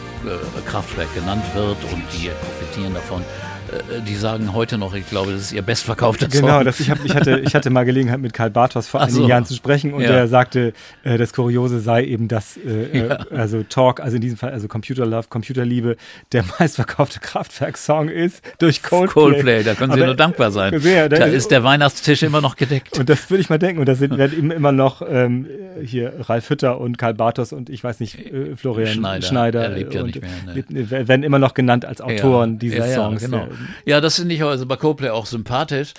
Kraftwerk 0.66 1.14
genannt 1.14 1.44
wird 1.54 1.78
und 1.94 2.02
die 2.12 2.30
profitieren 2.30 2.96
davon. 2.96 3.24
Äh, 3.72 4.02
die 4.02 4.16
sagen 4.16 4.54
heute 4.54 4.78
noch, 4.78 4.94
ich 4.94 5.10
glaube, 5.10 5.32
das 5.34 5.42
ist 5.42 5.52
ihr 5.52 5.62
bestverkaufter 5.62 6.30
Song. 6.30 6.42
Genau, 6.42 6.64
das, 6.64 6.80
ich, 6.80 6.90
hab, 6.90 7.04
ich, 7.04 7.14
hatte, 7.16 7.40
ich 7.40 7.54
hatte 7.56 7.70
mal 7.70 7.84
Gelegenheit, 7.86 8.20
mit 8.20 8.34
Karl 8.34 8.50
Bartos 8.50 8.88
vor 8.88 9.02
Ach 9.02 9.06
einigen 9.08 9.24
so. 9.24 9.28
Jahren 9.30 9.46
zu 9.46 9.54
sprechen 9.56 9.94
und 9.94 10.02
Ja. 10.02 10.10
der 10.10 10.28
sagte, 10.28 10.74
äh, 11.04 11.18
das 11.18 11.34
Kuriose 11.34 11.80
sei 11.80 12.06
eben, 12.06 12.28
dass 12.28 12.58
äh, 12.58 12.98
Ja. 12.98 13.06
äh, 13.32 13.36
also 13.36 13.64
Talk, 13.64 14.00
also 14.00 14.16
in 14.16 14.22
diesem 14.22 14.38
Fall, 14.38 14.52
also 14.52 14.68
Computer 14.68 15.06
Love, 15.06 15.28
Computerliebe, 15.30 15.98
der 16.32 16.44
meistverkaufte 16.60 17.20
Kraftwerk-Song 17.20 18.10
ist 18.10 18.42
durch 18.60 18.84
Coldplay. 18.84 19.14
Coldplay, 19.22 19.64
da 19.64 19.74
können 19.76 19.92
Sie 19.94 20.00
Aber- 20.00 20.06
nur 20.08 20.16
dankbar 20.16 20.52
sein. 20.52 20.80
Sehr, 20.80 21.10
da 21.10 21.18
da- 21.20 21.26
ist 21.26 21.52
der 21.52 21.64
Weihnachtstisch 21.64 22.24
immer 22.24 22.42
noch 22.42 22.56
gedeckt. 22.56 22.98
Und 22.98 23.10
das 23.10 23.30
würde 23.30 23.42
ich 23.42 23.50
mal 23.50 23.60
denken. 23.60 23.80
Und 23.80 23.88
da 23.88 23.96
sind, 23.96 24.18
werden 24.18 24.38
eben 24.38 24.52
immer 24.52 24.72
noch 24.72 25.02
ähm, 25.08 25.48
hier 25.82 26.14
Ralf 26.28 26.50
Hütter 26.50 26.80
und 26.80 26.98
Karl 26.98 27.14
Bartos 27.14 27.54
und 27.54 27.70
ich 27.70 27.84
weiß 27.84 28.00
nicht, 28.00 28.18
äh, 28.20 28.56
Florian 28.56 28.94
Schneider. 28.94 29.26
Schneider. 29.26 29.64
Er 29.64 29.70
lebt 29.70 29.94
ja 29.94 30.04
nicht 30.04 30.22
mehr, 30.22 30.32
ne. 30.46 30.60
äh, 30.60 31.08
werden 31.08 31.24
immer 31.24 31.40
noch 31.40 31.54
genannt 31.54 31.86
als 31.86 32.02
Autoren 32.02 32.54
ja. 32.54 32.58
dieses 32.58 32.80
ja, 32.80 32.86
ja, 32.88 32.96
Songs. 32.96 33.24
Genau. 33.24 33.38
Ja. 33.38 33.48
Ja, 33.86 34.02
das 34.02 34.18
finde 34.18 34.36
ich 34.36 34.44
also 34.44 34.66
bei 34.66 34.76
Coldplay 34.76 35.10
auch 35.10 35.26
sympathisch. 35.26 35.94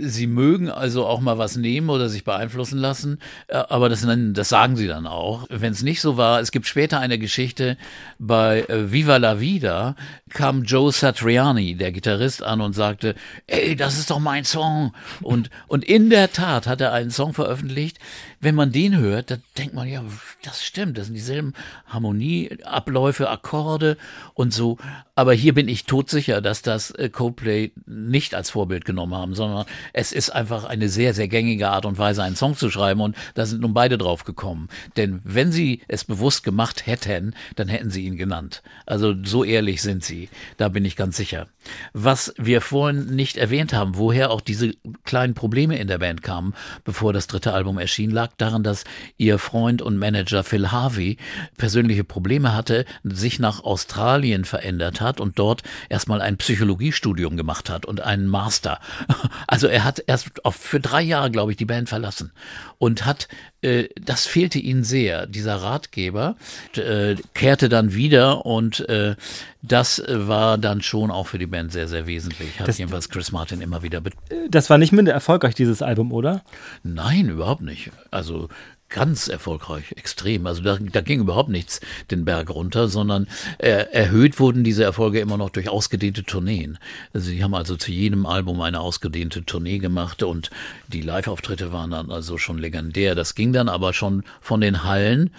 Sie 0.00 0.26
mögen 0.26 0.70
also 0.70 1.06
auch 1.06 1.20
mal 1.20 1.38
was 1.38 1.56
nehmen 1.56 1.90
oder 1.90 2.08
sich 2.08 2.24
beeinflussen 2.24 2.78
lassen, 2.78 3.18
äh, 3.48 3.56
aber 3.56 3.88
das, 3.88 4.06
das 4.06 4.48
sagen 4.48 4.76
sie 4.76 4.86
dann 4.86 5.06
auch. 5.06 5.46
Wenn 5.50 5.72
es 5.72 5.82
nicht 5.82 6.00
so 6.00 6.16
war, 6.16 6.40
es 6.40 6.52
gibt 6.52 6.66
später 6.66 7.00
eine 7.00 7.18
Geschichte 7.18 7.76
bei 8.18 8.62
äh, 8.68 8.92
Viva 8.92 9.16
la 9.16 9.40
Vida, 9.40 9.96
kam 10.30 10.62
Joe 10.64 10.92
Satriani, 10.92 11.74
der 11.74 11.92
Gitarrist, 11.92 12.42
an 12.42 12.60
und 12.60 12.74
sagte, 12.74 13.14
ey, 13.46 13.76
das 13.76 13.98
ist 13.98 14.10
doch 14.10 14.18
mein 14.18 14.44
Song. 14.44 14.92
Und, 15.22 15.50
und 15.66 15.84
in 15.84 16.10
der 16.10 16.32
Tat 16.32 16.66
hat 16.66 16.80
er 16.80 16.92
einen 16.92 17.10
Song 17.10 17.34
veröffentlicht. 17.34 17.98
Wenn 18.44 18.54
man 18.54 18.72
den 18.72 18.98
hört, 18.98 19.30
dann 19.30 19.42
denkt 19.56 19.74
man, 19.74 19.88
ja, 19.88 20.04
das 20.42 20.62
stimmt, 20.62 20.98
das 20.98 21.06
sind 21.06 21.14
dieselben 21.14 21.54
Harmonieabläufe, 21.86 23.30
Akkorde 23.30 23.96
und 24.34 24.52
so. 24.52 24.76
Aber 25.16 25.32
hier 25.32 25.54
bin 25.54 25.68
ich 25.68 25.84
todsicher, 25.84 26.40
dass 26.40 26.62
das 26.62 26.90
äh, 26.90 27.08
Coldplay 27.08 27.70
nicht 27.86 28.34
als 28.34 28.50
Vorbild 28.50 28.84
genommen 28.84 29.14
haben, 29.14 29.34
sondern 29.34 29.64
es 29.92 30.10
ist 30.10 30.30
einfach 30.30 30.64
eine 30.64 30.88
sehr, 30.88 31.14
sehr 31.14 31.28
gängige 31.28 31.70
Art 31.70 31.86
und 31.86 31.98
Weise, 31.98 32.24
einen 32.24 32.34
Song 32.34 32.56
zu 32.56 32.68
schreiben 32.68 33.00
und 33.00 33.14
da 33.34 33.46
sind 33.46 33.60
nun 33.60 33.74
beide 33.74 33.96
drauf 33.96 34.24
gekommen. 34.24 34.68
Denn 34.96 35.20
wenn 35.22 35.52
sie 35.52 35.82
es 35.86 36.04
bewusst 36.04 36.42
gemacht 36.42 36.86
hätten, 36.86 37.34
dann 37.54 37.68
hätten 37.68 37.90
sie 37.90 38.04
ihn 38.04 38.16
genannt. 38.16 38.64
Also 38.86 39.14
so 39.22 39.44
ehrlich 39.44 39.82
sind 39.82 40.02
sie, 40.02 40.28
da 40.56 40.68
bin 40.68 40.84
ich 40.84 40.96
ganz 40.96 41.16
sicher. 41.16 41.46
Was 41.92 42.34
wir 42.36 42.60
vorhin 42.60 43.14
nicht 43.14 43.36
erwähnt 43.36 43.72
haben, 43.72 43.96
woher 43.96 44.32
auch 44.32 44.40
diese 44.40 44.72
kleinen 45.04 45.34
Probleme 45.34 45.78
in 45.78 45.86
der 45.86 45.98
Band 45.98 46.22
kamen, 46.22 46.54
bevor 46.82 47.12
das 47.12 47.28
dritte 47.28 47.52
Album 47.52 47.78
erschien, 47.78 48.10
lag 48.10 48.32
daran, 48.36 48.64
dass 48.64 48.82
ihr 49.16 49.38
Freund 49.38 49.80
und 49.80 49.96
Manager 49.96 50.42
Phil 50.42 50.72
Harvey 50.72 51.18
persönliche 51.56 52.02
Probleme 52.02 52.52
hatte, 52.52 52.84
sich 53.04 53.38
nach 53.38 53.62
Australien 53.62 54.44
verändert 54.44 55.00
hat 55.00 55.03
und 55.20 55.38
dort 55.38 55.62
erstmal 55.88 56.20
ein 56.20 56.36
Psychologiestudium 56.36 57.36
gemacht 57.36 57.70
hat 57.70 57.86
und 57.86 58.00
einen 58.00 58.26
Master. 58.26 58.80
Also 59.46 59.66
er 59.68 59.84
hat 59.84 60.02
erst 60.06 60.30
für 60.50 60.80
drei 60.80 61.02
Jahre, 61.02 61.30
glaube 61.30 61.52
ich, 61.52 61.56
die 61.56 61.64
Band 61.64 61.88
verlassen. 61.88 62.32
und 62.78 63.04
hat, 63.06 63.28
äh, 63.62 63.88
das 64.00 64.26
fehlte 64.26 64.58
ihnen 64.58 64.82
sehr. 64.84 65.26
Dieser 65.26 65.56
Ratgeber 65.56 66.36
äh, 66.76 67.14
kehrte 67.34 67.68
dann 67.68 67.94
wieder 67.94 68.44
und 68.46 68.88
äh, 68.88 69.14
das 69.62 70.02
war 70.08 70.58
dann 70.58 70.82
schon 70.82 71.10
auch 71.10 71.26
für 71.28 71.38
die 71.38 71.46
Band 71.46 71.72
sehr, 71.72 71.88
sehr 71.88 72.06
wesentlich. 72.06 72.58
Hat 72.58 72.68
Das- 72.68 72.78
jedenfalls 72.78 73.08
Chris 73.10 73.32
Martin 73.32 73.60
immer 73.60 73.82
wieder. 73.82 74.00
bet- 74.00 74.14
Das 74.50 74.70
war 74.70 74.78
nicht 74.78 74.92
minder 74.92 75.12
erfolgreich, 75.12 75.54
dieses 75.54 75.82
Album, 75.82 76.12
oder? 76.12 76.42
Nein, 76.82 77.28
überhaupt 77.28 77.62
nicht. 77.62 77.90
Also 78.10 78.48
ganz 78.94 79.26
erfolgreich, 79.26 79.90
extrem. 79.96 80.46
Also 80.46 80.62
da, 80.62 80.78
da 80.80 81.00
ging 81.00 81.20
überhaupt 81.20 81.48
nichts 81.48 81.80
den 82.12 82.24
Berg 82.24 82.48
runter, 82.50 82.86
sondern 82.86 83.26
äh, 83.58 83.86
erhöht 83.90 84.38
wurden 84.38 84.62
diese 84.62 84.84
Erfolge 84.84 85.18
immer 85.18 85.36
noch 85.36 85.50
durch 85.50 85.68
ausgedehnte 85.68 86.22
Tourneen. 86.22 86.78
Also 87.12 87.26
sie 87.26 87.42
haben 87.42 87.54
also 87.54 87.76
zu 87.76 87.90
jedem 87.90 88.24
Album 88.24 88.60
eine 88.60 88.78
ausgedehnte 88.78 89.44
Tournee 89.44 89.78
gemacht 89.78 90.22
und 90.22 90.50
die 90.86 91.00
Live-Auftritte 91.00 91.72
waren 91.72 91.90
dann 91.90 92.12
also 92.12 92.38
schon 92.38 92.58
legendär. 92.58 93.16
Das 93.16 93.34
ging 93.34 93.52
dann 93.52 93.68
aber 93.68 93.94
schon 93.94 94.22
von 94.40 94.60
den 94.60 94.84
Hallen 94.84 95.30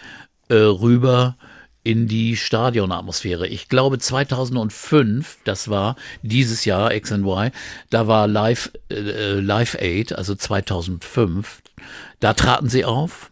äh, 0.49 0.55
rüber 0.55 1.37
in 1.81 2.09
die 2.09 2.35
Stadionatmosphäre. 2.35 3.47
Ich 3.47 3.69
glaube 3.69 3.99
2005, 3.99 5.37
das 5.45 5.69
war 5.69 5.95
dieses 6.23 6.65
Jahr 6.65 6.89
XY, 6.99 7.51
da 7.89 8.07
war 8.07 8.27
Live 8.27 8.71
äh, 8.89 9.39
Live 9.39 9.77
Aid, 9.79 10.11
also 10.11 10.35
2005, 10.35 11.61
da 12.19 12.33
traten 12.33 12.67
sie 12.67 12.83
auf 12.83 13.31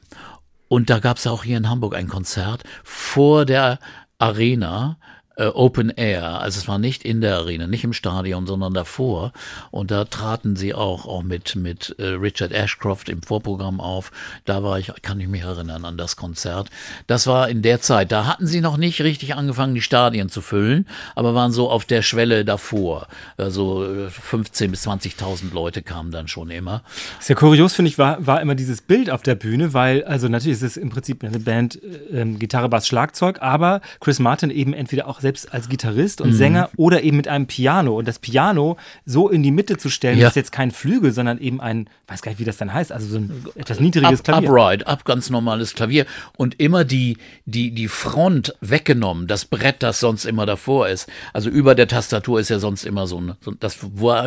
und 0.73 0.89
da 0.89 0.97
gab 0.97 1.17
es 1.17 1.27
auch 1.27 1.43
hier 1.43 1.57
in 1.57 1.69
Hamburg 1.69 1.93
ein 1.93 2.07
Konzert 2.07 2.63
vor 2.83 3.45
der 3.45 3.77
Arena. 4.17 4.97
Äh, 5.35 5.45
Open 5.47 5.89
Air, 5.89 6.41
also 6.41 6.59
es 6.59 6.67
war 6.67 6.77
nicht 6.77 7.03
in 7.03 7.21
der 7.21 7.37
Arena, 7.37 7.67
nicht 7.67 7.83
im 7.83 7.93
Stadion, 7.93 8.45
sondern 8.45 8.73
davor. 8.73 9.33
Und 9.71 9.89
da 9.89 10.05
traten 10.05 10.55
sie 10.55 10.73
auch, 10.73 11.07
auch 11.07 11.23
mit, 11.23 11.55
mit 11.55 11.95
äh, 11.97 12.05
Richard 12.05 12.51
Ashcroft 12.51 13.09
im 13.09 13.23
Vorprogramm 13.23 13.81
auf. 13.81 14.11
Da 14.45 14.63
war 14.63 14.77
ich, 14.77 14.91
kann 15.01 15.19
ich 15.19 15.27
mich 15.27 15.41
erinnern 15.41 15.85
an 15.85 15.97
das 15.97 16.15
Konzert. 16.15 16.69
Das 17.07 17.25
war 17.25 17.49
in 17.49 17.61
der 17.61 17.81
Zeit. 17.81 18.11
Da 18.11 18.27
hatten 18.27 18.45
sie 18.45 18.61
noch 18.61 18.77
nicht 18.77 19.01
richtig 19.01 19.35
angefangen, 19.35 19.73
die 19.73 19.81
Stadien 19.81 20.29
zu 20.29 20.41
füllen, 20.41 20.87
aber 21.15 21.33
waren 21.33 21.51
so 21.51 21.69
auf 21.69 21.85
der 21.85 22.03
Schwelle 22.03 22.45
davor. 22.45 23.07
Also 23.37 23.83
äh, 23.83 24.07
15.000 24.07 24.69
bis 24.69 24.87
20.000 24.87 25.53
Leute 25.53 25.81
kamen 25.81 26.11
dann 26.11 26.27
schon 26.27 26.51
immer. 26.51 26.83
Sehr 27.19 27.35
kurios, 27.35 27.73
finde 27.73 27.89
ich, 27.89 27.97
war, 27.97 28.25
war 28.25 28.39
immer 28.41 28.55
dieses 28.55 28.81
Bild 28.81 29.09
auf 29.09 29.23
der 29.23 29.35
Bühne, 29.35 29.73
weil, 29.73 30.03
also 30.03 30.27
natürlich 30.27 30.57
ist 30.57 30.63
es 30.63 30.77
im 30.77 30.89
Prinzip 30.89 31.23
eine 31.23 31.39
Band 31.39 31.79
äh, 32.11 32.23
Gitarre, 32.25 32.69
Bass, 32.69 32.87
Schlagzeug, 32.87 33.41
aber 33.41 33.81
Chris 33.99 34.19
Martin 34.19 34.51
eben 34.51 34.73
entweder 34.73 35.07
auch 35.07 35.22
selbst 35.23 35.51
als 35.51 35.67
Gitarrist 35.69 36.19
Mhm. 36.19 36.25
und 36.27 36.33
Sänger 36.33 36.69
oder 36.77 37.01
eben 37.01 37.17
mit 37.17 37.27
einem 37.27 37.47
Piano. 37.47 37.97
Und 37.97 38.07
das 38.07 38.19
Piano 38.19 38.77
so 39.05 39.27
in 39.29 39.41
die 39.41 39.49
Mitte 39.51 39.77
zu 39.77 39.89
stellen, 39.89 40.19
Ja. 40.19 40.27
ist 40.27 40.35
jetzt 40.35 40.51
kein 40.51 40.69
Flügel, 40.69 41.11
sondern 41.11 41.39
eben 41.39 41.59
ein, 41.59 41.89
weiß 42.07 42.21
gar 42.21 42.29
nicht, 42.31 42.39
wie 42.39 42.45
das 42.45 42.57
dann 42.57 42.71
heißt, 42.71 42.91
also 42.91 43.07
so 43.07 43.17
ein 43.17 43.45
etwas 43.55 43.79
niedriges 43.79 44.19
Up, 44.19 44.25
Klavier. 44.25 44.49
upright, 44.49 44.85
ab 44.87 45.03
ganz 45.05 45.31
normales 45.31 45.73
Klavier 45.73 46.05
und 46.37 46.59
immer 46.59 46.83
die, 46.83 47.17
die, 47.45 47.71
die 47.71 47.87
Front 47.87 48.53
weggenommen, 48.61 49.25
das 49.27 49.45
Brett, 49.45 49.81
das 49.81 49.99
sonst 49.99 50.25
immer 50.25 50.45
davor 50.45 50.89
ist. 50.89 51.07
Also 51.33 51.49
über 51.49 51.73
der 51.73 51.87
Tastatur 51.87 52.39
ist 52.39 52.49
ja 52.49 52.59
sonst 52.59 52.85
immer 52.85 53.07
so 53.07 53.19
ein, 53.19 53.33
so, 53.41 53.51
das, 53.51 53.77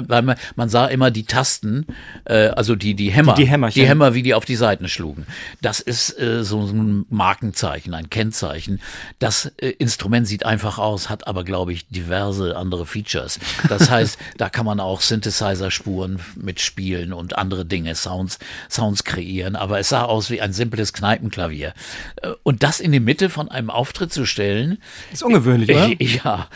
man, 0.08 0.34
man 0.56 0.68
sah 0.68 0.86
immer 0.86 1.10
die 1.10 1.24
Tasten, 1.24 1.86
äh, 2.24 2.48
also 2.48 2.74
die, 2.74 2.94
die 2.94 3.10
Hämmer, 3.10 3.34
Die- 3.34 3.42
die 3.44 3.48
Hämmerchen. 3.48 3.82
die 3.82 3.86
Hämmer, 3.88 4.14
wie 4.14 4.22
die 4.22 4.34
auf 4.34 4.44
die 4.46 4.56
Seiten 4.56 4.88
schlugen. 4.88 5.26
Das 5.60 5.80
ist 5.80 6.18
äh, 6.18 6.42
so 6.42 6.60
ein 6.62 7.04
Markenzeichen, 7.10 7.92
ein 7.94 8.08
Kennzeichen. 8.10 8.80
Das 9.18 9.46
äh, 9.58 9.68
Instrument 9.78 10.26
sieht 10.26 10.46
einfach 10.46 10.78
aus, 10.78 10.85
hat 10.94 11.26
aber, 11.26 11.44
glaube 11.44 11.72
ich, 11.72 11.88
diverse 11.88 12.56
andere 12.56 12.86
Features. 12.86 13.38
Das 13.68 13.90
heißt, 13.90 14.18
da 14.36 14.48
kann 14.48 14.66
man 14.66 14.80
auch 14.80 15.00
Synthesizer-Spuren 15.00 16.20
mitspielen 16.36 17.12
und 17.12 17.36
andere 17.38 17.64
Dinge, 17.64 17.94
Sounds, 17.94 18.38
Sounds 18.70 19.04
kreieren. 19.04 19.56
Aber 19.56 19.78
es 19.78 19.88
sah 19.88 20.02
aus 20.04 20.30
wie 20.30 20.40
ein 20.40 20.52
simples 20.52 20.92
Kneipenklavier. 20.92 21.74
Äh, 22.22 22.30
Und 22.42 22.62
das 22.62 22.80
in 22.80 22.92
die 22.92 23.00
Mitte 23.00 23.28
von 23.30 23.50
einem 23.50 23.70
Auftritt 23.70 24.12
zu 24.12 24.26
stellen, 24.26 24.78
Ist 25.12 25.22
ungewöhnlich, 25.22 25.70
oder? 25.70 25.94
ja, 26.02 26.48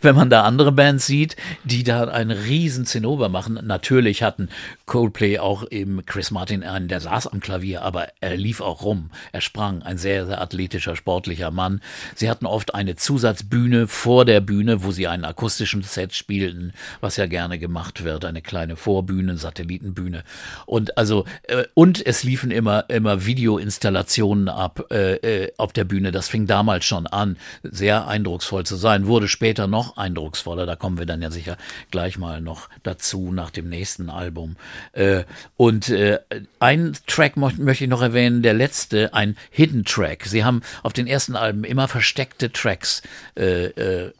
wenn 0.00 0.14
man 0.14 0.30
da 0.30 0.42
andere 0.42 0.72
Bands 0.72 1.06
sieht, 1.06 1.36
die 1.64 1.84
da 1.84 2.04
einen 2.04 2.30
riesen 2.30 2.86
Zinnober 2.86 3.28
machen. 3.28 3.58
Natürlich 3.62 4.22
hatten 4.22 4.48
Coldplay 4.86 5.38
auch 5.38 5.70
eben 5.70 6.04
Chris 6.06 6.30
Martin 6.30 6.62
einen, 6.62 6.88
der 6.88 7.00
saß 7.00 7.26
am 7.26 7.40
Klavier, 7.40 7.82
aber 7.82 8.08
er 8.20 8.36
lief 8.36 8.60
auch 8.60 8.82
rum. 8.82 9.10
Er 9.32 9.40
sprang, 9.40 9.82
ein 9.82 9.98
sehr, 9.98 10.26
sehr 10.26 10.40
athletischer, 10.40 10.96
sportlicher 10.96 11.50
Mann. 11.50 11.80
Sie 12.14 12.30
hatten 12.30 12.46
oft 12.46 12.74
eine 12.74 12.96
Zusatzbühne 12.96 13.65
vor 13.88 14.24
der 14.24 14.40
Bühne, 14.40 14.82
wo 14.82 14.90
sie 14.90 15.06
einen 15.06 15.24
akustischen 15.24 15.82
Set 15.82 16.14
spielten, 16.14 16.72
was 17.00 17.16
ja 17.16 17.26
gerne 17.26 17.58
gemacht 17.58 18.04
wird, 18.04 18.24
eine 18.24 18.42
kleine 18.42 18.76
Vorbühne, 18.76 19.36
Satellitenbühne. 19.36 20.24
Und 20.66 20.96
also, 20.98 21.24
äh, 21.44 21.64
und 21.74 22.04
es 22.04 22.22
liefen 22.22 22.50
immer, 22.50 22.88
immer 22.88 23.26
Videoinstallationen 23.26 24.48
ab 24.48 24.86
äh, 24.90 25.14
äh, 25.16 25.52
auf 25.56 25.72
der 25.72 25.84
Bühne. 25.84 26.12
Das 26.12 26.28
fing 26.28 26.46
damals 26.46 26.84
schon 26.84 27.06
an, 27.06 27.36
sehr 27.62 28.06
eindrucksvoll 28.06 28.64
zu 28.64 28.76
sein, 28.76 29.06
wurde 29.06 29.28
später 29.28 29.66
noch 29.66 29.96
eindrucksvoller. 29.96 30.66
Da 30.66 30.76
kommen 30.76 30.98
wir 30.98 31.06
dann 31.06 31.22
ja 31.22 31.30
sicher 31.30 31.56
gleich 31.90 32.18
mal 32.18 32.40
noch 32.40 32.68
dazu 32.82 33.32
nach 33.32 33.50
dem 33.50 33.68
nächsten 33.68 34.10
Album. 34.10 34.56
Äh, 34.92 35.24
und 35.56 35.88
äh, 35.88 36.20
einen 36.58 36.96
Track 37.06 37.36
mo 37.36 37.50
möchte 37.58 37.84
ich 37.84 37.90
noch 37.90 38.02
erwähnen, 38.02 38.42
der 38.42 38.54
letzte, 38.54 39.14
ein 39.14 39.36
Hidden 39.50 39.84
Track. 39.84 40.24
Sie 40.26 40.44
haben 40.44 40.62
auf 40.82 40.92
den 40.92 41.06
ersten 41.06 41.36
Alben 41.36 41.64
immer 41.64 41.88
versteckte 41.88 42.50
Tracks 42.52 43.02
äh, 43.36 43.55
äh, 43.64 44.12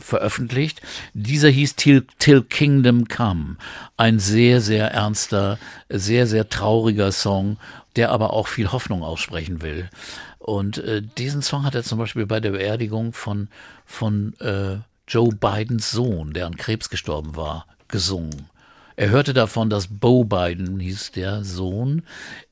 veröffentlicht. 0.00 0.80
Dieser 1.12 1.48
hieß 1.48 1.76
Till, 1.76 2.06
Till 2.18 2.42
Kingdom 2.42 3.08
Come. 3.08 3.56
Ein 3.96 4.18
sehr, 4.18 4.60
sehr 4.60 4.90
ernster, 4.90 5.58
sehr, 5.88 6.26
sehr 6.26 6.48
trauriger 6.48 7.12
Song, 7.12 7.58
der 7.96 8.10
aber 8.10 8.32
auch 8.32 8.48
viel 8.48 8.72
Hoffnung 8.72 9.02
aussprechen 9.02 9.62
will. 9.62 9.90
Und 10.38 10.78
äh, 10.78 11.02
diesen 11.18 11.42
Song 11.42 11.64
hat 11.64 11.74
er 11.74 11.82
zum 11.82 11.98
Beispiel 11.98 12.26
bei 12.26 12.40
der 12.40 12.50
Beerdigung 12.50 13.12
von, 13.12 13.48
von 13.86 14.34
äh, 14.40 14.76
Joe 15.06 15.34
Bidens 15.34 15.90
Sohn, 15.90 16.32
der 16.32 16.46
an 16.46 16.56
Krebs 16.56 16.90
gestorben 16.90 17.36
war, 17.36 17.66
gesungen. 17.88 18.48
Er 18.96 19.10
hörte 19.10 19.34
davon, 19.34 19.70
dass 19.70 19.88
Bo 19.88 20.24
Biden, 20.24 20.78
hieß 20.78 21.12
der 21.12 21.42
Sohn, 21.42 22.02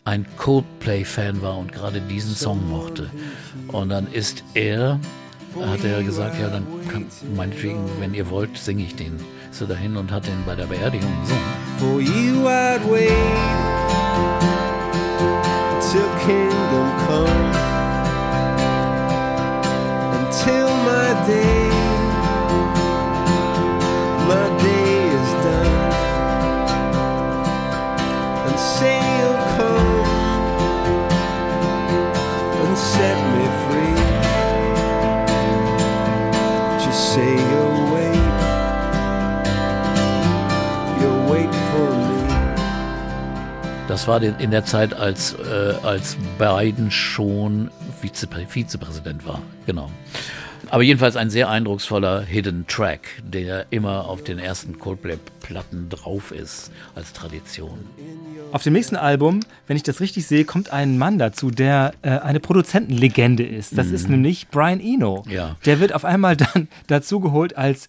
ein 0.04 0.26
Coldplay-Fan 0.36 1.40
war 1.40 1.56
und 1.56 1.72
gerade 1.72 2.00
diesen 2.00 2.34
Song 2.34 2.68
mochte. 2.68 3.10
Und 3.68 3.90
dann 3.90 4.12
ist 4.12 4.42
er, 4.54 4.98
hat 5.60 5.84
er 5.84 6.02
gesagt, 6.02 6.38
ja, 6.40 6.48
dann 6.48 6.66
kann, 6.90 7.06
meinetwegen, 7.36 7.80
wenn 7.98 8.14
ihr 8.14 8.28
wollt, 8.30 8.56
singe 8.56 8.82
ich 8.84 8.96
den. 8.96 9.18
Ist 9.50 9.60
er 9.60 9.66
dahin 9.66 9.96
und 9.96 10.10
hat 10.10 10.26
den 10.26 10.44
bei 10.46 10.54
der 10.54 10.66
Beerdigung 10.66 11.10
gesungen. 11.22 11.42
For 11.78 12.00
you 12.00 12.46
I'd 12.46 12.84
wait 12.88 13.12
till 15.90 16.08
kingdom 16.24 16.88
come 17.06 17.52
until 20.18 20.68
my 20.86 21.26
day, 21.26 21.68
my 24.28 24.62
day 24.62 24.81
Das 43.92 44.08
war 44.08 44.22
in 44.22 44.50
der 44.50 44.64
Zeit, 44.64 44.94
als, 44.94 45.34
äh, 45.34 45.74
als 45.82 46.16
Biden 46.38 46.90
schon 46.90 47.70
Vize 48.00 48.26
Vizepräsident 48.48 49.26
war. 49.26 49.42
Genau. 49.66 49.90
Aber 50.70 50.82
jedenfalls 50.82 51.14
ein 51.14 51.28
sehr 51.28 51.50
eindrucksvoller 51.50 52.22
Hidden 52.22 52.66
Track, 52.66 53.00
der 53.22 53.66
immer 53.68 54.08
auf 54.08 54.24
den 54.24 54.38
ersten 54.38 54.78
Coldplay-Platten 54.78 55.90
drauf 55.90 56.30
ist, 56.30 56.72
als 56.94 57.12
Tradition. 57.12 57.80
Auf 58.50 58.62
dem 58.62 58.72
nächsten 58.72 58.96
Album, 58.96 59.40
wenn 59.66 59.76
ich 59.76 59.82
das 59.82 60.00
richtig 60.00 60.26
sehe, 60.26 60.46
kommt 60.46 60.72
ein 60.72 60.96
Mann 60.96 61.18
dazu, 61.18 61.50
der 61.50 61.92
äh, 62.00 62.12
eine 62.12 62.40
Produzentenlegende 62.40 63.44
ist. 63.44 63.76
Das 63.76 63.88
ist 63.88 64.08
nämlich 64.08 64.48
Brian 64.48 64.80
Eno. 64.80 65.22
Ja. 65.28 65.56
Der 65.66 65.80
wird 65.80 65.94
auf 65.94 66.06
einmal 66.06 66.36
dann 66.38 66.68
dazugeholt 66.86 67.58
als 67.58 67.88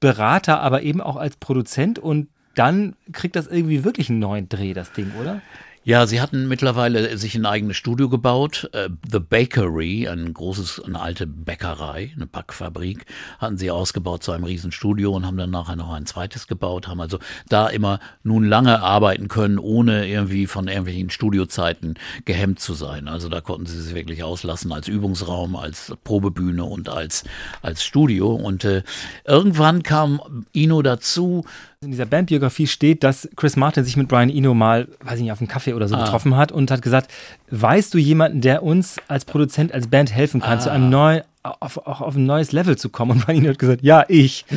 Berater, 0.00 0.60
aber 0.60 0.82
eben 0.82 1.02
auch 1.02 1.16
als 1.16 1.36
Produzent 1.36 1.98
und 1.98 2.28
dann 2.54 2.94
kriegt 3.12 3.36
das 3.36 3.46
irgendwie 3.46 3.84
wirklich 3.84 4.10
einen 4.10 4.18
neuen 4.18 4.48
Dreh, 4.48 4.74
das 4.74 4.92
Ding, 4.92 5.12
oder? 5.20 5.40
Ja, 5.84 6.06
sie 6.06 6.20
hatten 6.20 6.46
mittlerweile 6.46 7.18
sich 7.18 7.34
ein 7.34 7.44
eigenes 7.44 7.76
Studio 7.76 8.08
gebaut. 8.08 8.70
Äh, 8.72 8.88
The 9.10 9.18
Bakery, 9.18 10.06
ein 10.06 10.32
großes, 10.32 10.80
eine 10.84 11.00
alte 11.00 11.26
Bäckerei, 11.26 12.12
eine 12.14 12.26
Backfabrik, 12.26 13.04
hatten 13.40 13.58
sie 13.58 13.68
ausgebaut 13.72 14.22
zu 14.22 14.30
einem 14.30 14.44
riesen 14.44 14.70
Studio 14.70 15.12
und 15.12 15.26
haben 15.26 15.36
dann 15.36 15.50
nachher 15.50 15.74
noch 15.74 15.92
ein 15.92 16.06
zweites 16.06 16.46
gebaut, 16.46 16.86
haben 16.86 17.00
also 17.00 17.18
da 17.48 17.66
immer 17.66 17.98
nun 18.22 18.44
lange 18.44 18.80
arbeiten 18.80 19.26
können, 19.26 19.58
ohne 19.58 20.06
irgendwie 20.06 20.46
von 20.46 20.68
irgendwelchen 20.68 21.10
Studiozeiten 21.10 21.94
gehemmt 22.26 22.60
zu 22.60 22.74
sein. 22.74 23.08
Also 23.08 23.28
da 23.28 23.40
konnten 23.40 23.66
sie 23.66 23.80
sich 23.80 23.92
wirklich 23.92 24.22
auslassen 24.22 24.70
als 24.70 24.86
Übungsraum, 24.86 25.56
als 25.56 25.92
Probebühne 26.04 26.62
und 26.62 26.88
als, 26.90 27.24
als 27.60 27.82
Studio. 27.82 28.32
Und 28.32 28.64
äh, 28.64 28.84
irgendwann 29.24 29.82
kam 29.82 30.44
Ino 30.52 30.80
dazu, 30.82 31.44
In 31.80 31.90
dieser 31.90 32.06
Bandbiografie 32.06 32.68
steht, 32.68 33.02
dass 33.02 33.28
Chris 33.34 33.56
Martin 33.56 33.84
sich 33.84 33.96
mit 33.96 34.06
Brian 34.06 34.30
Eno 34.30 34.54
mal, 34.54 34.86
weiß 35.00 35.16
ich 35.16 35.22
nicht, 35.22 35.32
auf 35.32 35.40
einen 35.40 35.48
Kaffee 35.48 35.71
Oder 35.74 35.88
so 35.88 35.96
getroffen 35.96 36.36
hat 36.36 36.52
und 36.52 36.70
hat 36.70 36.82
gesagt, 36.82 37.10
weißt 37.50 37.92
du 37.94 37.98
jemanden, 37.98 38.40
der 38.40 38.62
uns 38.62 38.96
als 39.08 39.24
Produzent, 39.24 39.72
als 39.72 39.88
Band 39.88 40.12
helfen 40.12 40.40
kann, 40.40 40.60
zu 40.60 40.70
einem 40.70 40.90
neuen, 40.90 41.22
auf, 41.42 41.78
auch 41.86 42.00
auf 42.00 42.14
ein 42.14 42.26
neues 42.26 42.52
Level 42.52 42.76
zu 42.76 42.88
kommen? 42.88 43.12
Und 43.12 43.28
Vanini 43.28 43.48
hat 43.48 43.58
gesagt, 43.58 43.82
ja, 43.82 44.04
ich. 44.08 44.44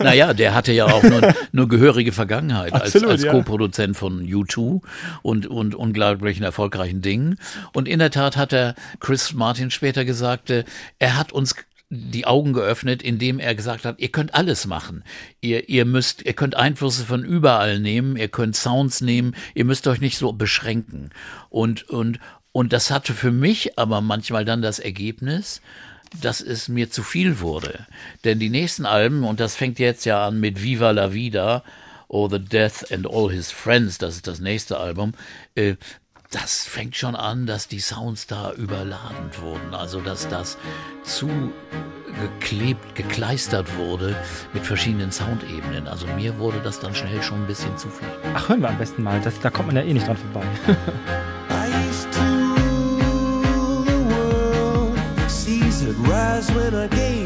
Naja, 0.00 0.32
der 0.32 0.54
hatte 0.54 0.72
ja 0.72 0.86
auch 0.86 1.02
nur, 1.02 1.34
nur 1.52 1.68
gehörige 1.68 2.12
Vergangenheit 2.12 2.72
als, 2.72 2.94
Absolut, 2.94 3.10
als 3.10 3.24
ja. 3.24 3.32
Co-Produzent 3.32 3.96
von 3.96 4.22
U2 4.22 4.80
und, 5.22 5.46
und 5.46 5.74
unglaublichen 5.74 6.44
erfolgreichen 6.44 7.02
Dingen. 7.02 7.36
Und 7.72 7.88
in 7.88 7.98
der 7.98 8.10
Tat 8.10 8.36
hat 8.36 8.52
er 8.52 8.74
Chris 9.00 9.34
Martin 9.34 9.70
später 9.70 10.04
gesagt, 10.04 10.50
äh, 10.50 10.64
er 10.98 11.16
hat 11.16 11.32
uns 11.32 11.56
die 11.90 12.26
Augen 12.26 12.52
geöffnet, 12.52 13.02
indem 13.02 13.38
er 13.38 13.54
gesagt 13.54 13.84
hat, 13.84 13.98
ihr 13.98 14.10
könnt 14.10 14.34
alles 14.34 14.66
machen. 14.66 15.04
Ihr, 15.40 15.68
ihr 15.68 15.86
müsst, 15.86 16.22
ihr 16.22 16.34
könnt 16.34 16.54
Einflüsse 16.54 17.04
von 17.04 17.24
überall 17.24 17.80
nehmen, 17.80 18.16
ihr 18.16 18.28
könnt 18.28 18.56
Sounds 18.56 19.00
nehmen, 19.00 19.34
ihr 19.54 19.64
müsst 19.64 19.86
euch 19.86 20.00
nicht 20.00 20.18
so 20.18 20.32
beschränken. 20.32 21.10
Und, 21.48 21.88
und, 21.88 22.20
und 22.52 22.72
das 22.72 22.90
hatte 22.90 23.14
für 23.14 23.30
mich 23.30 23.78
aber 23.78 24.00
manchmal 24.02 24.44
dann 24.44 24.60
das 24.60 24.78
Ergebnis, 24.78 25.62
dass 26.20 26.40
es 26.40 26.68
mir 26.68 26.90
zu 26.90 27.02
viel 27.02 27.40
wurde. 27.40 27.86
Denn 28.24 28.38
die 28.38 28.50
nächsten 28.50 28.84
Alben, 28.84 29.24
und 29.24 29.40
das 29.40 29.56
fängt 29.56 29.78
jetzt 29.78 30.04
ja 30.04 30.26
an 30.26 30.40
mit 30.40 30.62
Viva 30.62 30.90
la 30.90 31.12
Vida 31.12 31.64
or 32.08 32.30
The 32.30 32.38
Death 32.38 32.90
and 32.92 33.06
All 33.06 33.30
His 33.30 33.50
Friends, 33.50 33.98
das 33.98 34.16
ist 34.16 34.26
das 34.26 34.40
nächste 34.40 34.78
Album, 34.78 35.12
äh, 35.54 35.76
das 36.30 36.64
fängt 36.64 36.96
schon 36.96 37.16
an, 37.16 37.46
dass 37.46 37.68
die 37.68 37.80
Sounds 37.80 38.26
da 38.26 38.52
überladen 38.52 39.30
wurden. 39.40 39.74
Also, 39.74 40.00
dass 40.00 40.28
das 40.28 40.58
zu 41.02 41.28
geklebt, 42.20 42.94
gekleistert 42.94 43.76
wurde 43.76 44.16
mit 44.52 44.66
verschiedenen 44.66 45.12
Soundebenen. 45.12 45.86
Also 45.86 46.06
mir 46.06 46.38
wurde 46.38 46.60
das 46.60 46.80
dann 46.80 46.94
schnell 46.94 47.22
schon 47.22 47.42
ein 47.42 47.46
bisschen 47.46 47.76
zu 47.78 47.88
viel. 47.88 48.08
Ach, 48.34 48.48
hören 48.48 48.60
wir 48.60 48.68
am 48.68 48.78
besten 48.78 49.02
mal. 49.02 49.20
Das, 49.20 49.38
da 49.40 49.50
kommt 49.50 49.68
man 49.68 49.76
ja 49.76 49.82
eh 49.82 49.92
nicht 49.92 50.06
dran 50.06 50.16
vorbei. 50.16 50.46
Rise 56.38 56.54
when 56.54 56.74
I 56.74 56.86
gave 56.86 57.17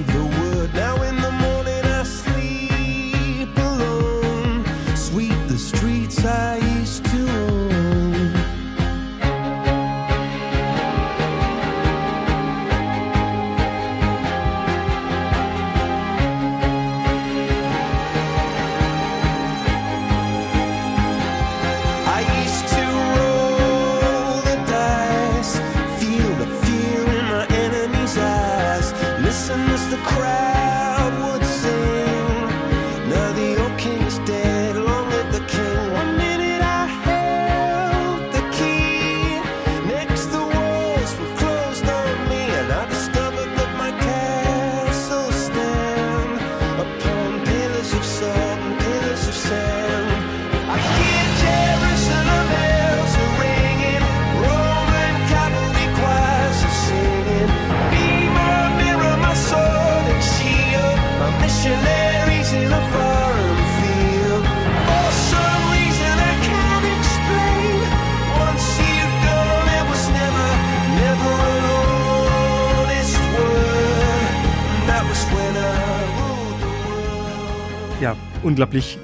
unglaublich 78.43 78.99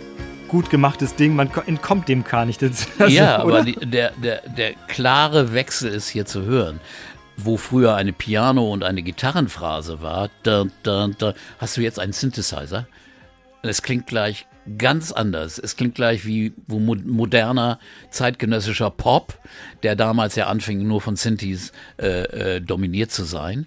gut 0.48 0.70
gemachtes 0.70 1.14
Ding. 1.14 1.34
Man 1.36 1.52
ko- 1.52 1.62
entkommt 1.66 2.08
dem 2.08 2.24
gar 2.24 2.44
nicht. 2.44 2.62
Das, 2.62 2.86
das, 2.98 3.12
ja, 3.12 3.36
aber 3.38 3.62
die, 3.62 3.74
der, 3.74 4.12
der, 4.22 4.42
der 4.48 4.74
klare 4.88 5.52
Wechsel 5.52 5.90
ist 5.90 6.08
hier 6.08 6.26
zu 6.26 6.42
hören. 6.42 6.80
Wo 7.36 7.56
früher 7.56 7.94
eine 7.94 8.12
Piano- 8.12 8.72
und 8.72 8.82
eine 8.82 9.02
Gitarrenphrase 9.02 10.02
war, 10.02 10.28
da, 10.42 10.64
da, 10.82 11.08
da, 11.16 11.34
hast 11.58 11.76
du 11.76 11.82
jetzt 11.82 12.00
einen 12.00 12.12
Synthesizer. 12.12 12.88
Es 13.62 13.82
klingt 13.82 14.08
gleich 14.08 14.46
ganz 14.76 15.12
anders. 15.12 15.58
Es 15.58 15.76
klingt 15.76 15.94
gleich 15.94 16.26
wie 16.26 16.52
moderner, 16.66 17.78
zeitgenössischer 18.10 18.90
Pop, 18.90 19.38
der 19.82 19.94
damals 19.94 20.34
ja 20.34 20.48
anfing, 20.48 20.86
nur 20.86 21.00
von 21.00 21.14
Synthes 21.16 21.72
äh, 22.00 22.56
äh, 22.56 22.60
dominiert 22.60 23.12
zu 23.12 23.24
sein. 23.24 23.66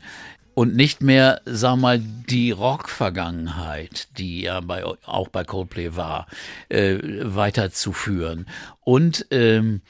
Und 0.62 0.76
nicht 0.76 1.02
mehr, 1.02 1.42
sag 1.46 1.78
mal, 1.78 1.98
die 1.98 2.52
Rock-Vergangenheit, 2.52 4.10
die 4.20 4.42
ja 4.42 4.60
bei, 4.60 4.84
auch 4.86 5.28
bei 5.30 5.44
Coldplay 5.44 5.96
war, 5.96 6.28
äh, 6.70 7.00
weiterzuführen. 7.24 8.46
Und 8.82 9.26
ähm, 9.32 9.82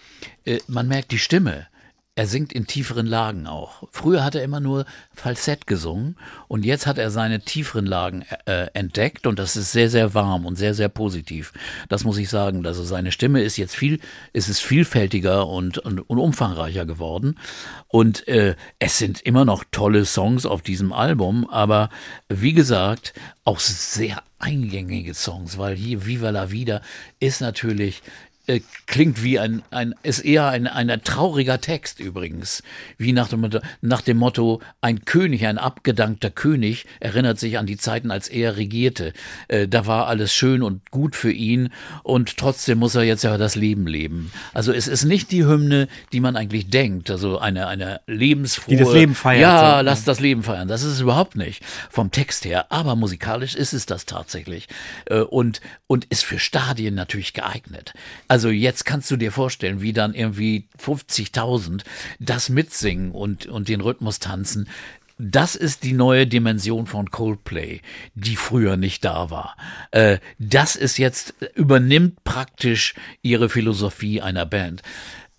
äh, 0.45 0.59
man 0.67 0.87
merkt 0.87 1.11
die 1.11 1.19
Stimme. 1.19 1.67
Er 2.13 2.27
singt 2.27 2.51
in 2.51 2.67
tieferen 2.67 3.05
Lagen 3.07 3.47
auch. 3.47 3.87
Früher 3.89 4.25
hat 4.25 4.35
er 4.35 4.43
immer 4.43 4.59
nur 4.59 4.85
Falsett 5.13 5.65
gesungen 5.65 6.17
und 6.49 6.65
jetzt 6.65 6.85
hat 6.85 6.97
er 6.97 7.09
seine 7.09 7.39
tieferen 7.39 7.85
Lagen 7.85 8.25
äh, 8.45 8.67
entdeckt 8.73 9.27
und 9.27 9.39
das 9.39 9.55
ist 9.55 9.71
sehr, 9.71 9.89
sehr 9.89 10.13
warm 10.13 10.45
und 10.45 10.57
sehr, 10.57 10.73
sehr 10.73 10.89
positiv. 10.89 11.53
Das 11.87 12.03
muss 12.03 12.17
ich 12.17 12.27
sagen. 12.27 12.65
Also 12.65 12.83
seine 12.83 13.13
Stimme 13.13 13.41
ist 13.41 13.55
jetzt 13.55 13.77
viel, 13.77 14.01
ist 14.33 14.49
es 14.49 14.59
vielfältiger 14.59 15.47
und, 15.47 15.77
und, 15.77 16.01
und 16.09 16.17
umfangreicher 16.17 16.85
geworden. 16.85 17.39
Und 17.87 18.27
äh, 18.27 18.55
es 18.79 18.97
sind 18.97 19.21
immer 19.21 19.45
noch 19.45 19.63
tolle 19.71 20.03
Songs 20.03 20.45
auf 20.45 20.61
diesem 20.61 20.91
Album, 20.91 21.49
aber 21.49 21.89
wie 22.27 22.51
gesagt, 22.51 23.13
auch 23.45 23.59
sehr 23.59 24.21
eingängige 24.37 25.13
Songs, 25.13 25.57
weil 25.57 25.75
hier 25.75 26.05
Viva 26.05 26.29
la 26.29 26.51
Vida 26.51 26.81
ist 27.19 27.39
natürlich 27.39 28.01
äh, 28.47 28.61
klingt 28.87 29.23
wie 29.23 29.39
ein, 29.39 29.61
ein 29.71 29.95
ist 30.03 30.19
eher 30.19 30.47
ein, 30.47 30.67
ein 30.67 31.01
trauriger 31.03 31.61
Text 31.61 31.99
übrigens. 31.99 32.63
Wie 32.97 33.13
nach 33.13 33.27
dem, 33.27 33.41
Motto- 33.41 33.61
nach 33.81 34.01
dem 34.01 34.17
Motto, 34.17 34.61
ein 34.81 35.05
König, 35.05 35.45
ein 35.45 35.57
abgedankter 35.57 36.29
König 36.31 36.85
erinnert 36.99 37.39
sich 37.39 37.57
an 37.57 37.65
die 37.65 37.77
Zeiten, 37.77 38.11
als 38.11 38.27
er 38.27 38.57
regierte. 38.57 39.13
Äh, 39.47 39.67
da 39.67 39.85
war 39.85 40.07
alles 40.07 40.33
schön 40.33 40.63
und 40.63 40.89
gut 40.91 41.15
für 41.15 41.31
ihn 41.31 41.69
und 42.03 42.37
trotzdem 42.37 42.79
muss 42.79 42.95
er 42.95 43.03
jetzt 43.03 43.23
ja 43.23 43.37
das 43.37 43.55
Leben 43.55 43.87
leben. 43.87 44.31
Also 44.53 44.71
es 44.73 44.87
ist 44.87 45.05
nicht 45.05 45.31
die 45.31 45.45
Hymne, 45.45 45.87
die 46.13 46.19
man 46.19 46.35
eigentlich 46.35 46.69
denkt, 46.69 47.09
also 47.11 47.37
eine, 47.39 47.67
eine 47.67 48.01
lebensfrohe. 48.07 48.75
Die 48.75 48.83
das 48.83 48.93
Leben 48.93 49.15
feiert, 49.15 49.41
Ja, 49.41 49.77
so. 49.79 49.83
lass 49.85 50.03
das 50.03 50.19
Leben 50.19 50.43
feiern. 50.43 50.67
Das 50.67 50.83
ist 50.83 50.93
es 50.93 50.99
überhaupt 51.01 51.35
nicht 51.35 51.63
vom 51.89 52.11
Text 52.11 52.45
her, 52.45 52.71
aber 52.71 52.95
musikalisch 52.95 53.55
ist 53.55 53.73
es 53.73 53.85
das 53.85 54.05
tatsächlich 54.05 54.67
Äh, 55.05 55.19
und 55.21 55.61
und 55.87 56.05
ist 56.05 56.23
für 56.23 56.39
Stadien 56.39 56.95
natürlich 56.95 57.33
geeignet. 57.33 57.93
Also 58.31 58.49
jetzt 58.49 58.85
kannst 58.85 59.11
du 59.11 59.17
dir 59.17 59.29
vorstellen, 59.29 59.81
wie 59.81 59.91
dann 59.91 60.13
irgendwie 60.13 60.69
50.000 60.81 61.83
das 62.21 62.47
mitsingen 62.47 63.11
und 63.11 63.45
und 63.47 63.67
den 63.67 63.81
Rhythmus 63.81 64.19
tanzen. 64.19 64.69
Das 65.17 65.57
ist 65.57 65.83
die 65.83 65.91
neue 65.91 66.25
Dimension 66.27 66.87
von 66.87 67.11
Coldplay, 67.11 67.81
die 68.15 68.37
früher 68.37 68.77
nicht 68.77 69.03
da 69.03 69.31
war. 69.31 69.57
Äh, 69.91 70.19
das 70.39 70.77
ist 70.77 70.97
jetzt, 70.97 71.33
übernimmt 71.55 72.23
praktisch 72.23 72.93
ihre 73.21 73.49
Philosophie 73.49 74.21
einer 74.21 74.45
Band. 74.45 74.81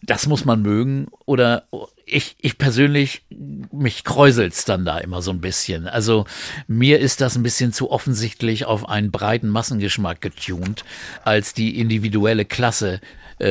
Das 0.03 0.27
muss 0.27 0.45
man 0.45 0.63
mögen 0.63 1.07
oder 1.27 1.69
ich, 2.07 2.37
ich 2.41 2.59
persönlich, 2.59 3.23
mich 3.71 4.05
kräuselt's 4.05 4.65
dann 4.65 4.85
da 4.85 4.99
immer 4.99 5.23
so 5.23 5.31
ein 5.31 5.41
bisschen. 5.41 5.87
Also 5.87 6.27
mir 6.67 6.99
ist 6.99 7.21
das 7.21 7.37
ein 7.37 7.43
bisschen 7.43 7.73
zu 7.73 7.91
offensichtlich 7.91 8.65
auf 8.65 8.89
einen 8.89 9.11
breiten 9.11 9.49
Massengeschmack 9.49 10.21
getunt, 10.21 10.85
als 11.25 11.55
die 11.55 11.79
individuelle 11.79 12.45
Klasse, 12.45 13.01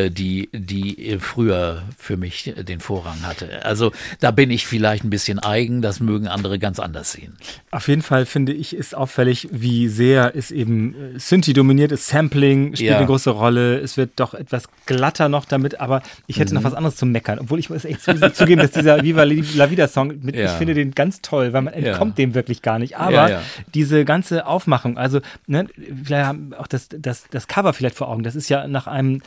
die, 0.10 0.50
die 0.54 1.10
äh, 1.10 1.20
früher 1.20 1.84
für 1.98 2.18
mich 2.18 2.54
den 2.58 2.80
Vorrang 2.80 3.22
hatte. 3.24 3.66
Also 3.66 3.92
da 4.20 4.32
bin 4.32 4.50
ich 4.52 4.66
vielleicht 4.66 5.04
ein 5.04 5.10
bisschen 5.10 5.40
eigen, 5.40 5.82
das 5.82 6.00
mögen 6.00 6.28
andere 6.28 6.60
ganz 6.60 6.80
anders 6.80 7.12
sehen. 7.12 7.36
Auf 7.72 7.88
jeden 7.88 8.02
Fall 8.02 8.26
finde 8.26 8.54
ich, 8.54 8.76
ist 8.76 8.96
auffällig, 8.96 9.50
wie 9.52 9.88
sehr 9.90 10.34
es 10.36 10.52
eben 10.52 11.16
äh, 11.16 11.20
Synthi 11.20 11.54
dominiert 11.54 11.92
ist. 11.92 12.08
Sampling 12.08 12.76
spielt 12.76 12.92
Ja. 12.92 12.98
eine 12.98 13.06
große 13.06 13.30
Rolle. 13.32 13.80
Es 13.80 13.98
wird 13.98 14.12
doch 14.16 14.34
etwas 14.34 14.64
glatter 14.86 15.28
noch 15.30 15.46
damit, 15.46 15.80
aber 15.82 16.02
ich 16.28 16.40
hätte 16.40 16.54
Mhm. 16.54 16.62
noch 16.62 16.64
was 16.64 16.74
anderes 16.74 16.96
zu 16.96 17.06
meckern. 17.06 17.40
Obwohl 17.40 17.60
ich 17.60 17.70
muss 17.70 17.86
echt 17.86 18.02
zu- 18.02 18.16
zugeben, 18.34 18.62
dass 18.62 18.72
dieser 18.72 19.02
Viva 19.04 19.24
la 19.24 19.70
Vida 19.70 19.88
Song, 19.88 20.14
mit, 20.22 20.36
Ja. 20.36 20.46
ich 20.46 20.52
finde 20.52 20.74
den 20.74 20.92
ganz 20.92 21.22
toll, 21.22 21.54
weil 21.54 21.62
man 21.64 21.74
entkommt 21.74 22.18
dem 22.18 22.34
wirklich 22.34 22.62
gar 22.62 22.80
nicht. 22.80 22.98
Aber 22.98 23.12
Ja, 23.12 23.30
ja. 23.30 23.42
diese 23.74 24.06
ganze 24.06 24.46
Aufmachung, 24.48 24.98
also 24.98 25.20
ne, 25.48 25.68
vielleicht 26.04 26.26
haben 26.26 26.54
auch 26.58 26.68
das, 26.68 26.88
das, 26.90 27.26
das 27.32 27.48
Cover 27.48 27.74
vielleicht 27.74 27.96
vor 27.96 28.08
Augen. 28.10 28.24
Das 28.24 28.36
ist 28.36 28.50
ja 28.50 28.68
nach 28.68 28.88
einem, 28.88 29.22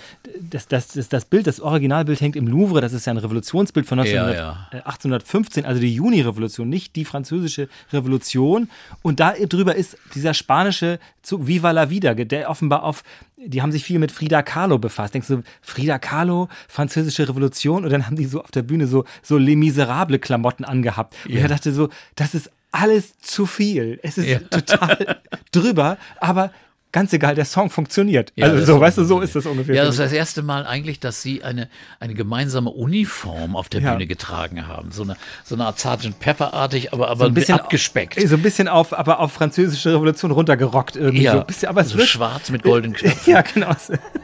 das, 0.55 0.69
das, 0.69 0.89
das, 0.89 1.09
das 1.09 1.25
Bild, 1.25 1.47
das 1.49 1.59
Originalbild 1.61 2.21
hängt 2.21 2.37
im 2.37 2.47
Louvre, 2.47 2.81
das 2.81 2.93
ist 2.93 3.07
ja 3.07 3.13
ein 3.13 3.17
Revolutionsbild 3.19 3.87
von 3.87 3.99
1900, 3.99 4.37
Ja, 4.37 4.69
äh, 4.71 4.77
1815, 4.83 5.67
also 5.67 5.81
die 5.81 5.93
Juni-Revolution, 5.95 6.69
nicht 6.69 6.95
die 6.95 7.05
französische 7.05 7.69
Revolution. 7.93 8.69
Und 9.03 9.19
da 9.19 9.33
drüber 9.33 9.75
ist 9.75 9.97
dieser 10.15 10.33
spanische 10.33 10.99
Zug 11.23 11.47
Viva 11.49 11.73
la 11.73 11.91
Vida, 11.91 12.15
der 12.15 12.49
offenbar 12.49 12.85
auf, 12.85 13.03
die 13.37 13.63
haben 13.63 13.73
sich 13.73 13.83
viel 13.85 13.99
mit 13.99 14.13
Frida 14.13 14.43
Kahlo 14.43 14.79
befasst. 14.79 15.15
Denkst 15.15 15.29
du, 15.29 15.43
Frida 15.61 15.99
Kahlo, 15.99 16.49
französische 16.69 17.29
Revolution? 17.29 17.85
Und 17.85 17.91
dann 17.91 18.07
haben 18.07 18.17
die 18.17 18.27
so 18.27 18.43
auf 18.43 18.51
der 18.53 18.63
Bühne 18.63 18.87
so, 18.87 19.05
so 19.23 19.37
Les 19.39 19.57
Miserables 19.57 20.21
Klamotten 20.21 20.65
angehabt. 20.65 21.15
Und 21.25 21.35
ich 21.37 21.47
dachte 21.47 21.73
so, 21.73 21.89
das 22.15 22.35
ist 22.35 22.51
alles 22.71 23.19
zu 23.19 23.47
viel. 23.47 23.99
Es 24.03 24.19
ist 24.19 24.29
Ja. 24.29 24.39
total 24.39 25.19
drüber, 25.53 25.99
aber 26.21 26.51
ganz 26.95 27.13
egal, 27.13 27.35
der 27.35 27.45
Song 27.45 27.71
funktioniert. 27.71 28.33
Ja, 28.37 28.47
also 28.47 28.65
so, 28.65 28.81
weißt 28.81 28.99
du, 28.99 29.05
so 29.05 29.21
ist 29.21 29.35
das 29.35 29.47
ungefähr. 29.47 29.75
Ja, 29.75 29.85
das 29.85 29.97
ist 29.97 30.01
das 30.01 30.13
erste 30.13 30.43
Mal 30.43 30.65
eigentlich, 30.65 31.01
dass 31.01 31.23
sie 31.23 31.43
eine, 31.43 31.69
eine 31.99 32.15
gemeinsame 32.15 32.71
Uniform 32.71 33.57
auf 33.57 33.69
der 33.69 33.81
Ja. 33.81 33.93
Bühne 33.93 34.07
getragen 34.07 34.69
haben. 34.69 34.93
So 34.93 35.03
eine, 35.03 35.17
so 35.43 35.57
eine 35.57 35.67
Art 35.67 35.81
Sgt. 35.81 36.21
Pepper-artig, 36.21 36.93
aber, 36.93 37.11
aber 37.11 37.27
ein 37.27 37.35
bisschen 37.35 37.59
abgespeckt. 37.59 38.21
So 38.29 38.37
ein 38.37 38.43
bisschen 38.43 38.69
auf, 38.69 38.97
aber 38.97 39.19
auf 39.19 39.33
französische 39.33 39.93
Revolution 39.93 40.31
runtergerockt 40.31 40.95
irgendwie. 40.95 41.25
ja, 41.25 41.33
so 41.33 41.41
ein 41.41 41.47
bisschen, 41.47 41.69
aber 41.69 41.81
es 41.81 41.91
so 41.91 41.99
wird, 41.99 42.07
schwarz 42.07 42.51
mit 42.51 42.63
goldenen 42.63 42.97
Knöpfen. 42.97 43.33
Ja, 43.33 43.43
genau. 43.43 43.75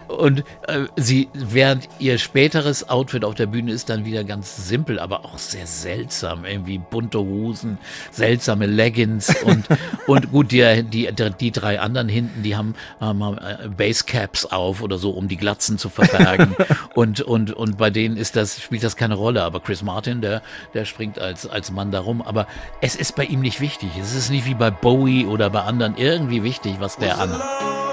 Und 0.06 0.44
äh, 0.68 0.84
sie, 0.96 1.28
während 1.34 1.88
ihr 1.98 2.18
späteres 2.18 2.88
Outfit 2.88 3.24
auf 3.24 3.34
der 3.34 3.46
Bühne 3.46 3.72
ist 3.72 3.90
dann 3.90 4.04
wieder 4.04 4.22
ganz 4.22 4.68
simpel, 4.68 5.00
aber 5.00 5.24
auch 5.24 5.38
sehr 5.38 5.66
seltsam. 5.66 6.44
Irgendwie 6.44 6.78
bunte 6.78 7.18
Hosen, 7.18 7.78
seltsame 8.12 8.66
Leggings 8.66 9.34
und, 9.42 9.66
und 10.06 10.30
gut, 10.30 10.52
die, 10.52 10.84
die, 10.84 11.08
die 11.40 11.50
drei 11.50 11.80
anderen 11.80 12.08
hinten, 12.08 12.44
die 12.44 12.54
haben, 12.54 12.59
haben 13.00 13.38
äh, 13.38 13.68
Basecaps 13.68 14.46
auf 14.46 14.82
oder 14.82 14.98
so, 14.98 15.10
um 15.10 15.28
die 15.28 15.36
Glatzen 15.36 15.78
zu 15.78 15.88
verbergen. 15.88 16.54
und, 16.94 17.20
und, 17.20 17.52
und 17.52 17.78
bei 17.78 17.90
denen 17.90 18.16
ist 18.16 18.36
das, 18.36 18.60
spielt 18.60 18.84
das 18.84 18.96
keine 18.96 19.14
Rolle. 19.14 19.42
Aber 19.42 19.60
Chris 19.60 19.82
Martin, 19.82 20.20
der, 20.20 20.42
der 20.74 20.84
springt 20.84 21.18
als, 21.18 21.46
als 21.46 21.70
Mann 21.70 21.90
da 21.90 22.00
rum. 22.00 22.22
Aber 22.22 22.46
es 22.80 22.94
ist 22.96 23.16
bei 23.16 23.24
ihm 23.24 23.40
nicht 23.40 23.60
wichtig. 23.60 23.90
Es 24.00 24.14
ist 24.14 24.30
nicht 24.30 24.46
wie 24.46 24.54
bei 24.54 24.70
Bowie 24.70 25.26
oder 25.26 25.50
bei 25.50 25.62
anderen 25.62 25.96
irgendwie 25.96 26.42
wichtig, 26.42 26.76
was 26.78 26.96
der 26.96 27.18
anhat. 27.18 27.89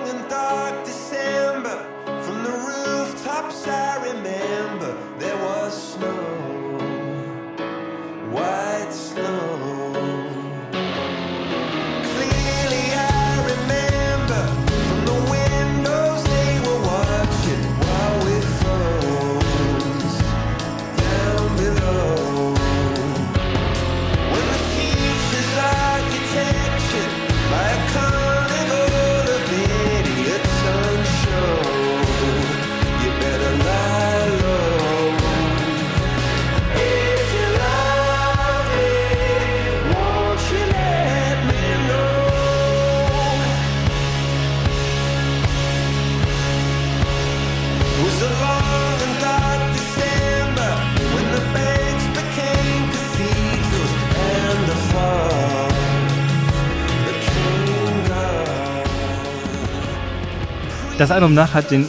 Das 60.98 61.12
Album 61.12 61.36
nach 61.36 61.54
hat 61.54 61.70
den 61.70 61.88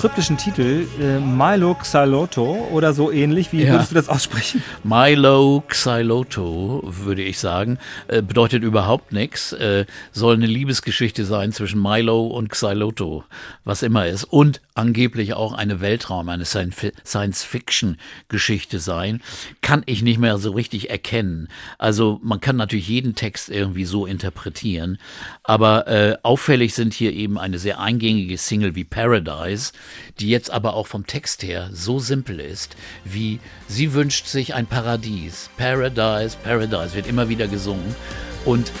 kryptischen 0.00 0.38
Titel 0.38 0.86
äh, 0.98 1.18
Milo 1.18 1.74
Xaloto 1.74 2.68
oder 2.72 2.94
so 2.94 3.12
ähnlich. 3.12 3.52
Wie 3.52 3.64
Ja. 3.64 3.72
würdest 3.72 3.90
du 3.90 3.94
das 3.96 4.08
aussprechen? 4.08 4.62
Milo 4.82 5.62
Xyloto, 5.68 6.82
würde 6.86 7.20
ich 7.22 7.38
sagen, 7.38 7.76
äh, 8.08 8.22
bedeutet 8.22 8.62
überhaupt 8.62 9.12
nichts. 9.12 9.52
Äh, 9.52 9.84
soll 10.10 10.36
eine 10.36 10.46
Liebesgeschichte 10.46 11.26
sein 11.26 11.52
zwischen 11.52 11.82
Milo 11.82 12.28
und 12.28 12.48
Xyloto, 12.48 13.24
was 13.64 13.82
immer 13.82 14.06
ist. 14.06 14.24
Und 14.24 14.62
angeblich 14.74 15.34
auch 15.34 15.52
eine 15.52 15.82
Weltraum, 15.82 16.30
eine 16.30 16.44
Sci- 16.44 16.92
Science-Fiction-Geschichte 17.04 18.78
sein. 18.78 19.20
Kann 19.60 19.82
ich 19.84 20.00
nicht 20.00 20.18
mehr 20.18 20.38
so 20.38 20.52
richtig 20.52 20.88
erkennen. 20.88 21.48
Also 21.76 22.18
man 22.22 22.40
kann 22.40 22.56
natürlich 22.56 22.88
jeden 22.88 23.14
Text 23.14 23.50
irgendwie 23.50 23.84
so 23.84 24.06
interpretieren. 24.06 24.96
Aber 25.42 25.86
äh, 25.88 26.16
auffällig 26.22 26.72
sind 26.74 26.94
hier 26.94 27.12
eben 27.12 27.38
eine 27.38 27.58
sehr 27.58 27.80
eingängige 27.80 28.38
Single 28.38 28.74
wie 28.74 28.84
Paradise, 28.84 29.72
die 30.18 30.28
jetzt 30.28 30.50
aber 30.50 30.74
auch 30.74 30.86
vom 30.86 31.06
Text 31.06 31.42
her 31.42 31.70
so 31.72 31.98
simpel 31.98 32.40
ist, 32.40 32.76
wie 33.04 33.40
sie 33.68 33.92
wünscht 33.92 34.26
sich 34.26 34.54
ein 34.54 34.66
Paradies. 34.66 35.50
Paradise, 35.56 36.36
Paradise 36.42 36.94
wird 36.94 37.06
immer 37.06 37.28
wieder 37.28 37.46
gesungen. 37.48 37.94
Und 38.44 38.72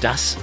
das 0.00 0.36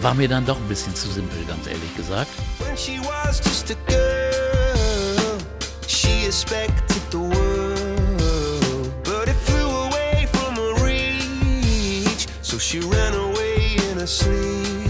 war 0.00 0.14
mir 0.14 0.28
dann 0.28 0.44
doch 0.46 0.56
ein 0.56 0.68
bisschen 0.68 0.94
zu 0.94 1.08
simpel, 1.08 1.44
ganz 1.46 1.66
ehrlich 1.66 1.96
gesagt. 1.96 2.30
When 2.58 2.76
she 2.76 2.98
was 3.00 3.40
just 3.44 3.70
a 3.70 3.76
girl, 3.88 5.38
she 5.86 6.26
expected 6.26 7.02
the 7.10 7.18
world, 7.18 8.92
but 9.04 9.28
it 9.28 9.36
flew 9.44 9.68
away 9.68 10.28
from 10.32 10.56
her 10.56 10.84
reach. 10.84 12.26
So 12.42 12.58
she 12.58 12.80
ran 12.80 13.14
away 13.14 13.76
in 13.90 13.98
her 13.98 14.06
sleep 14.06 14.85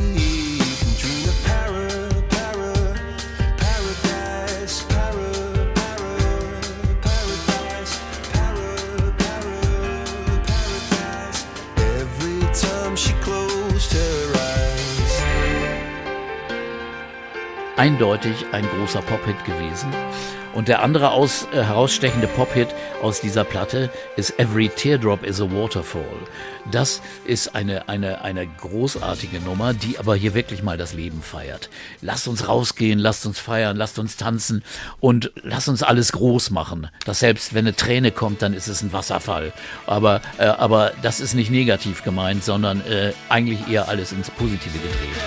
eindeutig 17.76 18.46
ein 18.52 18.66
großer 18.66 19.02
Pop-Hit 19.02 19.44
gewesen. 19.44 19.92
Und 20.56 20.68
der 20.68 20.82
andere 20.82 21.10
aus, 21.10 21.46
äh, 21.52 21.62
herausstechende 21.62 22.28
Pop-Hit 22.28 22.68
aus 23.02 23.20
dieser 23.20 23.44
Platte 23.44 23.90
ist 24.16 24.38
Every 24.38 24.70
Teardrop 24.70 25.22
is 25.22 25.38
a 25.38 25.44
Waterfall. 25.44 26.02
Das 26.70 27.02
ist 27.26 27.54
eine, 27.54 27.90
eine, 27.90 28.22
eine 28.22 28.46
großartige 28.46 29.40
Nummer, 29.40 29.74
die 29.74 29.98
aber 29.98 30.16
hier 30.16 30.32
wirklich 30.32 30.62
mal 30.62 30.78
das 30.78 30.94
Leben 30.94 31.20
feiert. 31.20 31.68
Lasst 32.00 32.26
uns 32.26 32.48
rausgehen, 32.48 32.98
lasst 32.98 33.26
uns 33.26 33.38
feiern, 33.38 33.76
lasst 33.76 33.98
uns 33.98 34.16
tanzen 34.16 34.64
und 34.98 35.30
lasst 35.42 35.68
uns 35.68 35.82
alles 35.82 36.12
groß 36.12 36.48
machen. 36.50 36.88
Dass 37.04 37.18
selbst 37.18 37.52
wenn 37.52 37.66
eine 37.66 37.76
Träne 37.76 38.10
kommt, 38.10 38.40
dann 38.40 38.54
ist 38.54 38.66
es 38.66 38.80
ein 38.80 38.94
Wasserfall. 38.94 39.52
Aber, 39.86 40.22
äh, 40.38 40.46
aber 40.46 40.92
das 41.02 41.20
ist 41.20 41.34
nicht 41.34 41.50
negativ 41.50 42.02
gemeint, 42.02 42.42
sondern 42.42 42.80
äh, 42.86 43.12
eigentlich 43.28 43.68
eher 43.68 43.90
alles 43.90 44.12
ins 44.12 44.30
Positive 44.30 44.78
gedreht. 44.78 45.20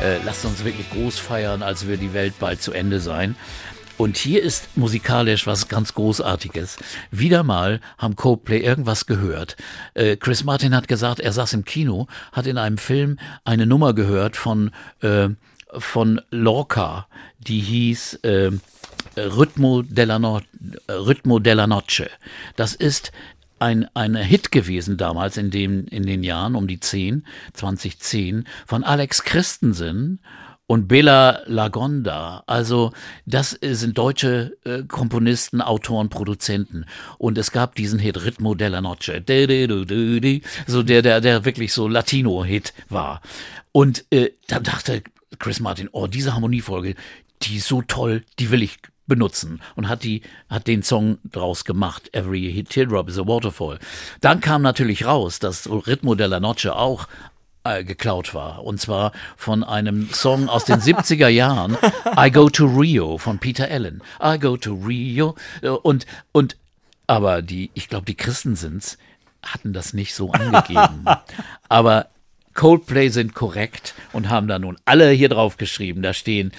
Äh, 0.00 0.18
lasst 0.24 0.44
uns 0.44 0.64
wirklich 0.64 0.90
groß 0.90 1.18
feiern, 1.18 1.62
als 1.62 1.86
würde 1.86 1.98
die 1.98 2.14
Welt 2.14 2.34
bald 2.38 2.62
zu 2.62 2.72
Ende 2.72 3.00
sein. 3.00 3.36
Und 3.98 4.16
hier 4.16 4.42
ist 4.44 4.76
musikalisch 4.76 5.48
was 5.48 5.66
ganz 5.66 5.92
Großartiges. 5.92 6.76
Wieder 7.10 7.42
mal 7.42 7.80
haben 7.98 8.14
Coldplay 8.14 8.60
irgendwas 8.60 9.06
gehört. 9.06 9.56
Äh, 9.94 10.16
Chris 10.16 10.44
Martin 10.44 10.74
hat 10.74 10.86
gesagt, 10.86 11.18
er 11.18 11.32
saß 11.32 11.52
im 11.54 11.64
Kino, 11.64 12.06
hat 12.32 12.46
in 12.46 12.58
einem 12.58 12.78
Film 12.78 13.18
eine 13.44 13.66
Nummer 13.66 13.94
gehört 13.94 14.36
von, 14.36 14.70
äh, 15.00 15.30
von 15.76 16.20
Lorca, 16.30 17.08
die 17.40 17.58
hieß 17.58 18.20
äh, 18.22 18.52
Ritmo 19.16 19.82
della, 19.82 20.20
no 20.20 20.40
Ritmo 20.88 21.40
della 21.40 21.66
Noche. 21.66 22.08
Das 22.54 22.74
ist 22.74 23.10
ein, 23.58 23.88
ein 23.94 24.14
Hit 24.16 24.50
gewesen 24.52 24.96
damals 24.96 25.36
in, 25.36 25.50
dem, 25.50 25.86
in 25.86 26.04
den 26.04 26.22
Jahren 26.22 26.54
um 26.54 26.66
die 26.66 26.80
10, 26.80 27.26
2010 27.54 28.44
von 28.66 28.84
Alex 28.84 29.22
Christensen 29.24 30.20
und 30.68 30.86
Bela 30.86 31.42
Lagonda. 31.46 32.44
Also 32.46 32.92
das 33.24 33.58
sind 33.62 33.96
deutsche 33.96 34.56
äh, 34.64 34.82
Komponisten, 34.84 35.62
Autoren, 35.62 36.10
Produzenten. 36.10 36.84
Und 37.16 37.38
es 37.38 37.50
gab 37.52 37.74
diesen 37.74 37.98
Hit 37.98 38.22
Ritmo 38.22 38.54
della 38.54 38.80
Noche, 38.82 39.24
so 40.66 40.82
der, 40.82 41.02
der, 41.02 41.20
der 41.20 41.44
wirklich 41.44 41.72
so 41.72 41.88
Latino-Hit 41.88 42.74
war. 42.90 43.22
Und 43.72 44.04
äh, 44.10 44.32
dann 44.46 44.62
dachte 44.62 45.02
Chris 45.38 45.58
Martin, 45.60 45.88
oh, 45.92 46.06
diese 46.06 46.34
Harmoniefolge, 46.34 46.94
die 47.42 47.56
ist 47.56 47.68
so 47.68 47.82
toll, 47.82 48.24
die 48.38 48.50
will 48.50 48.62
ich 48.62 48.78
benutzen 49.08 49.60
und 49.74 49.88
hat 49.88 50.04
die 50.04 50.22
hat 50.48 50.66
den 50.66 50.82
Song 50.82 51.18
draus 51.24 51.64
gemacht 51.64 52.14
Every 52.14 52.62
Teardrop 52.62 53.08
is 53.08 53.18
a 53.18 53.26
Waterfall. 53.26 53.78
Dann 54.20 54.40
kam 54.40 54.62
natürlich 54.62 55.04
raus, 55.04 55.40
dass 55.40 55.68
Ritmo 55.68 56.14
della 56.14 56.38
Noche 56.38 56.76
auch 56.76 57.08
äh, 57.64 57.84
geklaut 57.84 58.34
war. 58.34 58.64
Und 58.64 58.80
zwar 58.80 59.12
von 59.36 59.64
einem 59.64 60.10
Song 60.12 60.48
aus 60.48 60.64
den 60.64 60.80
70er 60.80 61.28
Jahren, 61.28 61.76
I 62.16 62.30
Go 62.30 62.48
to 62.48 62.66
Rio 62.66 63.18
von 63.18 63.38
Peter 63.38 63.68
Allen. 63.68 64.02
I 64.22 64.38
Go 64.38 64.56
to 64.56 64.74
Rio. 64.74 65.34
Äh, 65.62 65.68
Und, 65.68 66.06
und, 66.32 66.56
aber 67.06 67.42
die, 67.42 67.70
ich 67.74 67.88
glaube, 67.88 68.06
die 68.06 68.14
Christen 68.14 68.56
sind's, 68.56 68.98
hatten 69.42 69.72
das 69.72 69.92
nicht 69.92 70.14
so 70.14 70.30
angegeben. 70.32 71.04
aber 71.68 72.06
Coldplay 72.54 73.08
sind 73.08 73.34
korrekt 73.34 73.94
und 74.12 74.28
haben 74.28 74.48
da 74.48 74.58
nun 74.58 74.78
alle 74.84 75.10
hier 75.10 75.28
drauf 75.28 75.56
geschrieben. 75.56 76.02
Da 76.02 76.12
stehen 76.12 76.52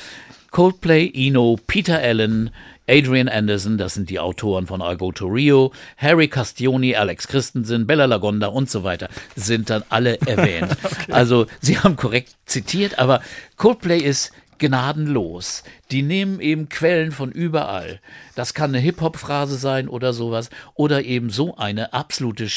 Coldplay, 0.51 1.11
Eno, 1.13 1.57
Peter 1.67 1.99
Allen, 1.99 2.51
Adrian 2.87 3.29
Anderson, 3.29 3.77
das 3.77 3.93
sind 3.93 4.09
die 4.09 4.19
Autoren 4.19 4.65
von 4.65 4.81
I 4.81 4.97
Go 4.97 5.11
to 5.11 5.27
Rio, 5.27 5.71
Harry 5.97 6.27
Castioni, 6.27 6.95
Alex 6.95 7.27
Christensen, 7.27 7.85
Bella 7.85 8.05
Lagonda 8.05 8.47
und 8.47 8.69
so 8.69 8.83
weiter, 8.83 9.09
sind 9.35 9.69
dann 9.69 9.83
alle 9.89 10.19
erwähnt. 10.21 10.75
Also 11.11 11.47
sie 11.59 11.77
haben 11.79 11.95
korrekt 11.95 12.35
zitiert, 12.45 12.99
aber 12.99 13.21
Coldplay 13.57 13.99
ist 13.99 14.31
gnadenlos. 14.59 15.63
Die 15.91 16.01
nehmen 16.03 16.39
eben 16.39 16.69
Quellen 16.69 17.11
von 17.11 17.31
überall. 17.31 17.99
Das 18.35 18.53
kann 18.53 18.71
eine 18.71 18.79
Hip-Hop-Phrase 18.79 19.57
sein 19.57 19.87
oder 19.87 20.13
sowas. 20.13 20.49
Oder 20.75 21.03
eben 21.03 21.29
so 21.29 21.57
eine 21.57 21.93
absolute, 21.93 22.47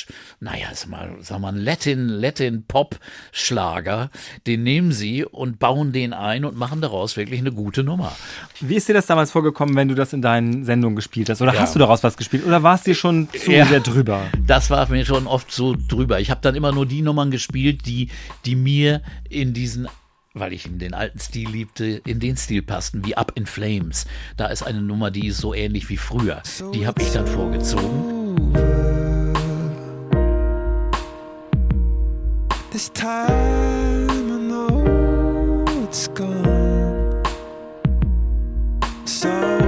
naja, 0.40 0.66
sag 0.74 0.90
mal, 0.90 1.16
sag 1.20 1.40
mal, 1.40 1.56
Latin, 1.56 2.08
Latin-Pop-Schlager. 2.92 4.10
Den 4.46 4.62
nehmen 4.62 4.92
sie 4.92 5.24
und 5.24 5.58
bauen 5.58 5.92
den 5.92 6.12
ein 6.12 6.44
und 6.44 6.56
machen 6.56 6.80
daraus 6.80 7.16
wirklich 7.16 7.40
eine 7.40 7.52
gute 7.52 7.82
Nummer. 7.82 8.12
Wie 8.60 8.76
ist 8.76 8.88
dir 8.88 8.94
das 8.94 9.06
damals 9.06 9.30
vorgekommen, 9.30 9.76
wenn 9.76 9.88
du 9.88 9.94
das 9.94 10.12
in 10.12 10.22
deinen 10.22 10.64
Sendungen 10.64 10.96
gespielt 10.96 11.28
hast? 11.30 11.42
Oder 11.42 11.54
Ja. 11.54 11.60
hast 11.60 11.74
du 11.74 11.78
daraus 11.78 12.02
was 12.02 12.16
gespielt? 12.16 12.44
Oder 12.46 12.62
war 12.62 12.74
es 12.74 12.82
dir 12.82 12.94
schon 12.94 13.28
zu 13.30 13.52
Ja. 13.52 13.66
sehr 13.66 13.80
drüber? 13.80 14.22
Das 14.46 14.70
war 14.70 14.88
mir 14.88 15.04
schon 15.04 15.26
oft 15.26 15.50
so 15.52 15.76
drüber. 15.88 16.20
Ich 16.20 16.30
habe 16.30 16.40
dann 16.42 16.54
immer 16.54 16.72
nur 16.72 16.86
die 16.86 17.02
Nummern 17.02 17.30
gespielt, 17.30 17.86
die, 17.86 18.08
die 18.44 18.56
mir 18.56 19.02
in 19.28 19.52
diesen 19.54 19.88
weil 20.34 20.52
ich 20.52 20.68
den 20.70 20.94
alten 20.94 21.18
Stil 21.18 21.48
liebte, 21.48 22.02
in 22.06 22.20
den 22.20 22.36
Stil 22.36 22.62
passten, 22.62 23.04
wie 23.04 23.16
Up 23.16 23.32
in 23.34 23.46
Flames. 23.46 24.06
Da 24.36 24.46
ist 24.46 24.62
eine 24.62 24.82
Nummer, 24.82 25.10
die 25.10 25.28
ist 25.28 25.38
so 25.38 25.54
ähnlich 25.54 25.88
wie 25.88 25.96
früher. 25.96 26.42
Die 26.74 26.86
habe 26.86 27.02
ich 27.02 27.12
dann 27.12 27.26
vorgezogen. 27.26 28.52
This 32.70 32.90
time 32.92 34.08
I 34.08 34.38
know 34.48 35.64
it's 35.84 36.08
gone. 36.14 37.22
Salt 39.04 39.61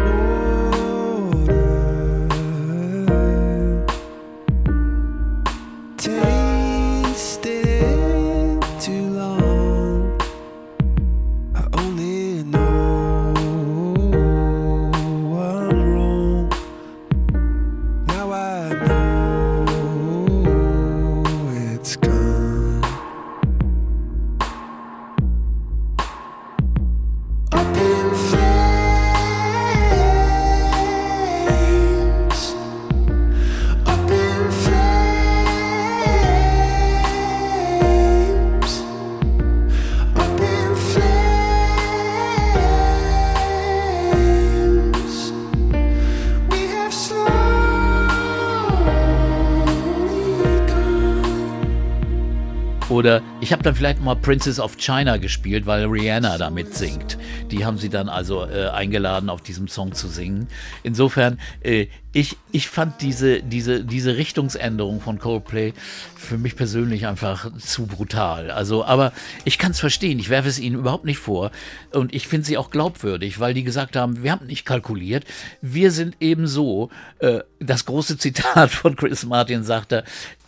Oder 52.94 53.22
ich 53.40 53.52
habe 53.52 53.60
dann 53.64 53.74
vielleicht 53.74 54.00
mal 54.00 54.14
Princess 54.14 54.60
of 54.60 54.76
China 54.76 55.16
gespielt, 55.16 55.66
weil 55.66 55.84
Rihanna 55.86 56.38
da 56.38 56.48
mitsingt. 56.48 57.18
Die 57.50 57.64
haben 57.64 57.76
sie 57.76 57.88
dann 57.88 58.08
also 58.08 58.44
äh, 58.44 58.68
eingeladen, 58.68 59.30
auf 59.30 59.42
diesem 59.42 59.66
Song 59.66 59.92
zu 59.94 60.06
singen. 60.06 60.46
Insofern, 60.84 61.40
äh, 61.60 61.88
ich, 62.14 62.36
ich 62.52 62.68
fand 62.68 63.02
diese, 63.02 63.42
diese, 63.42 63.84
diese 63.84 64.16
Richtungsänderung 64.16 65.00
von 65.00 65.18
Coldplay 65.18 65.74
für 66.16 66.38
mich 66.38 66.54
persönlich 66.54 67.06
einfach 67.06 67.50
zu 67.58 67.86
brutal. 67.86 68.52
Also, 68.52 68.84
aber 68.84 69.12
ich 69.44 69.58
kann 69.58 69.72
es 69.72 69.80
verstehen. 69.80 70.20
Ich 70.20 70.30
werfe 70.30 70.48
es 70.48 70.60
ihnen 70.60 70.76
überhaupt 70.76 71.04
nicht 71.04 71.18
vor. 71.18 71.50
Und 71.92 72.14
ich 72.14 72.28
finde 72.28 72.46
sie 72.46 72.56
auch 72.56 72.70
glaubwürdig, 72.70 73.40
weil 73.40 73.52
die 73.52 73.64
gesagt 73.64 73.96
haben, 73.96 74.22
wir 74.22 74.30
haben 74.30 74.46
nicht 74.46 74.64
kalkuliert. 74.64 75.24
Wir 75.60 75.90
sind 75.90 76.16
eben 76.20 76.46
so. 76.46 76.88
Äh, 77.18 77.40
das 77.58 77.84
große 77.84 78.16
Zitat 78.16 78.70
von 78.70 78.94
Chris 78.94 79.26
Martin 79.26 79.64
sagte, 79.64 80.04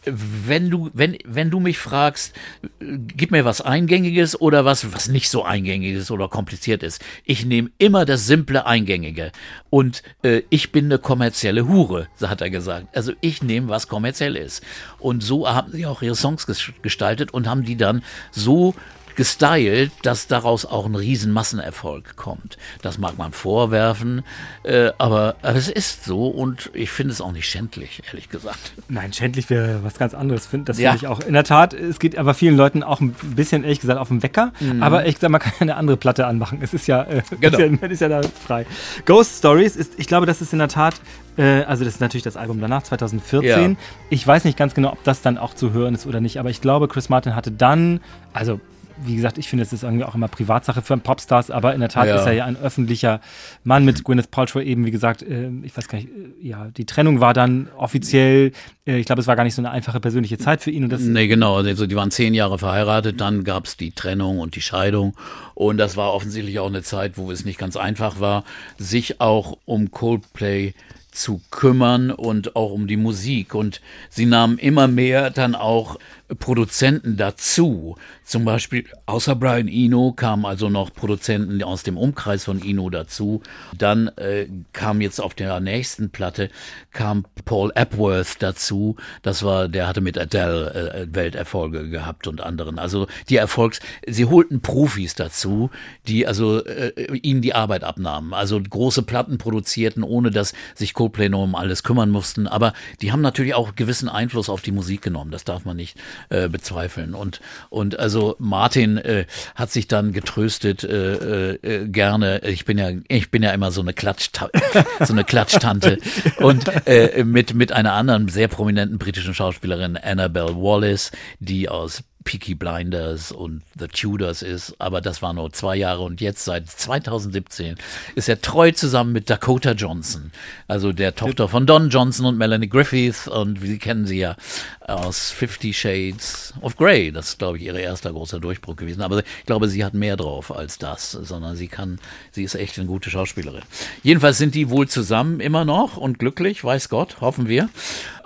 wenn 0.07 0.71
du, 0.71 0.91
wenn, 0.95 1.19
wenn 1.25 1.51
du 1.51 1.61
mich 1.61 1.79
fragst, 1.79 2.33
gib 2.79 3.33
mir 3.33 3.45
was 3.45 3.61
Eingängiges 3.61 4.41
oder 4.41 4.65
was, 4.65 4.93
was 4.93 5.09
nicht 5.09 5.29
so 5.29 5.45
Eingängiges 5.45 6.11
oder 6.11 6.29
kompliziert 6.29 6.83
ist. 6.83 7.05
Ich 7.25 7.45
nehme 7.45 7.71
immer 7.79 8.05
das 8.05 8.27
simple 8.27 8.67
Eingängige. 8.67 9.33
Und 9.69 10.03
äh, 10.23 10.43
ich 10.49 10.71
bin 10.71 10.87
eine 10.87 10.99
kommerzielle 10.99 11.56
Hure, 11.63 12.09
so 12.17 12.29
hat 12.29 12.41
er 12.41 12.51
gesagt. 12.51 12.87
Also 12.97 13.13
ich 13.21 13.43
nehme, 13.43 13.69
was 13.69 13.89
kommerziell 13.89 14.37
ist. 14.37 14.63
Und 14.99 15.23
so 15.23 15.49
haben 15.49 15.73
sie 15.73 15.87
auch 15.87 16.03
ihre 16.03 16.15
Songs 16.15 16.47
ges- 16.47 16.73
gestaltet 16.83 17.33
und 17.33 17.49
haben 17.49 17.65
die 17.65 17.77
dann 17.77 18.03
so 18.31 18.75
gestylt, 19.17 19.91
dass 20.03 20.27
daraus 20.27 20.65
auch 20.67 20.87
ein 20.87 20.95
riesen 20.95 21.33
Massenerfolg 21.33 22.17
kommt. 22.17 22.57
Das 22.83 22.99
mag 22.99 23.19
man 23.19 23.33
vorwerfen, 23.33 24.23
äh, 24.63 24.91
aber, 24.99 25.37
aber 25.43 25.57
es 25.57 25.69
ist 25.69 26.05
so 26.05 26.29
und 26.29 26.71
ich 26.75 26.91
finde 26.91 27.13
es 27.13 27.21
auch 27.21 27.33
nicht 27.33 27.49
schändlich, 27.49 28.03
ehrlich 28.07 28.29
gesagt. 28.29 28.73
Nein, 28.89 29.13
schändlich 29.13 29.51
wäre 29.51 29.81
was 29.83 29.99
ganz 29.99 30.15
anderes. 30.15 30.47
Find, 30.47 30.69
das 30.69 30.79
Ja. 30.79 30.93
finde 30.93 31.05
ich 31.05 31.09
auch. 31.11 31.21
In 31.21 31.33
der 31.35 31.45
Tat, 31.45 31.75
es 31.75 31.99
geht 31.99 32.17
aber 32.17 32.35
vielen 32.35 32.57
Leuten 32.57 32.83
auch 32.83 33.01
ein 33.01 33.11
bisschen, 33.35 33.65
ehrlich 33.65 33.81
gesagt, 33.81 33.99
auf 33.99 34.09
den 34.09 34.23
Wecker. 34.23 34.53
Aber 34.81 35.01
ehrlich 35.01 35.17
gesagt, 35.17 35.33
man 35.33 35.41
kann 35.41 35.53
eine 35.61 35.77
andere 35.77 35.97
Platte 35.97 36.27
anmachen. 36.27 36.59
Es 36.63 36.75
ist 36.75 36.87
ja, 36.87 37.03
äh, 37.03 37.23
Genau. 37.41 37.59
ist 37.59 37.81
ja, 37.83 37.89
ist 37.89 38.01
ja 38.01 38.09
da 38.09 38.21
frei. 38.47 38.67
Ghost 39.07 39.39
Stories 39.39 39.77
ist, 39.77 39.95
ich 39.97 40.07
glaube, 40.07 40.27
das 40.27 40.41
ist 40.43 40.53
in 40.53 40.59
der 40.59 40.69
Tat, 40.69 40.95
äh, 41.37 41.63
also 41.65 41.85
das 41.85 41.95
ist 41.95 42.01
natürlich 42.01 42.25
das 42.25 42.37
Album 42.37 42.61
danach, 42.61 42.83
2014. 42.83 43.73
Ja. 43.73 43.77
Ich 44.11 44.27
weiß 44.27 44.45
nicht 44.45 44.59
ganz 44.59 44.75
genau, 44.75 44.93
ob 44.93 45.03
das 45.05 45.23
dann 45.23 45.39
auch 45.39 45.55
zu 45.55 45.73
hören 45.73 45.95
ist 45.95 46.07
oder 46.07 46.21
nicht, 46.21 46.39
aber 46.39 46.51
ich 46.51 46.61
glaube, 46.61 46.89
Chris 46.89 47.09
Martin 47.09 47.35
hatte 47.35 47.51
dann, 47.51 48.01
also 48.33 48.61
wie 49.05 49.17
gesagt, 49.17 49.37
ich 49.39 49.49
finde, 49.49 49.63
es 49.63 49.73
ist 49.73 49.83
irgendwie 49.83 50.05
auch 50.05 50.15
immer 50.15 50.29
Privatsache 50.29 50.81
für 50.83 50.97
Popstars, 50.97 51.51
aber 51.51 51.75
in 51.75 51.81
der 51.81 51.89
Tat 51.89 52.07
Ja. 52.09 52.17
ist 52.17 52.27
er 52.27 52.33
ja 52.33 52.45
ein 52.47 52.57
öffentlicher 52.57 53.21
Mann 53.65 53.85
mit 53.85 54.05
Gwyneth 54.05 54.31
Paltrow 54.31 54.63
eben, 54.63 54.87
wie 54.87 54.91
gesagt, 54.91 55.23
äh, 55.23 55.51
ich 55.63 55.77
weiß 55.77 55.89
gar 55.89 55.99
nicht, 55.99 56.09
äh, 56.09 56.47
ja, 56.47 56.69
die 56.77 56.87
Trennung 56.87 57.21
war 57.21 57.35
dann 57.35 57.69
offiziell, 57.77 58.53
äh, 58.87 58.97
ich 58.99 59.07
glaube, 59.07 59.21
es 59.21 59.27
war 59.27 59.37
gar 59.37 59.45
nicht 59.45 59.55
so 59.55 59.61
eine 59.63 59.71
einfache 59.71 60.01
persönliche 60.01 60.39
Zeit 60.39 60.63
für 60.63 60.71
ihn 60.71 60.85
und 60.85 60.91
das 60.91 61.03
Nee, 61.03 61.27
genau. 61.27 61.57
Also 61.57 61.87
die 61.87 61.97
waren 61.97 62.11
zehn 62.11 62.33
Jahre 62.35 62.59
verheiratet, 62.59 63.21
dann 63.21 63.45
gab 63.45 63.67
es 63.67 63.77
die 63.77 63.91
Trennung 63.93 64.39
und 64.39 64.57
die 64.57 64.63
Scheidung. 64.63 65.15
Und 65.55 65.77
das 65.79 65.97
war 65.97 66.13
offensichtlich 66.15 66.59
auch 66.59 66.69
eine 66.69 66.83
Zeit, 66.83 67.17
wo 67.19 67.31
es 67.31 67.45
nicht 67.45 67.59
ganz 67.59 67.77
einfach 67.77 68.21
war, 68.21 68.45
sich 68.79 69.21
auch 69.21 69.59
um 69.67 69.91
Coldplay 69.91 70.73
zu 71.11 71.41
kümmern 71.51 72.11
und 72.11 72.57
auch 72.57 72.73
um 72.73 72.87
die 72.87 72.99
Musik. 72.99 73.55
Und 73.55 73.81
sie 74.11 74.27
nahmen 74.27 74.59
immer 74.59 74.87
mehr 74.87 75.31
dann 75.31 75.55
auch 75.55 75.97
Produzenten 76.39 77.17
dazu. 77.17 77.97
Zum 78.25 78.45
Beispiel 78.45 78.85
außer 79.07 79.37
Brian 79.37 79.69
Eno 79.69 80.13
kamen 80.13 80.45
also 80.45 80.69
noch 80.69 80.93
Produzenten 80.93 81.63
aus 81.63 81.85
dem 81.85 81.97
Umkreis 81.97 82.45
von 82.45 82.61
Eno 82.61 82.91
dazu. 82.91 83.43
Dann 83.77 84.09
äh, 84.17 84.47
kam 84.73 85.01
jetzt 85.01 85.21
auf 85.21 85.35
der 85.35 85.61
nächsten 85.61 86.11
Platte 86.11 86.51
kam 86.93 87.25
Paul 87.45 87.71
Epworth 87.75 88.43
dazu. 88.43 88.97
Das 89.23 89.43
war, 89.45 89.69
der 89.69 89.87
hatte 89.87 90.01
mit 90.01 90.19
Adele 90.19 90.75
äh, 90.75 91.15
Welterfolge 91.15 91.89
gehabt 91.89 92.27
und 92.27 92.41
anderen. 92.41 92.79
Also 92.79 93.07
die 93.29 93.37
Erfolgs, 93.37 93.81
sie 94.07 94.25
holten 94.25 94.61
Profis 94.61 95.15
dazu, 95.15 95.71
die 96.09 96.27
also 96.27 96.65
äh, 96.65 97.17
ihnen 97.19 97.43
die 97.43 97.55
Arbeit 97.55 97.85
abnahmen. 97.85 98.35
Also 98.35 98.61
große 98.61 99.03
Platten 99.03 99.39
produzierten, 99.39 100.03
ohne 100.03 100.31
dass 100.31 100.55
sich 100.75 100.95
Coldplay 100.95 101.29
nur 101.29 101.43
um 101.43 101.55
alles 101.55 101.83
kümmern 101.83 102.11
mussten. 102.11 102.49
Aber 102.49 102.73
die 103.01 103.13
haben 103.13 103.23
natürlich 103.23 103.55
auch 103.55 103.77
gewissen 103.77 104.09
Einfluss 104.09 104.49
auf 104.49 104.63
die 104.63 104.73
Musik 104.73 105.03
genommen. 105.03 105.31
Das 105.31 105.45
darf 105.45 105.65
man 105.65 105.77
nicht 105.77 105.97
äh, 106.29 106.49
bezweifeln. 106.49 107.15
Und, 107.15 107.41
und 107.71 107.99
also 107.99 108.37
Martin 108.39 108.99
äh, 108.99 109.27
hat 109.55 109.71
sich 109.71 109.89
dann 109.89 110.13
getröstet 110.13 110.85
äh, 110.85 111.55
äh, 111.55 111.89
gerne. 111.89 112.43
Ich 112.45 112.65
bin 112.65 112.79
ja, 112.79 112.91
ich 113.09 113.31
bin 113.31 113.43
ja 113.43 113.51
immer 113.51 113.71
so 113.71 113.81
eine 113.81 113.93
Klatschtante, 113.93 114.61
so 115.05 115.13
eine 115.13 115.25
Klatschtante. 115.25 115.99
Und 116.39 116.71
äh, 116.87 117.25
mit, 117.25 117.55
mit 117.55 117.73
einer 117.73 117.93
anderen 117.93 118.29
sehr 118.29 118.49
prominenten 118.49 118.99
britischen 118.99 119.35
Schauspielerin, 119.35 119.97
Annabelle 119.97 120.57
Wallace, 120.57 121.13
die 121.41 121.69
aus 121.69 122.03
Peaky 122.27 122.55
Blinders 122.55 123.33
und 123.33 123.63
The 123.79 123.87
Tudors 123.87 124.43
ist, 124.43 124.75
aber 124.79 125.01
das 125.01 125.23
war 125.23 125.33
nur 125.33 125.53
zwei 125.53 125.77
Jahre 125.77 126.03
und 126.03 126.21
jetzt 126.21 126.45
seit 126.45 126.69
2017 126.69 127.77
ist 128.17 128.29
er 128.29 128.43
treu 128.43 128.73
zusammen 128.73 129.13
mit 129.13 129.31
Dakota 129.31 129.73
Johnson, 129.73 130.33
also 130.67 130.93
der 130.93 131.15
Tochter 131.15 131.49
von 131.49 131.67
Don 131.67 131.89
Johnson 131.89 132.27
und 132.27 132.37
Melanie 132.37 132.69
Griffith 132.69 133.29
und 133.29 133.61
Sie 133.61 133.79
kennen 133.79 134.07
sie 134.07 134.19
ja 134.19 134.37
aus 134.81 135.31
Fifty 135.31 135.73
Shades 135.73 136.55
of 136.61 136.77
Grey. 136.77 137.11
Das 137.13 137.29
ist, 137.31 137.39
glaube 137.39 137.59
ich, 137.59 137.65
ihr 137.65 137.75
erster 137.75 138.13
großer 138.13 138.41
Durchbruch 138.41 138.77
gewesen. 138.77 139.03
Aber 139.03 139.19
ich 139.19 139.47
glaube, 139.47 139.69
sie 139.69 139.85
hat 139.85 139.95
mehr 139.95 140.17
drauf 140.17 140.55
als 140.55 140.79
das, 140.79 141.13
sondern 141.13 141.57
sie 141.57 141.69
kann, 141.69 141.99
sie 142.33 142.45
ist 142.45 142.55
echt 142.55 142.79
eine 142.79 142.87
gute 142.87 143.11
Schauspielerin. 143.11 143.63
Jedenfalls 144.03 144.39
sind 144.39 144.55
die 144.55 144.71
wohl 144.71 144.89
zusammen 144.89 145.41
immer 145.41 145.65
noch 145.65 145.97
und 145.97 146.19
glücklich, 146.19 146.63
weiß 146.63 146.89
Gott, 146.89 147.21
hoffen 147.21 147.49
wir. 147.49 147.69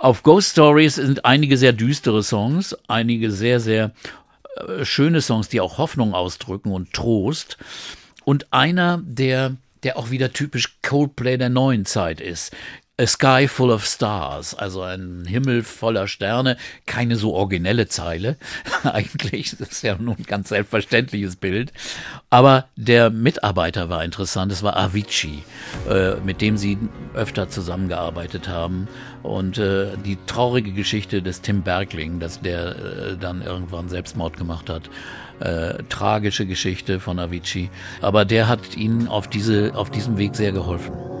Auf 0.01 0.23
Ghost 0.23 0.53
Stories 0.53 0.95
sind 0.95 1.25
einige 1.25 1.57
sehr 1.57 1.73
düstere 1.73 2.23
Songs, 2.23 2.75
einige 2.87 3.29
sehr, 3.29 3.59
sehr 3.59 3.91
äh, 4.55 4.83
schöne 4.83 5.21
Songs, 5.21 5.47
die 5.47 5.61
auch 5.61 5.77
Hoffnung 5.77 6.15
ausdrücken 6.15 6.71
und 6.71 6.91
Trost. 6.91 7.59
Und 8.25 8.51
einer, 8.51 8.99
der 9.05 9.57
der 9.83 9.97
auch 9.97 10.09
wieder 10.09 10.33
typisch 10.33 10.77
Coldplay 10.81 11.37
der 11.37 11.49
neuen 11.49 11.85
Zeit 11.85 12.19
ist. 12.19 12.51
A 13.01 13.07
Sky 13.07 13.47
Full 13.47 13.71
of 13.71 13.83
Stars, 13.83 14.53
also 14.53 14.83
ein 14.83 15.25
Himmel 15.25 15.63
voller 15.63 16.07
Sterne, 16.07 16.55
keine 16.85 17.15
so 17.15 17.33
originelle 17.33 17.87
Zeile. 17.87 18.37
Eigentlich 18.83 19.55
das 19.57 19.69
ist 19.69 19.81
ja 19.81 19.97
nun 19.99 20.17
ein 20.19 20.23
ganz 20.23 20.49
selbstverständliches 20.49 21.35
Bild. 21.35 21.73
Aber 22.29 22.65
der 22.75 23.09
Mitarbeiter 23.09 23.89
war 23.89 24.05
interessant, 24.05 24.51
es 24.51 24.61
war 24.61 24.77
Avicii, 24.77 25.41
äh, 25.89 26.17
mit 26.23 26.41
dem 26.41 26.57
sie 26.57 26.77
öfter 27.15 27.49
zusammengearbeitet 27.49 28.47
haben. 28.47 28.87
Und 29.23 29.57
äh, 29.57 29.97
die 30.05 30.19
traurige 30.27 30.71
Geschichte 30.71 31.23
des 31.23 31.41
Tim 31.41 31.63
Bergling, 31.63 32.19
dass 32.19 32.41
der 32.41 32.75
äh, 32.75 33.17
dann 33.19 33.41
irgendwann 33.41 33.89
Selbstmord 33.89 34.37
gemacht 34.37 34.69
hat, 34.69 34.91
äh, 35.39 35.81
tragische 35.89 36.45
Geschichte 36.45 36.99
von 36.99 37.17
Avicii. 37.17 37.71
Aber 37.99 38.25
der 38.25 38.47
hat 38.47 38.77
ihnen 38.77 39.07
auf, 39.07 39.27
diese, 39.27 39.71
auf 39.73 39.89
diesem 39.89 40.19
Weg 40.19 40.35
sehr 40.35 40.51
geholfen. 40.51 41.20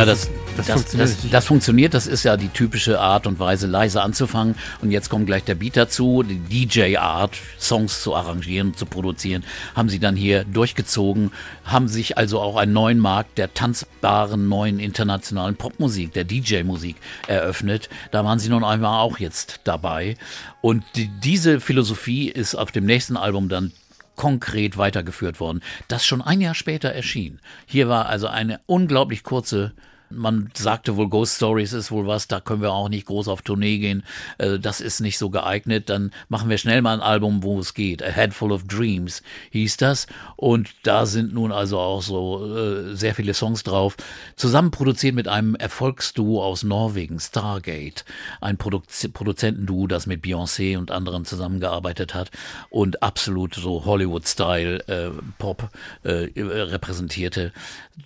Ja, 0.00 0.06
das, 0.06 0.30
das 0.56 0.66
das, 0.66 0.66
das, 0.66 0.74
funktioniert 0.74 1.08
das, 1.08 1.30
das 1.30 1.46
funktioniert. 1.46 1.94
Das 1.94 2.06
ist 2.06 2.24
ja 2.24 2.36
die 2.38 2.48
typische 2.48 3.00
Art 3.00 3.26
und 3.26 3.38
Weise, 3.38 3.66
leise 3.66 4.00
anzufangen. 4.00 4.54
Und 4.80 4.90
jetzt 4.90 5.10
kommt 5.10 5.26
gleich 5.26 5.44
der 5.44 5.54
Beat 5.54 5.76
dazu. 5.76 6.22
Die 6.22 6.38
DJ-Art, 6.38 7.36
Songs 7.58 8.02
zu 8.02 8.14
arrangieren 8.14 8.74
zu 8.74 8.86
produzieren, 8.86 9.44
haben 9.74 9.90
sie 9.90 9.98
dann 9.98 10.16
hier 10.16 10.44
durchgezogen, 10.44 11.32
haben 11.64 11.86
sich 11.86 12.16
also 12.16 12.40
auch 12.40 12.56
einen 12.56 12.72
neuen 12.72 12.98
Markt 12.98 13.36
der 13.36 13.52
tanzbaren 13.52 14.48
neuen 14.48 14.80
internationalen 14.80 15.56
Popmusik, 15.56 16.14
der 16.14 16.24
DJ-Musik 16.24 16.96
eröffnet. 17.26 17.90
Da 18.10 18.24
waren 18.24 18.38
sie 18.38 18.48
nun 18.48 18.64
einmal 18.64 19.00
auch 19.00 19.18
jetzt 19.18 19.60
dabei. 19.64 20.16
Und 20.62 20.82
die, 20.94 21.08
diese 21.22 21.60
Philosophie 21.60 22.28
ist 22.28 22.54
auf 22.54 22.72
dem 22.72 22.86
nächsten 22.86 23.18
Album 23.18 23.50
dann 23.50 23.72
konkret 24.20 24.76
weitergeführt 24.76 25.40
worden, 25.40 25.62
das 25.88 26.04
schon 26.04 26.20
ein 26.20 26.42
Jahr 26.42 26.54
später 26.54 26.90
erschien. 26.90 27.40
Hier 27.64 27.88
war 27.88 28.04
also 28.04 28.26
eine 28.26 28.60
unglaublich 28.66 29.22
kurze 29.22 29.72
man 30.10 30.50
sagte 30.54 30.96
wohl, 30.96 31.08
Ghost 31.08 31.36
Stories 31.36 31.72
ist 31.72 31.90
wohl 31.90 32.06
was, 32.06 32.28
da 32.28 32.40
können 32.40 32.62
wir 32.62 32.72
auch 32.72 32.88
nicht 32.88 33.06
groß 33.06 33.28
auf 33.28 33.42
Tournee 33.42 33.78
gehen, 33.78 34.02
äh, 34.38 34.58
das 34.58 34.80
ist 34.80 35.00
nicht 35.00 35.18
so 35.18 35.30
geeignet, 35.30 35.88
dann 35.88 36.12
machen 36.28 36.50
wir 36.50 36.58
schnell 36.58 36.82
mal 36.82 36.94
ein 36.94 37.00
Album, 37.00 37.42
wo 37.42 37.58
es 37.58 37.74
geht. 37.74 38.02
A 38.02 38.10
Head 38.10 38.34
Full 38.34 38.52
of 38.52 38.64
Dreams 38.64 39.22
hieß 39.50 39.76
das. 39.76 40.06
Und 40.36 40.70
da 40.82 41.06
sind 41.06 41.32
nun 41.34 41.52
also 41.52 41.78
auch 41.78 42.02
so 42.02 42.56
äh, 42.56 42.94
sehr 42.94 43.14
viele 43.14 43.34
Songs 43.34 43.62
drauf, 43.62 43.96
zusammen 44.36 44.70
produziert 44.70 45.14
mit 45.14 45.28
einem 45.28 45.54
Erfolgsduo 45.54 46.42
aus 46.42 46.62
Norwegen, 46.62 47.20
Stargate, 47.20 48.04
ein 48.40 48.56
Produz 48.56 49.08
Produzentenduo, 49.12 49.86
das 49.86 50.06
mit 50.06 50.24
Beyoncé 50.24 50.76
und 50.76 50.90
anderen 50.90 51.24
zusammengearbeitet 51.24 52.14
hat 52.14 52.30
und 52.70 53.02
absolut 53.02 53.54
so 53.54 53.84
Hollywood-Style 53.84 54.88
äh, 54.88 55.10
Pop 55.38 55.70
äh, 56.02 56.28
repräsentierte. 56.36 57.52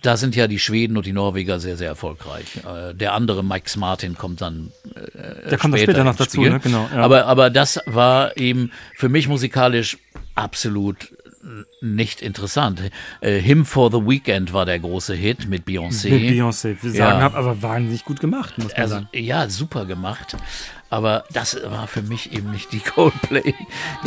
Da 0.01 0.17
sind 0.17 0.35
ja 0.35 0.47
die 0.47 0.59
Schweden 0.59 0.97
und 0.97 1.05
die 1.05 1.13
Norweger 1.13 1.59
sehr, 1.59 1.77
sehr 1.77 1.94
erfolgreich. 1.95 2.45
Äh, 2.65 2.93
der 2.93 3.13
andere, 3.13 3.43
Mike 3.43 3.77
Martin, 3.79 4.15
kommt 4.15 4.41
dann 4.41 4.71
äh, 4.95 5.49
Der 5.49 5.57
kommt 5.57 5.73
dann 5.73 5.81
später 5.81 6.03
noch 6.03 6.15
dazu, 6.15 6.41
ne? 6.41 6.59
Genau, 6.59 6.87
ja. 6.93 7.01
Aber, 7.01 7.25
aber 7.25 7.49
das 7.49 7.79
war 7.85 8.37
eben 8.37 8.71
für 8.95 9.09
mich 9.09 9.27
musikalisch 9.27 9.97
absolut 10.35 10.97
nicht 11.81 12.21
interessant. 12.23 12.81
Äh, 13.21 13.39
Him 13.39 13.65
for 13.65 13.91
the 13.91 13.99
Weekend 13.99 14.51
war 14.51 14.65
der 14.65 14.79
große 14.79 15.13
Hit 15.13 15.47
mit 15.47 15.67
Beyoncé. 15.67 16.09
Mit 16.09 16.23
Beyoncé, 16.31 16.75
wir 16.81 16.91
Ja. 16.91 17.09
sagen, 17.11 17.21
hab, 17.21 17.35
aber 17.35 17.61
wahnsinnig 17.61 18.03
gut 18.03 18.19
gemacht, 18.19 18.57
muss 18.57 18.71
man 18.73 18.81
Also, 18.81 18.95
sagen. 18.95 19.07
ja, 19.13 19.47
super 19.49 19.85
gemacht. 19.85 20.35
Aber 20.89 21.23
das 21.33 21.57
war 21.65 21.87
für 21.87 22.01
mich 22.01 22.33
eben 22.33 22.49
nicht 22.51 22.71
die 22.73 22.79
Coldplay, 22.95 23.53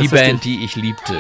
die 0.01 0.09
Band, 0.09 0.45
die 0.45 0.65
ich 0.65 0.75
liebte. 0.75 1.15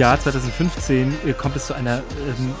Jahr 0.00 0.18
2015 0.18 1.12
äh, 1.26 1.32
kommt 1.34 1.56
es 1.56 1.66
zu 1.66 1.74
einer 1.74 1.98
ähm, 1.98 2.54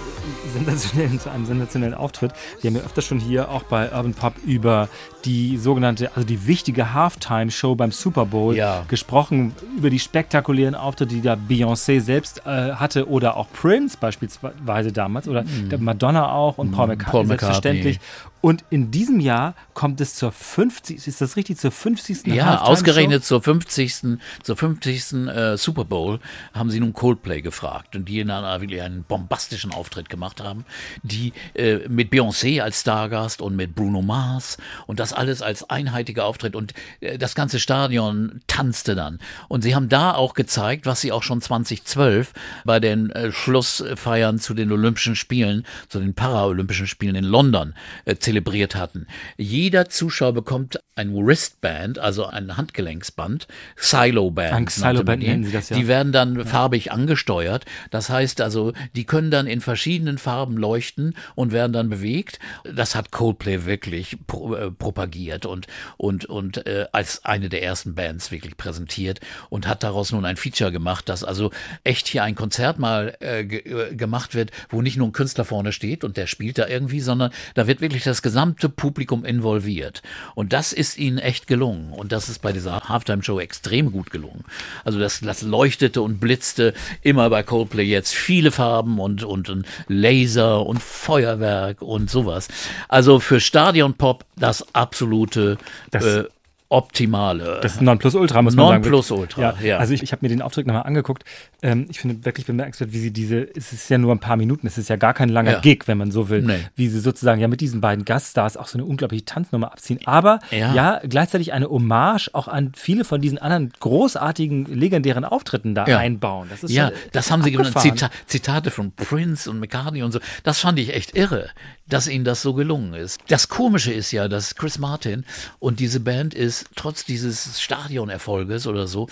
sensationellen, 0.52 1.18
zu 1.18 1.30
einem 1.30 1.46
sensationellen 1.46 1.94
Auftritt. 1.94 2.32
Wir 2.60 2.70
haben 2.70 2.76
ja 2.76 2.82
öfter 2.84 3.00
schon 3.00 3.18
hier 3.18 3.48
auch 3.48 3.62
bei 3.62 3.90
Urban 3.90 4.12
Pop 4.12 4.34
über 4.44 4.88
die 5.24 5.56
sogenannte, 5.56 6.10
also 6.14 6.26
die 6.26 6.46
wichtige 6.46 6.92
Halftime-Show 6.92 7.74
beim 7.76 7.92
Super 7.92 8.26
Bowl 8.26 8.54
Ja. 8.56 8.84
gesprochen, 8.88 9.54
über 9.78 9.88
die 9.88 9.98
spektakulären 9.98 10.74
Auftritte, 10.74 11.14
die 11.14 11.22
da 11.22 11.34
Beyoncé 11.34 12.00
selbst 12.00 12.42
äh, 12.46 12.72
hatte 12.72 13.08
oder 13.08 13.36
auch 13.38 13.46
Prince 13.52 13.96
beispielsweise 13.98 14.92
damals 14.92 15.26
oder 15.26 15.42
der 15.70 15.78
Madonna 15.78 16.30
auch 16.32 16.58
und 16.58 16.72
Paul 16.72 16.88
McCartney, 16.88 17.06
Mhm. 17.06 17.10
Paul 17.10 17.24
McCartney. 17.24 17.38
selbstverständlich. 17.38 18.00
Und 18.40 18.64
in 18.70 18.90
diesem 18.90 19.20
Jahr 19.20 19.54
kommt 19.74 20.00
es 20.00 20.14
zur 20.14 20.32
50. 20.32 21.06
Ist 21.06 21.20
das 21.20 21.36
richtig? 21.36 21.58
Zur 21.58 21.70
50. 21.70 22.26
Ja, 22.26 22.62
ausgerechnet 22.62 23.24
zur 23.24 23.42
50. 23.42 24.18
zur 24.42 24.56
50. 24.56 25.12
Äh, 25.28 25.56
Super 25.56 25.84
Bowl 25.84 26.20
haben 26.54 26.70
sie 26.70 26.80
nun 26.80 26.92
Coldplay 26.92 27.42
gefragt 27.42 27.96
und 27.96 28.08
die 28.08 28.24
dann 28.24 28.60
wirklich 28.60 28.82
einen 28.82 29.04
bombastischen 29.04 29.72
Auftritt 29.72 30.08
gemacht 30.08 30.40
haben, 30.40 30.64
die 31.02 31.32
äh, 31.54 31.88
mit 31.88 32.10
Beyoncé 32.12 32.60
als 32.60 32.80
Stargast 32.80 33.42
und 33.42 33.56
mit 33.56 33.74
Bruno 33.74 34.02
Mars 34.02 34.56
und 34.86 35.00
das 35.00 35.12
alles 35.12 35.42
als 35.42 35.68
einheitiger 35.68 36.24
Auftritt 36.24 36.56
und 36.56 36.72
äh, 37.00 37.18
das 37.18 37.34
ganze 37.34 37.60
Stadion 37.60 38.40
tanzte 38.46 38.94
dann 38.94 39.18
und 39.48 39.62
sie 39.62 39.74
haben 39.74 39.88
da 39.88 40.14
auch 40.14 40.34
gezeigt, 40.34 40.86
was 40.86 41.00
sie 41.00 41.12
auch 41.12 41.22
schon 41.22 41.40
2012 41.40 42.32
bei 42.64 42.80
den 42.80 43.10
äh, 43.10 43.32
Schlussfeiern 43.32 44.38
zu 44.38 44.54
den 44.54 44.72
Olympischen 44.72 45.16
Spielen, 45.16 45.66
zu 45.88 46.00
den 46.00 46.14
Paralympischen 46.14 46.86
Spielen 46.86 47.16
in 47.16 47.24
London 47.24 47.74
äh, 48.04 48.16
zelebriert 48.30 48.76
hatten. 48.76 49.08
Jeder 49.36 49.88
Zuschauer 49.88 50.32
bekommt 50.32 50.78
ein 50.94 51.12
Wristband, 51.14 51.98
also 51.98 52.26
ein 52.26 52.56
Handgelenksband, 52.56 53.48
Silo-Band. 53.76 54.52
Ein 54.52 54.66
Silo-Band 54.68 55.22
nennen 55.22 55.44
sie 55.44 55.50
das, 55.50 55.70
ja. 55.70 55.76
Die 55.76 55.88
werden 55.88 56.12
dann 56.12 56.44
farbig 56.44 56.92
angesteuert. 56.92 57.64
Das 57.90 58.08
heißt 58.08 58.40
also, 58.40 58.72
die 58.94 59.04
können 59.04 59.32
dann 59.32 59.48
in 59.48 59.60
verschiedenen 59.60 60.18
Farben 60.18 60.56
leuchten 60.56 61.16
und 61.34 61.50
werden 61.50 61.72
dann 61.72 61.88
bewegt. 61.88 62.38
Das 62.72 62.94
hat 62.94 63.10
Coldplay 63.10 63.64
wirklich 63.64 64.18
pro, 64.28 64.54
äh, 64.54 64.70
propagiert 64.70 65.44
und, 65.44 65.66
und, 65.96 66.26
und 66.26 66.64
äh, 66.66 66.86
als 66.92 67.24
eine 67.24 67.48
der 67.48 67.64
ersten 67.64 67.96
Bands 67.96 68.30
wirklich 68.30 68.56
präsentiert 68.56 69.20
und 69.48 69.66
hat 69.66 69.82
daraus 69.82 70.12
nun 70.12 70.24
ein 70.24 70.36
Feature 70.36 70.70
gemacht, 70.70 71.08
dass 71.08 71.24
also 71.24 71.50
echt 71.82 72.06
hier 72.06 72.22
ein 72.22 72.36
Konzert 72.36 72.78
mal 72.78 73.16
äh, 73.20 73.40
äh, 73.40 73.94
gemacht 73.96 74.36
wird, 74.36 74.52
wo 74.68 74.82
nicht 74.82 74.98
nur 74.98 75.08
ein 75.08 75.12
Künstler 75.12 75.44
vorne 75.44 75.72
steht 75.72 76.04
und 76.04 76.16
der 76.16 76.28
spielt 76.28 76.58
da 76.58 76.68
irgendwie, 76.68 77.00
sondern 77.00 77.32
da 77.54 77.66
wird 77.66 77.80
wirklich 77.80 78.04
das 78.04 78.19
gesamte 78.22 78.68
Publikum 78.68 79.24
involviert. 79.24 80.02
Und 80.34 80.52
das 80.52 80.72
ist 80.72 80.98
ihnen 80.98 81.18
echt 81.18 81.46
gelungen. 81.46 81.92
Und 81.92 82.12
das 82.12 82.28
ist 82.28 82.40
bei 82.42 82.52
dieser 82.52 82.80
Halftime-Show 82.88 83.40
extrem 83.40 83.92
gut 83.92 84.10
gelungen. 84.10 84.44
Also 84.84 84.98
das, 84.98 85.20
das 85.20 85.42
leuchtete 85.42 86.02
und 86.02 86.20
blitzte 86.20 86.74
immer 87.02 87.30
bei 87.30 87.42
Coldplay 87.42 87.84
jetzt 87.84 88.14
viele 88.14 88.50
Farben 88.50 88.98
und, 88.98 89.22
und, 89.24 89.48
und 89.48 89.66
Laser 89.88 90.64
und 90.66 90.82
Feuerwerk 90.82 91.82
und 91.82 92.10
sowas. 92.10 92.48
Also 92.88 93.20
für 93.20 93.40
Stadionpop 93.40 94.24
das 94.36 94.74
absolute 94.74 95.58
Das- 95.90 96.04
äh, 96.04 96.24
optimale. 96.70 97.58
Das 97.62 97.74
ist 97.74 97.82
Nonplusultra, 97.82 98.42
muss 98.42 98.54
man 98.54 98.68
sagen. 98.68 98.82
Nonplusultra, 98.82 99.40
ja. 99.42 99.54
ja. 99.60 99.78
Also 99.78 99.92
ich, 99.92 100.02
ich 100.04 100.12
habe 100.12 100.24
mir 100.24 100.28
den 100.28 100.40
Auftritt 100.40 100.66
nochmal 100.66 100.84
angeguckt. 100.84 101.24
Ähm, 101.62 101.86
ich 101.90 101.98
finde 101.98 102.24
wirklich 102.24 102.46
bemerkenswert, 102.46 102.92
wie 102.92 102.98
sie 103.00 103.10
diese, 103.12 103.42
es 103.56 103.72
ist 103.72 103.90
ja 103.90 103.98
nur 103.98 104.14
ein 104.14 104.20
paar 104.20 104.36
Minuten, 104.36 104.66
es 104.68 104.78
ist 104.78 104.88
ja 104.88 104.94
gar 104.96 105.12
kein 105.12 105.28
langer 105.28 105.50
Ja. 105.52 105.58
Gig, 105.60 105.82
wenn 105.86 105.98
man 105.98 106.10
so 106.12 106.28
will, 106.28 106.42
Nee. 106.42 106.60
wie 106.76 106.88
sie 106.88 107.00
sozusagen 107.00 107.40
ja 107.40 107.48
mit 107.48 107.60
diesen 107.60 107.80
beiden 107.80 108.04
Gaststars 108.04 108.56
auch 108.56 108.68
so 108.68 108.78
eine 108.78 108.84
unglaubliche 108.86 109.24
Tanznummer 109.24 109.72
abziehen. 109.72 109.98
Aber 110.06 110.38
ja, 110.52 110.74
Ja. 110.74 111.00
gleichzeitig 111.06 111.52
eine 111.52 111.68
Hommage 111.68 112.30
auch 112.34 112.46
an 112.48 112.72
viele 112.76 113.04
von 113.04 113.20
diesen 113.20 113.38
anderen 113.38 113.72
großartigen, 113.80 114.66
legendären 114.66 115.24
Auftritten 115.24 115.74
da 115.74 115.84
einbauen. 115.84 116.46
Das 116.50 116.62
ist 116.62 116.70
Ja, 116.70 116.92
das 117.12 117.30
haben 117.32 117.42
sie 117.42 117.56
abgefahren. 117.56 117.90
Zita 117.96 118.10
Zitate 118.26 118.70
von 118.70 118.92
Prince 118.92 119.50
und 119.50 119.58
McCartney 119.58 120.02
und 120.04 120.12
so. 120.12 120.20
Das 120.44 120.60
fand 120.60 120.78
ich 120.78 120.94
echt 120.94 121.16
irre, 121.16 121.50
dass 121.88 122.06
ihnen 122.06 122.24
das 122.24 122.42
so 122.42 122.54
gelungen 122.54 122.94
ist. 122.94 123.20
Das 123.28 123.48
Komische 123.48 123.92
ist 123.92 124.12
ja, 124.12 124.28
dass 124.28 124.54
Chris 124.54 124.78
Martin 124.78 125.24
und 125.58 125.80
diese 125.80 125.98
Band 126.00 126.32
ist, 126.32 126.59
trotz 126.76 127.04
dieses 127.04 127.60
Stadionerfolges 127.60 128.66
oder 128.66 128.86
so, 128.86 129.08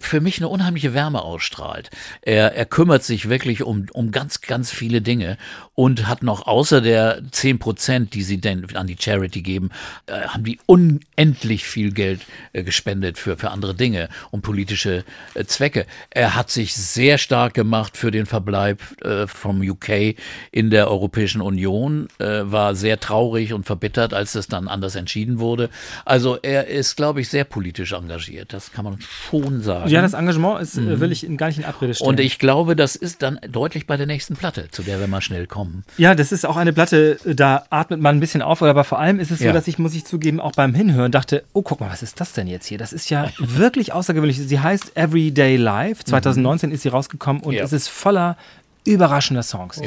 für 0.00 0.20
mich 0.20 0.38
eine 0.38 0.48
unheimliche 0.48 0.94
Wärme 0.94 1.22
ausstrahlt. 1.22 1.90
Er, 2.22 2.54
er 2.54 2.66
kümmert 2.66 3.04
sich 3.04 3.28
wirklich 3.28 3.62
um, 3.62 3.86
um 3.92 4.10
ganz, 4.10 4.40
ganz 4.40 4.70
viele 4.70 5.00
Dinge 5.00 5.36
und 5.74 6.08
hat 6.08 6.22
noch 6.22 6.46
außer 6.46 6.80
der 6.80 7.22
10 7.30 7.58
Prozent, 7.58 8.14
die 8.14 8.22
sie 8.22 8.40
denn 8.40 8.66
an 8.74 8.86
die 8.86 8.96
Charity 8.98 9.42
geben, 9.42 9.70
äh, 10.06 10.20
haben 10.28 10.44
die 10.44 10.58
unendlich 10.66 11.64
viel 11.64 11.92
Geld 11.92 12.20
äh, 12.52 12.62
gespendet 12.62 13.18
für, 13.18 13.36
für 13.36 13.50
andere 13.50 13.74
Dinge 13.74 14.08
und 14.30 14.42
politische 14.42 15.04
äh, 15.34 15.44
Zwecke. 15.44 15.86
Er 16.10 16.34
hat 16.34 16.50
sich 16.50 16.74
sehr 16.74 17.18
stark 17.18 17.54
gemacht 17.54 17.96
für 17.96 18.10
den 18.10 18.26
Verbleib 18.26 18.80
äh, 19.02 19.26
vom 19.26 19.60
UK 19.60 20.16
in 20.50 20.70
der 20.70 20.90
Europäischen 20.90 21.40
Union, 21.40 22.08
äh, 22.18 22.42
war 22.44 22.74
sehr 22.74 23.00
traurig 23.00 23.52
und 23.52 23.64
verbittert, 23.64 24.14
als 24.14 24.34
es 24.34 24.48
dann 24.48 24.68
anders 24.68 24.96
entschieden 24.96 25.38
wurde. 25.38 25.70
Also 26.04 26.38
er 26.42 26.66
ist, 26.66 26.96
glaube 26.96 27.20
ich, 27.20 27.28
sehr 27.28 27.44
politisch 27.44 27.92
engagiert. 27.92 28.52
Das 28.52 28.72
kann 28.72 28.84
man 28.84 28.98
schon 29.00 29.62
sagen. 29.62 29.89
Ja, 29.90 30.02
das 30.02 30.12
Engagement 30.14 30.60
ist, 30.60 30.76
äh, 30.78 31.00
will 31.00 31.12
ich 31.12 31.26
gar 31.36 31.48
nicht 31.48 31.58
in 31.58 31.64
Abrede 31.64 31.94
stellen. 31.94 32.06
Mhm. 32.08 32.10
Und 32.18 32.20
ich 32.20 32.38
glaube, 32.38 32.76
das 32.76 32.96
ist 32.96 33.22
dann 33.22 33.38
deutlich 33.48 33.86
bei 33.86 33.96
der 33.96 34.06
nächsten 34.06 34.34
Platte, 34.36 34.68
zu 34.70 34.82
der 34.82 35.00
wir 35.00 35.06
mal 35.08 35.20
schnell 35.20 35.46
kommen. 35.46 35.84
Ja, 35.98 36.14
das 36.14 36.32
ist 36.32 36.46
auch 36.46 36.56
eine 36.56 36.72
Platte, 36.72 37.18
da 37.24 37.64
atmet 37.70 38.00
man 38.00 38.16
ein 38.16 38.20
bisschen 38.20 38.42
auf, 38.42 38.62
aber 38.62 38.84
vor 38.84 38.98
allem 38.98 39.20
ist 39.20 39.30
es 39.30 39.38
so, 39.40 39.44
Ja. 39.46 39.52
dass 39.52 39.66
ich, 39.68 39.78
muss 39.78 39.94
ich 39.94 40.04
zugeben, 40.04 40.40
auch 40.40 40.52
beim 40.52 40.74
Hinhören 40.74 41.12
dachte, 41.12 41.44
oh, 41.52 41.62
guck 41.62 41.80
mal, 41.80 41.90
was 41.90 42.02
ist 42.02 42.20
das 42.20 42.32
denn 42.32 42.46
jetzt 42.46 42.66
hier? 42.66 42.78
Das 42.78 42.92
ist 42.92 43.10
ja 43.10 43.28
wirklich 43.38 43.92
außergewöhnlich. 43.92 44.38
Sie 44.38 44.60
heißt 44.60 44.96
Everyday 44.96 45.56
Life. 45.56 46.04
2019 46.04 46.70
ist 46.72 46.82
sie 46.82 46.88
rausgekommen 46.88 47.42
und 47.42 47.52
Ja. 47.54 47.64
es 47.64 47.72
ist 47.72 47.88
voller 47.88 48.36
überraschender 48.86 49.42
Songs. 49.42 49.80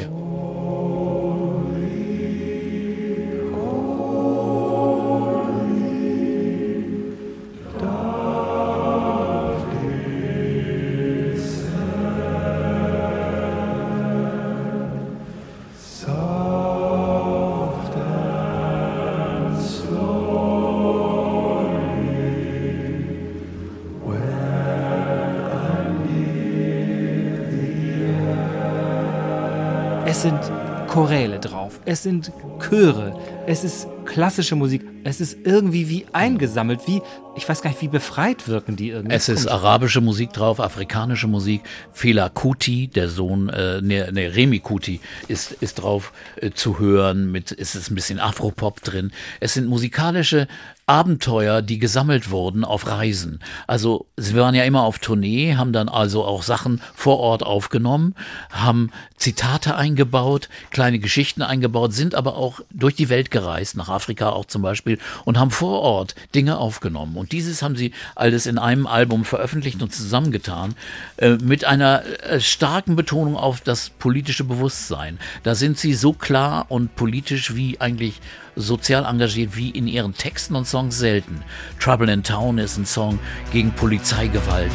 Es 30.24 30.30
sind 30.30 30.52
Choräle 30.88 31.38
drauf, 31.38 31.80
es 31.84 32.02
sind 32.02 32.32
Chöre, 32.58 33.14
es 33.46 33.62
ist 33.62 33.86
klassische 34.06 34.56
Musik, 34.56 34.80
es 35.04 35.20
ist 35.20 35.38
irgendwie 35.44 35.88
wie 35.88 36.06
eingesammelt, 36.12 36.80
wie, 36.86 37.02
ich 37.36 37.48
weiß 37.48 37.62
gar 37.62 37.70
nicht, 37.70 37.82
wie 37.82 37.88
befreit 37.88 38.48
wirken 38.48 38.76
die 38.76 38.88
irgendwie. 38.88 39.14
Es 39.14 39.28
ist 39.28 39.46
arabische 39.46 40.00
Musik 40.00 40.32
drauf, 40.32 40.60
afrikanische 40.60 41.26
Musik. 41.26 41.62
Fela 41.92 42.28
Kuti, 42.28 42.88
der 42.88 43.08
Sohn, 43.08 43.48
äh, 43.48 43.80
ne, 43.82 44.10
ne, 44.12 44.34
Remi 44.34 44.60
Kuti, 44.60 45.00
ist, 45.28 45.52
ist 45.52 45.74
drauf 45.74 46.12
äh, 46.36 46.50
zu 46.50 46.78
hören. 46.78 47.30
Mit, 47.30 47.52
es 47.52 47.74
ist 47.74 47.90
ein 47.90 47.94
bisschen 47.94 48.18
Afropop 48.18 48.80
drin. 48.82 49.12
Es 49.40 49.54
sind 49.54 49.68
musikalische 49.68 50.48
Abenteuer, 50.86 51.62
die 51.62 51.78
gesammelt 51.78 52.30
wurden 52.30 52.62
auf 52.62 52.86
Reisen. 52.86 53.40
Also 53.66 54.06
sie 54.18 54.36
waren 54.36 54.54
ja 54.54 54.64
immer 54.64 54.82
auf 54.82 54.98
Tournee, 54.98 55.54
haben 55.54 55.72
dann 55.72 55.88
also 55.88 56.24
auch 56.24 56.42
Sachen 56.42 56.82
vor 56.94 57.20
Ort 57.20 57.42
aufgenommen, 57.42 58.14
haben 58.50 58.90
Zitate 59.16 59.76
eingebaut, 59.76 60.50
kleine 60.70 60.98
Geschichten 60.98 61.40
eingebaut, 61.40 61.94
sind 61.94 62.14
aber 62.14 62.36
auch 62.36 62.60
durch 62.70 62.94
die 62.94 63.08
Welt 63.08 63.30
gereist, 63.30 63.78
nach 63.78 63.88
Afrika 63.88 64.28
auch 64.30 64.44
zum 64.44 64.60
Beispiel, 64.60 64.93
und 65.24 65.38
haben 65.38 65.50
vor 65.50 65.80
Ort 65.80 66.14
Dinge 66.34 66.58
aufgenommen. 66.58 67.16
Und 67.16 67.32
dieses 67.32 67.62
haben 67.62 67.76
sie 67.76 67.92
alles 68.14 68.46
in 68.46 68.58
einem 68.58 68.86
Album 68.86 69.24
veröffentlicht 69.24 69.82
und 69.82 69.94
zusammengetan, 69.94 70.74
äh, 71.16 71.30
mit 71.30 71.64
einer 71.64 72.04
äh, 72.22 72.40
starken 72.40 72.96
Betonung 72.96 73.36
auf 73.36 73.60
das 73.60 73.90
politische 73.90 74.44
Bewusstsein. 74.44 75.18
Da 75.42 75.54
sind 75.54 75.78
sie 75.78 75.94
so 75.94 76.12
klar 76.12 76.66
und 76.68 76.96
politisch 76.96 77.54
wie 77.54 77.80
eigentlich 77.80 78.20
sozial 78.56 79.04
engagiert 79.04 79.56
wie 79.56 79.70
in 79.70 79.86
ihren 79.86 80.14
Texten 80.14 80.54
und 80.54 80.66
Songs 80.66 80.98
selten. 80.98 81.42
Trouble 81.80 82.10
in 82.12 82.22
Town 82.22 82.58
ist 82.58 82.76
ein 82.76 82.86
Song 82.86 83.18
gegen 83.52 83.72
Polizeigewalt. 83.72 84.72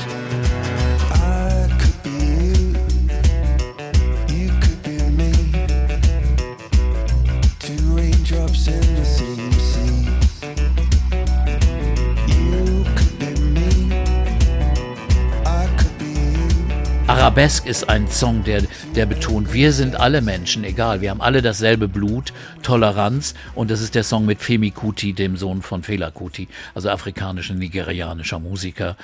Arabesque 17.29 17.69
ist 17.69 17.87
ein 17.87 18.07
Song, 18.07 18.43
der, 18.43 18.63
der 18.95 19.05
betont, 19.05 19.53
wir 19.53 19.71
sind 19.71 19.95
alle 19.95 20.19
Menschen, 20.23 20.63
egal, 20.63 21.01
wir 21.01 21.11
haben 21.11 21.21
alle 21.21 21.43
dasselbe 21.43 21.87
Blut, 21.87 22.33
Toleranz 22.63 23.35
und 23.53 23.69
das 23.69 23.81
ist 23.81 23.93
der 23.93 24.03
Song 24.03 24.25
mit 24.25 24.41
Femi 24.41 24.71
Kuti, 24.71 25.13
dem 25.13 25.37
Sohn 25.37 25.61
von 25.61 25.83
Fela 25.83 26.09
Kuti, 26.09 26.47
also 26.73 26.89
afrikanischer, 26.89 27.53
nigerianischer 27.53 28.39
Musiker. 28.39 28.97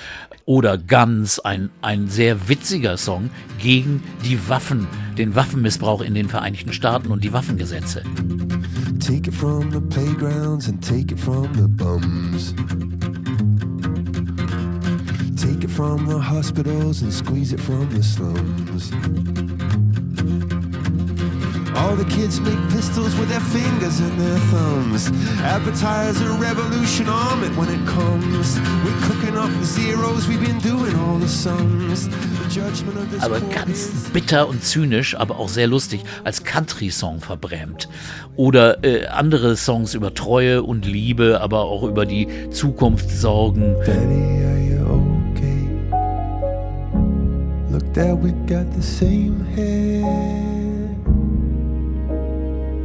Oder 0.46 0.80
Guns, 0.80 1.38
ein, 1.40 1.70
ein 1.84 2.08
sehr 2.08 2.50
witziger 2.50 2.98
Song 2.98 3.30
gegen 3.60 4.04
die 4.24 4.50
Waffen, 4.50 4.88
den 5.20 5.36
Waffenmissbrauch 5.36 6.02
in 6.02 6.16
den 6.16 6.28
Vereinigten 6.28 6.74
Staaten 6.74 7.10
und 7.12 7.24
die 7.24 7.32
Waffengesetze. 7.32 8.02
Take 9.00 9.30
it 9.30 9.36
from 9.36 9.72
the 9.72 9.80
playgrounds 9.80 10.68
and 10.68 10.84
take 10.84 11.14
it 11.14 11.20
from 11.20 11.48
the 11.54 11.68
bums. 11.68 12.56
Take 15.46 15.64
it 15.64 15.70
from 15.70 16.08
the 16.08 16.18
hospitals 16.18 17.04
and 17.04 17.14
squeeze 17.14 17.54
it 17.54 17.60
from 17.60 17.88
the 17.92 18.02
slums. 18.02 18.92
All 21.78 21.96
the 21.96 22.06
kids 22.06 22.40
make 22.40 22.58
pistols 22.72 23.16
with 23.16 23.30
their 23.30 23.46
fingers 23.54 24.00
and 24.00 24.20
their 24.20 24.40
thumbs. 24.50 25.12
Advertise 25.42 26.20
a 26.22 26.32
revolution 26.40 27.08
arm 27.08 27.44
it 27.44 27.56
when 27.56 27.70
it 27.70 27.86
comes. 27.86 28.60
We're 28.84 29.00
cooking 29.08 29.38
up 29.38 29.52
the 29.60 29.66
zeros, 29.66 30.28
we've 30.28 30.42
been 30.42 30.58
doing 30.60 30.96
all 30.96 31.20
the 31.20 31.28
sums. 31.28 32.10
Aber 33.22 33.40
ganz 33.42 34.10
bitter 34.14 34.48
und 34.48 34.64
zynisch, 34.64 35.16
aber 35.16 35.38
auch 35.38 35.50
sehr 35.50 35.68
lustig, 35.68 36.02
als 36.24 36.44
Country-Song 36.44 37.20
verbrämt. 37.20 37.88
Oder 38.36 38.84
äh, 38.84 39.06
andere 39.08 39.58
Songs 39.58 39.94
über 39.94 40.14
Treue 40.14 40.64
und 40.64 40.86
Liebe, 40.86 41.40
aber 41.42 41.66
auch 41.66 41.84
über 41.84 42.06
die 42.06 42.50
Zukunft 42.50 43.12
sorgen. 43.12 43.76
Daddy, 43.86 44.75
Look, 47.76 47.92
Dad, 47.92 48.14
we 48.24 48.32
got 48.48 48.72
the 48.72 48.82
same 48.82 49.44
hair. 49.48 50.02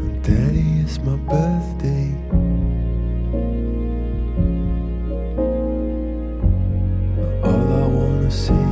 And 0.02 0.20
Daddy, 0.24 0.80
it's 0.82 0.98
my 0.98 1.14
birthday. 1.30 2.10
All 7.44 7.72
I 7.72 7.86
wanna 7.86 8.32
see 8.32 8.66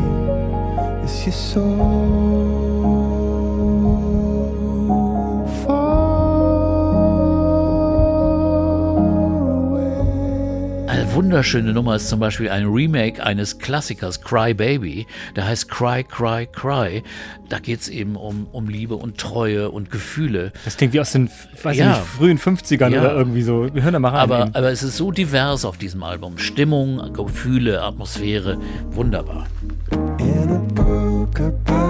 is 1.05 1.24
you're 1.24 1.32
so 1.32 2.78
Eine 11.09 11.16
wunderschöne 11.16 11.72
Nummer 11.72 11.97
ist 11.97 12.09
zum 12.10 12.20
Beispiel 12.20 12.51
ein 12.51 12.66
Remake 12.66 13.24
eines 13.24 13.59
Klassikers, 13.59 14.20
Cry 14.20 14.52
Baby. 14.52 15.06
Der 15.36 15.47
heißt 15.48 15.68
Cry, 15.70 16.05
Cry, 16.05 16.47
Cry. 16.47 17.02
Da 17.48 17.59
geht 17.60 17.80
es 17.80 17.89
eben 17.89 18.14
um, 18.14 18.47
um 18.52 18.68
Liebe 18.68 18.94
und 18.94 19.16
Treue 19.18 19.70
und 19.70 19.90
Gefühle. 19.90 20.52
Das 20.66 20.76
klingt 20.76 20.93
wie 20.93 21.01
aus 21.01 21.12
den, 21.12 21.30
weiß 21.62 21.76
Ja. 21.78 21.93
ich 21.93 21.98
nicht, 21.98 22.06
frühen 22.09 22.39
50ern 22.39 22.90
Ja. 22.90 23.01
oder 23.01 23.14
irgendwie 23.14 23.40
so. 23.43 23.74
Wir 23.74 23.82
hören 23.82 23.94
da 23.94 23.98
mal 24.01 24.10
rein. 24.10 24.20
Aber, 24.20 24.40
eben. 24.43 24.55
aber 24.55 24.70
es 24.70 24.82
ist 24.82 24.98
so 24.98 25.10
divers 25.10 25.64
auf 25.64 25.78
diesem 25.78 26.02
Album. 26.02 26.36
Stimmung, 26.36 27.12
Gefühle, 27.14 27.82
Atmosphäre. 27.82 28.59
Wunderbar. 28.90 29.47
in 30.18 30.51
a 30.51 30.59
book 30.74 31.40
about 31.40 31.88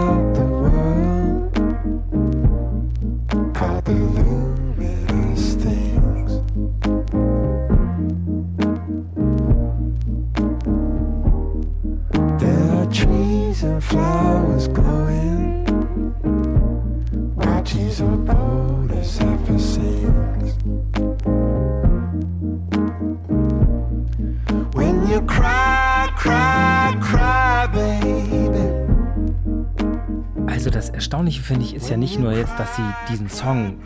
ist 31.88 31.92
ja 31.92 31.96
nicht 31.96 32.18
nur 32.18 32.34
jetzt, 32.34 32.52
dass 32.58 32.76
sie 32.76 32.82
diesen 33.08 33.30
Song 33.30 33.80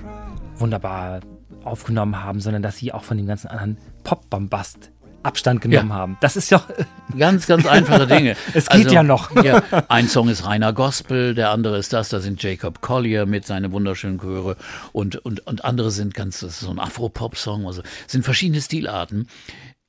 wunderbar 0.57 1.21
aufgenommen 1.63 2.21
haben, 2.25 2.41
sondern 2.41 2.61
dass 2.61 2.77
sie 2.79 2.93
auch 2.93 3.05
von 3.05 3.17
dem 3.17 3.29
ganzen 3.29 3.47
anderen 3.47 3.79
Pop-Bombast 4.03 4.91
Abstand 5.23 5.61
genommen 5.61 5.91
Ja. 5.91 5.95
haben. 5.95 6.17
Das 6.21 6.35
ist 6.35 6.51
ja 6.51 6.61
Ganz, 7.17 7.47
ganz 7.47 7.65
einfache 7.65 8.09
Dinge. 8.09 8.31
Also, 8.31 8.41
Es 8.55 8.69
geht 8.71 8.91
ja 8.91 9.05
noch. 9.05 9.31
Ja, 9.45 9.63
ein 9.87 10.09
Song 10.09 10.29
ist 10.29 10.45
reiner 10.45 10.73
Gospel, 10.73 11.37
der 11.37 11.51
andere 11.51 11.79
ist 11.79 11.93
das, 11.93 12.09
da 12.09 12.19
sind 12.19 12.43
Jacob 12.43 12.81
Collier 12.81 13.25
mit 13.25 13.47
seinen 13.47 13.71
wunderschönen 13.71 14.19
Chöre 14.19 14.57
und, 14.91 15.15
und, 15.25 15.47
und 15.47 15.65
andere 15.65 15.93
sind 15.93 16.13
ganz, 16.13 16.41
das 16.41 16.55
ist 16.55 16.61
so 16.63 16.71
ein 16.71 16.81
Afro-Pop-Song, 16.81 17.67
also 17.69 17.83
sind 18.09 18.25
verschiedene 18.25 18.61
Stilarten. 18.61 19.29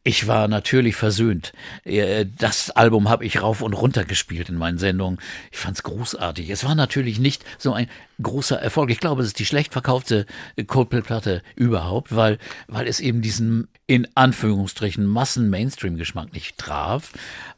Ich 0.06 0.28
war 0.28 0.50
natürlich 0.50 0.96
versöhnt. 0.96 1.54
Äh, 1.86 2.26
Das 2.38 2.70
Album 2.72 3.10
habe 3.10 3.26
ich 3.26 3.42
rauf 3.42 3.62
und 3.62 3.74
runter 3.74 4.04
gespielt 4.04 4.50
in 4.50 4.58
meinen 4.58 4.78
Sendungen. 4.78 5.20
Ich 5.52 5.58
fand 5.58 5.78
es 5.78 5.84
großartig. 5.84 6.50
Es 6.50 6.66
war 6.66 6.76
natürlich 6.76 7.20
nicht 7.20 7.46
so 7.58 7.72
ein 7.74 7.88
großer 8.22 8.62
Erfolg. 8.62 8.90
Ich 8.90 9.00
glaube, 9.00 9.22
es 9.22 9.30
ist 9.30 9.40
die 9.40 9.46
schlecht 9.46 9.72
verkaufte 9.72 10.26
Coldplay-Platte 10.68 11.42
überhaupt, 11.56 12.14
weil, 12.14 12.38
weil 12.68 12.88
es 12.88 13.00
eben 13.00 13.22
diesen 13.22 13.70
in 13.88 14.08
Anführungsstrichen 14.16 15.06
Massen-Mainstream-Geschmack 15.06 16.34
nicht 16.34 16.58
traf. 16.58 17.12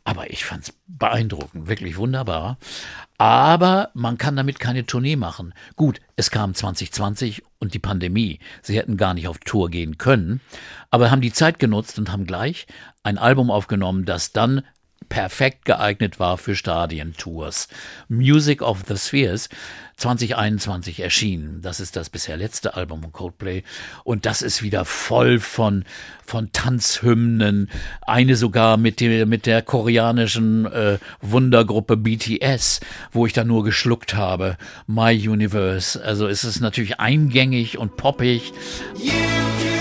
Aber 0.07 0.29
ich 0.29 0.45
fand 0.45 0.63
es 0.63 0.73
beeindruckend, 0.87 1.67
wirklich 1.67 1.97
wunderbar. 1.97 2.57
Aber 3.17 3.89
man 3.95 4.19
kann 4.19 4.35
damit 4.35 4.59
keine 4.59 4.85
Tournee 4.85 5.15
machen. 5.15 5.53
Gut, 5.75 5.99
es 6.15 6.29
kam 6.29 6.53
2020 6.53 7.41
und 7.57 7.73
die 7.73 7.79
Pandemie. 7.79 8.39
Sie 8.61 8.77
hätten 8.77 8.97
gar 8.97 9.15
nicht 9.15 9.27
auf 9.27 9.39
Tour 9.39 9.69
gehen 9.69 9.97
können, 9.97 10.41
aber 10.91 11.09
haben 11.09 11.21
die 11.21 11.33
Zeit 11.33 11.57
genutzt 11.57 11.97
und 11.97 12.11
haben 12.11 12.27
gleich 12.27 12.67
ein 13.01 13.17
Album 13.17 13.49
aufgenommen, 13.49 14.05
das 14.05 14.31
dann 14.31 14.61
perfekt 15.09 15.65
geeignet 15.65 16.19
war 16.19 16.37
für 16.37 16.55
Stadientours. 16.55 17.67
Music 18.09 18.61
of 18.61 18.83
the 18.87 18.97
Spheres 18.97 19.49
2021 19.97 20.99
erschienen. 20.99 21.61
Das 21.61 21.79
ist 21.79 21.95
das 21.95 22.09
bisher 22.09 22.35
letzte 22.35 22.75
Album 22.75 23.01
von 23.01 23.11
Coldplay 23.13 23.63
und 24.03 24.25
das 24.25 24.41
ist 24.41 24.61
wieder 24.61 24.83
voll 24.83 25.39
von 25.39 25.85
von 26.25 26.51
Tanzhymnen, 26.51 27.69
eine 28.01 28.35
sogar 28.35 28.77
mit 28.77 28.99
der 28.99 29.25
mit 29.25 29.45
der 29.45 29.61
koreanischen 29.61 30.65
äh, 30.65 30.97
Wundergruppe 31.21 31.97
BTS, 31.97 32.81
wo 33.11 33.25
ich 33.25 33.33
dann 33.33 33.47
nur 33.47 33.63
geschluckt 33.63 34.15
habe. 34.15 34.57
My 34.87 35.13
Universe. 35.15 36.03
Also 36.03 36.27
es 36.27 36.43
ist 36.43 36.59
natürlich 36.59 36.99
eingängig 36.99 37.77
und 37.77 37.95
poppig. 37.95 38.51
You, 38.97 39.74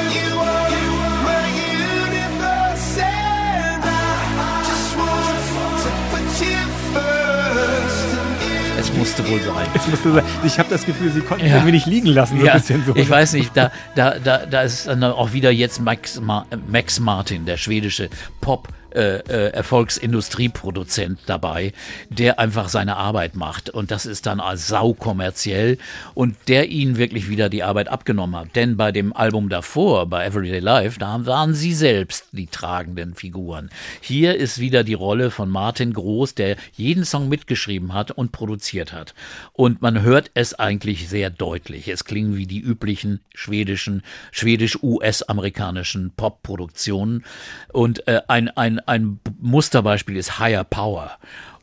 musste 8.96 9.28
wohl 9.28 9.40
sein. 9.40 9.66
Ich, 9.74 9.86
musste 9.88 10.12
sagen, 10.12 10.26
ich 10.44 10.58
habe 10.58 10.68
das 10.70 10.84
Gefühl, 10.86 11.10
sie 11.12 11.20
konnten 11.20 11.46
Ja. 11.46 11.54
irgendwie 11.54 11.72
nicht 11.72 11.86
liegen 11.86 12.08
lassen, 12.08 12.38
so 12.40 12.46
Ja, 12.46 12.52
ein 12.54 12.60
bisschen 12.60 12.84
so. 12.84 12.94
ich 12.96 13.08
weiß 13.08 13.32
nicht, 13.34 13.56
da, 13.56 13.70
da, 13.94 14.18
da, 14.18 14.46
da 14.46 14.62
ist 14.62 14.86
dann 14.86 15.02
auch 15.04 15.32
wieder 15.32 15.50
jetzt 15.50 15.80
Max, 15.80 16.20
Ma, 16.20 16.46
Max 16.68 17.00
Martin, 17.00 17.44
der 17.46 17.56
schwedische 17.56 18.08
Pop. 18.40 18.68
Äh, 18.94 19.24
äh, 19.28 19.48
Erfolgsindustrieproduzent 19.48 21.18
dabei, 21.26 21.72
der 22.10 22.38
einfach 22.38 22.68
seine 22.68 22.96
Arbeit 22.96 23.34
macht 23.34 23.68
und 23.68 23.90
das 23.90 24.06
ist 24.06 24.26
dann 24.26 24.38
als 24.38 24.68
sau 24.68 24.94
kommerziell 24.94 25.78
und 26.14 26.36
der 26.46 26.68
ihnen 26.68 26.96
wirklich 26.96 27.28
wieder 27.28 27.48
die 27.48 27.64
Arbeit 27.64 27.88
abgenommen 27.88 28.36
hat. 28.36 28.54
Denn 28.54 28.76
bei 28.76 28.92
dem 28.92 29.12
Album 29.12 29.48
davor, 29.48 30.06
bei 30.06 30.24
Everyday 30.24 30.60
Life, 30.60 31.00
da 31.00 31.26
waren 31.26 31.54
sie 31.54 31.74
selbst 31.74 32.28
die 32.30 32.46
tragenden 32.46 33.16
Figuren. 33.16 33.68
Hier 34.00 34.36
ist 34.36 34.60
wieder 34.60 34.84
die 34.84 34.94
Rolle 34.94 35.32
von 35.32 35.50
Martin 35.50 35.92
Groß, 35.92 36.36
der 36.36 36.56
jeden 36.74 37.04
Song 37.04 37.28
mitgeschrieben 37.28 37.94
hat 37.94 38.12
und 38.12 38.30
produziert 38.30 38.92
hat. 38.92 39.12
Und 39.52 39.82
man 39.82 40.02
hört 40.02 40.30
es 40.34 40.54
eigentlich 40.54 41.08
sehr 41.08 41.30
deutlich. 41.30 41.88
Es 41.88 42.04
klingen 42.04 42.36
wie 42.36 42.46
die 42.46 42.60
üblichen 42.60 43.20
schwedischen, 43.34 44.04
schwedisch-US-amerikanischen 44.30 46.12
Pop-Produktionen. 46.16 47.24
Und 47.72 48.06
äh, 48.06 48.20
ein, 48.28 48.48
ein, 48.50 48.83
ein 48.86 49.20
Musterbeispiel 49.40 50.16
ist 50.16 50.38
Higher 50.38 50.64
Power. 50.64 51.18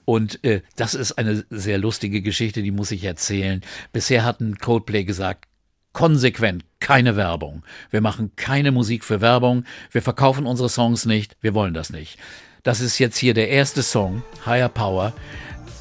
Und 0.06 0.44
äh, 0.44 0.62
das 0.76 0.94
ist 0.94 1.14
eine 1.14 1.46
sehr 1.50 1.78
lustige 1.78 2.22
Geschichte, 2.22 2.62
die 2.64 2.72
muss 2.72 2.92
ich 2.92 3.04
erzählen. 3.04 3.62
Bisher 3.94 4.26
hatten 4.26 4.58
Coldplay 4.58 5.04
gesagt, 5.04 5.48
konsequent 5.94 6.66
keine 6.80 7.16
Werbung. 7.16 7.64
Wir 7.92 8.02
machen 8.02 8.32
keine 8.36 8.72
Musik 8.72 9.06
für 9.06 9.22
Werbung. 9.22 9.66
Wir 9.92 10.02
verkaufen 10.02 10.46
unsere 10.46 10.70
Songs 10.70 11.06
nicht. 11.06 11.38
Wir 11.42 11.54
wollen 11.54 11.74
das 11.74 11.92
nicht. 11.92 12.18
Das 12.64 12.82
ist 12.82 13.00
jetzt 13.00 13.18
hier 13.18 13.34
der 13.34 13.50
erste 13.50 13.84
Song, 13.84 14.24
Higher 14.46 14.70
Power. 14.70 15.14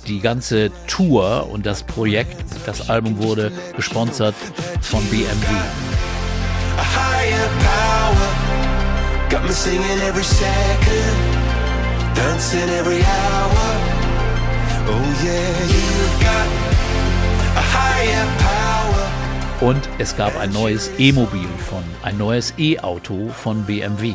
Die 0.07 0.21
ganze 0.21 0.71
Tour 0.87 1.49
und 1.51 1.67
das 1.67 1.83
Projekt, 1.83 2.37
das 2.67 2.89
Album 2.89 3.19
wurde 3.19 3.53
gesponsert 3.77 4.35
von 4.81 5.05
BMW. 5.07 5.47
a 6.81 6.83
higher 6.83 7.49
power 7.69 8.29
got 9.29 9.43
me 9.45 9.53
singing 9.53 9.99
every 10.09 10.23
second, 10.23 11.17
dancing 12.15 12.69
every 12.81 13.03
hour. 13.03 13.67
Oh 14.87 15.09
yeah, 15.25 15.55
you've 15.75 16.17
got 16.23 16.49
a 17.57 17.65
higher 17.77 18.27
power. 18.39 19.71
Und 19.71 19.89
es 19.99 20.17
gab 20.17 20.37
ein 20.39 20.53
neues 20.53 20.91
E-Mobil 20.99 21.49
von, 21.69 21.85
ein 22.03 22.17
neues 22.17 22.55
E-Auto 22.57 23.29
von 23.29 23.63
BMW. 23.65 24.15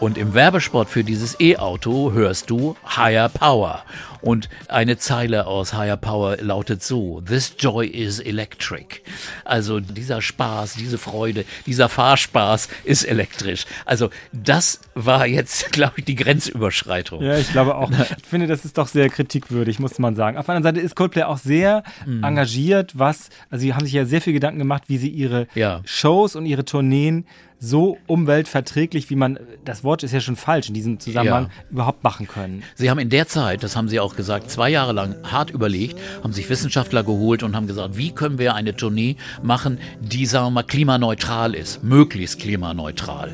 Und 0.00 0.16
im 0.16 0.32
Werbespot 0.32 0.88
für 0.88 1.02
dieses 1.02 1.40
E-Auto 1.40 2.12
hörst 2.12 2.50
du 2.50 2.76
Higher 2.96 3.28
Power. 3.28 3.82
Und 4.20 4.48
eine 4.68 4.96
Zeile 4.96 5.46
aus 5.48 5.74
Higher 5.74 5.96
Power 5.96 6.36
lautet 6.40 6.84
so, 6.84 7.20
This 7.20 7.54
joy 7.58 7.86
is 7.86 8.20
electric. 8.20 9.00
Also 9.44 9.80
dieser 9.80 10.22
Spaß, 10.22 10.74
diese 10.74 10.98
Freude, 10.98 11.44
dieser 11.66 11.88
Fahrspaß 11.88 12.68
ist 12.84 13.04
elektrisch. 13.04 13.64
Also 13.86 14.10
das 14.32 14.80
war 14.94 15.26
jetzt, 15.26 15.72
glaube 15.72 15.94
ich, 15.96 16.04
die 16.04 16.14
Grenzüberschreitung. 16.16 17.20
Ja, 17.22 17.36
ich 17.36 17.50
glaube 17.50 17.74
auch. 17.74 17.90
Ich 18.18 18.26
finde, 18.26 18.46
das 18.46 18.64
ist 18.64 18.78
doch 18.78 18.86
sehr 18.88 19.08
kritikwürdig, 19.08 19.78
muss 19.80 19.98
man 19.98 20.14
sagen. 20.14 20.36
Auf 20.38 20.46
der 20.46 20.54
anderen 20.56 20.76
Seite 20.76 20.84
ist 20.84 20.94
Coldplay 20.94 21.22
auch 21.24 21.38
sehr 21.38 21.82
Mhm. 22.06 22.22
engagiert, 22.22 22.98
was, 22.98 23.30
also 23.50 23.62
sie 23.62 23.74
haben 23.74 23.84
sich 23.84 23.94
ja 23.94 24.04
sehr 24.04 24.20
viel 24.20 24.32
Gedanken 24.32 24.58
gemacht, 24.60 24.84
wie 24.86 24.98
sie 24.98 25.08
ihre 25.08 25.48
Ja. 25.54 25.80
Shows 25.84 26.36
und 26.36 26.46
ihre 26.46 26.64
Tourneen 26.64 27.24
so 27.60 27.98
umweltverträglich, 28.06 29.10
wie 29.10 29.16
man, 29.16 29.38
das 29.64 29.82
Wort 29.82 30.02
ist 30.04 30.12
ja 30.12 30.20
schon 30.20 30.36
falsch 30.36 30.68
in 30.68 30.74
diesem 30.74 31.00
Zusammenhang, 31.00 31.44
Ja. 31.46 31.50
überhaupt 31.70 32.04
machen 32.04 32.28
können. 32.28 32.62
Sie 32.76 32.88
haben 32.88 32.98
in 32.98 33.10
der 33.10 33.26
Zeit, 33.26 33.62
das 33.64 33.74
haben 33.74 33.88
Sie 33.88 33.98
auch 33.98 34.14
gesagt, 34.14 34.50
zwei 34.50 34.70
Jahre 34.70 34.92
lang 34.92 35.16
hart 35.24 35.50
überlegt, 35.50 35.98
haben 36.22 36.32
sich 36.32 36.48
Wissenschaftler 36.48 37.02
geholt 37.02 37.42
und 37.42 37.56
haben 37.56 37.66
gesagt, 37.66 37.96
wie 37.96 38.12
können 38.12 38.38
wir 38.38 38.54
eine 38.54 38.76
Tournee 38.76 39.16
machen, 39.42 39.78
die, 40.00 40.24
sagen 40.26 40.46
wir 40.46 40.50
mal, 40.50 40.62
klimaneutral 40.62 41.54
ist, 41.54 41.82
möglichst 41.82 42.38
klimaneutral. 42.40 43.32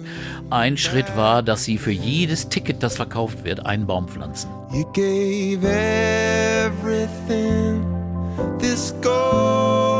Ein 0.50 0.76
Schritt 0.78 1.16
war, 1.16 1.42
dass 1.42 1.64
Sie 1.64 1.76
für 1.78 1.90
jedes 1.92 2.48
Ticket, 2.48 2.82
das 2.82 2.96
verkauft 2.96 3.44
wird, 3.44 3.66
einen 3.66 3.86
Baum 3.86 4.08
pflanzen. 4.08 4.48
You 4.72 4.84
gave 4.92 5.66
everything 6.64 7.84
this. 8.58 8.94
Now 9.02 9.93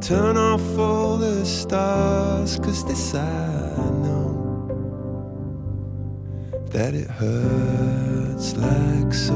turn 0.00 0.36
off 0.36 0.78
all 0.78 1.16
the 1.16 1.44
stars, 1.44 2.58
cause 2.58 2.84
this 2.84 3.14
I 3.14 3.90
know 4.02 4.34
that 6.70 6.94
it 6.94 7.10
hurts 7.10 8.56
like 8.56 9.12
so 9.12 9.34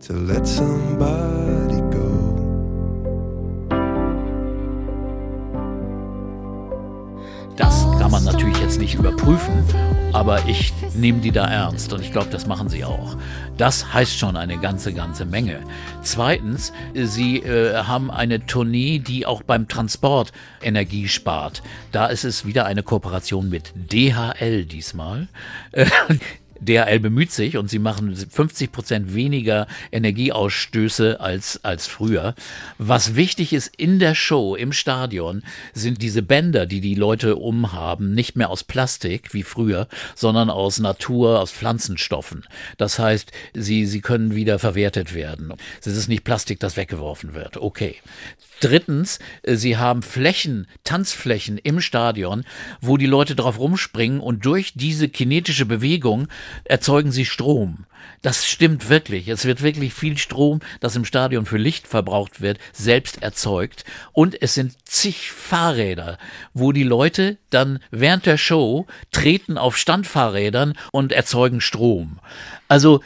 to 0.00 0.12
let 0.12 0.46
somebody 0.46 1.80
go. 1.90 1.93
Das 7.56 7.84
kann 8.00 8.10
man 8.10 8.24
natürlich 8.24 8.58
jetzt 8.58 8.80
nicht 8.80 8.96
überprüfen, 8.96 9.64
aber 10.12 10.48
ich 10.48 10.72
nehme 10.94 11.20
die 11.20 11.30
da 11.30 11.46
ernst 11.46 11.92
und 11.92 12.00
ich 12.00 12.10
glaube, 12.10 12.28
das 12.30 12.46
machen 12.46 12.68
sie 12.68 12.84
auch. 12.84 13.16
Das 13.56 13.94
heißt 13.94 14.18
schon 14.18 14.36
eine 14.36 14.58
ganze, 14.58 14.92
ganze 14.92 15.24
Menge. 15.24 15.60
Zweitens, 16.02 16.72
sie 16.94 17.38
äh, 17.38 17.76
haben 17.84 18.10
eine 18.10 18.44
Tournee, 18.46 18.98
die 18.98 19.24
auch 19.24 19.42
beim 19.42 19.68
Transport 19.68 20.32
Energie 20.62 21.06
spart. 21.06 21.62
Da 21.92 22.06
ist 22.06 22.24
es 22.24 22.44
wieder 22.44 22.66
eine 22.66 22.82
Kooperation 22.82 23.48
mit 23.48 23.72
DHL 23.76 24.64
diesmal. 24.64 25.28
DHL 26.64 27.00
bemüht 27.00 27.32
sich 27.32 27.56
und 27.56 27.68
sie 27.68 27.78
machen 27.78 28.14
50 28.14 28.72
Prozent 28.72 29.14
weniger 29.14 29.66
Energieausstöße 29.92 31.20
als, 31.20 31.62
als 31.64 31.86
früher. 31.86 32.34
Was 32.78 33.16
wichtig 33.16 33.52
ist 33.52 33.74
in 33.76 33.98
der 33.98 34.14
Show, 34.14 34.54
im 34.54 34.72
Stadion, 34.72 35.42
sind 35.72 36.02
diese 36.02 36.22
Bänder, 36.22 36.66
die 36.66 36.80
die 36.80 36.94
Leute 36.94 37.36
umhaben, 37.36 38.14
nicht 38.14 38.36
mehr 38.36 38.50
aus 38.50 38.64
Plastik 38.64 39.34
wie 39.34 39.42
früher, 39.42 39.88
sondern 40.14 40.50
aus 40.50 40.78
Natur, 40.78 41.40
aus 41.40 41.52
Pflanzenstoffen. 41.52 42.44
Das 42.76 42.98
heißt, 42.98 43.32
sie, 43.54 43.86
sie 43.86 44.00
können 44.00 44.34
wieder 44.34 44.58
verwertet 44.58 45.14
werden. 45.14 45.52
Es 45.80 45.86
ist 45.86 46.08
nicht 46.08 46.24
Plastik, 46.24 46.60
das 46.60 46.76
weggeworfen 46.76 47.34
wird. 47.34 47.56
Okay. 47.56 47.96
Drittens, 48.60 49.18
äh, 49.42 49.56
sie 49.56 49.76
haben 49.76 50.02
Flächen, 50.02 50.66
Tanzflächen 50.84 51.58
im 51.58 51.80
Stadion, 51.80 52.44
wo 52.80 52.96
die 52.96 53.06
Leute 53.06 53.34
drauf 53.34 53.58
rumspringen 53.58 54.20
und 54.20 54.44
durch 54.44 54.72
diese 54.74 55.08
kinetische 55.08 55.66
Bewegung 55.66 56.28
erzeugen 56.64 57.12
sie 57.12 57.24
Strom. 57.24 57.86
Das 58.22 58.46
stimmt 58.46 58.88
wirklich. 58.88 59.28
Es 59.28 59.44
wird 59.44 59.62
wirklich 59.62 59.92
viel 59.92 60.16
Strom, 60.18 60.60
das 60.80 60.96
im 60.96 61.04
Stadion 61.04 61.46
für 61.46 61.58
Licht 61.58 61.86
verbraucht 61.86 62.40
wird, 62.40 62.58
selbst 62.72 63.22
erzeugt. 63.22 63.84
Und 64.12 64.40
es 64.40 64.54
sind 64.54 64.74
zig 64.86 65.30
Fahrräder, 65.30 66.18
wo 66.52 66.72
die 66.72 66.84
Leute 66.84 67.38
dann 67.50 67.80
während 67.90 68.26
der 68.26 68.38
Show 68.38 68.86
treten 69.10 69.58
auf 69.58 69.76
Standfahrrädern 69.76 70.74
und 70.92 71.12
erzeugen 71.12 71.60
Strom. 71.60 72.18
Also 72.68 73.00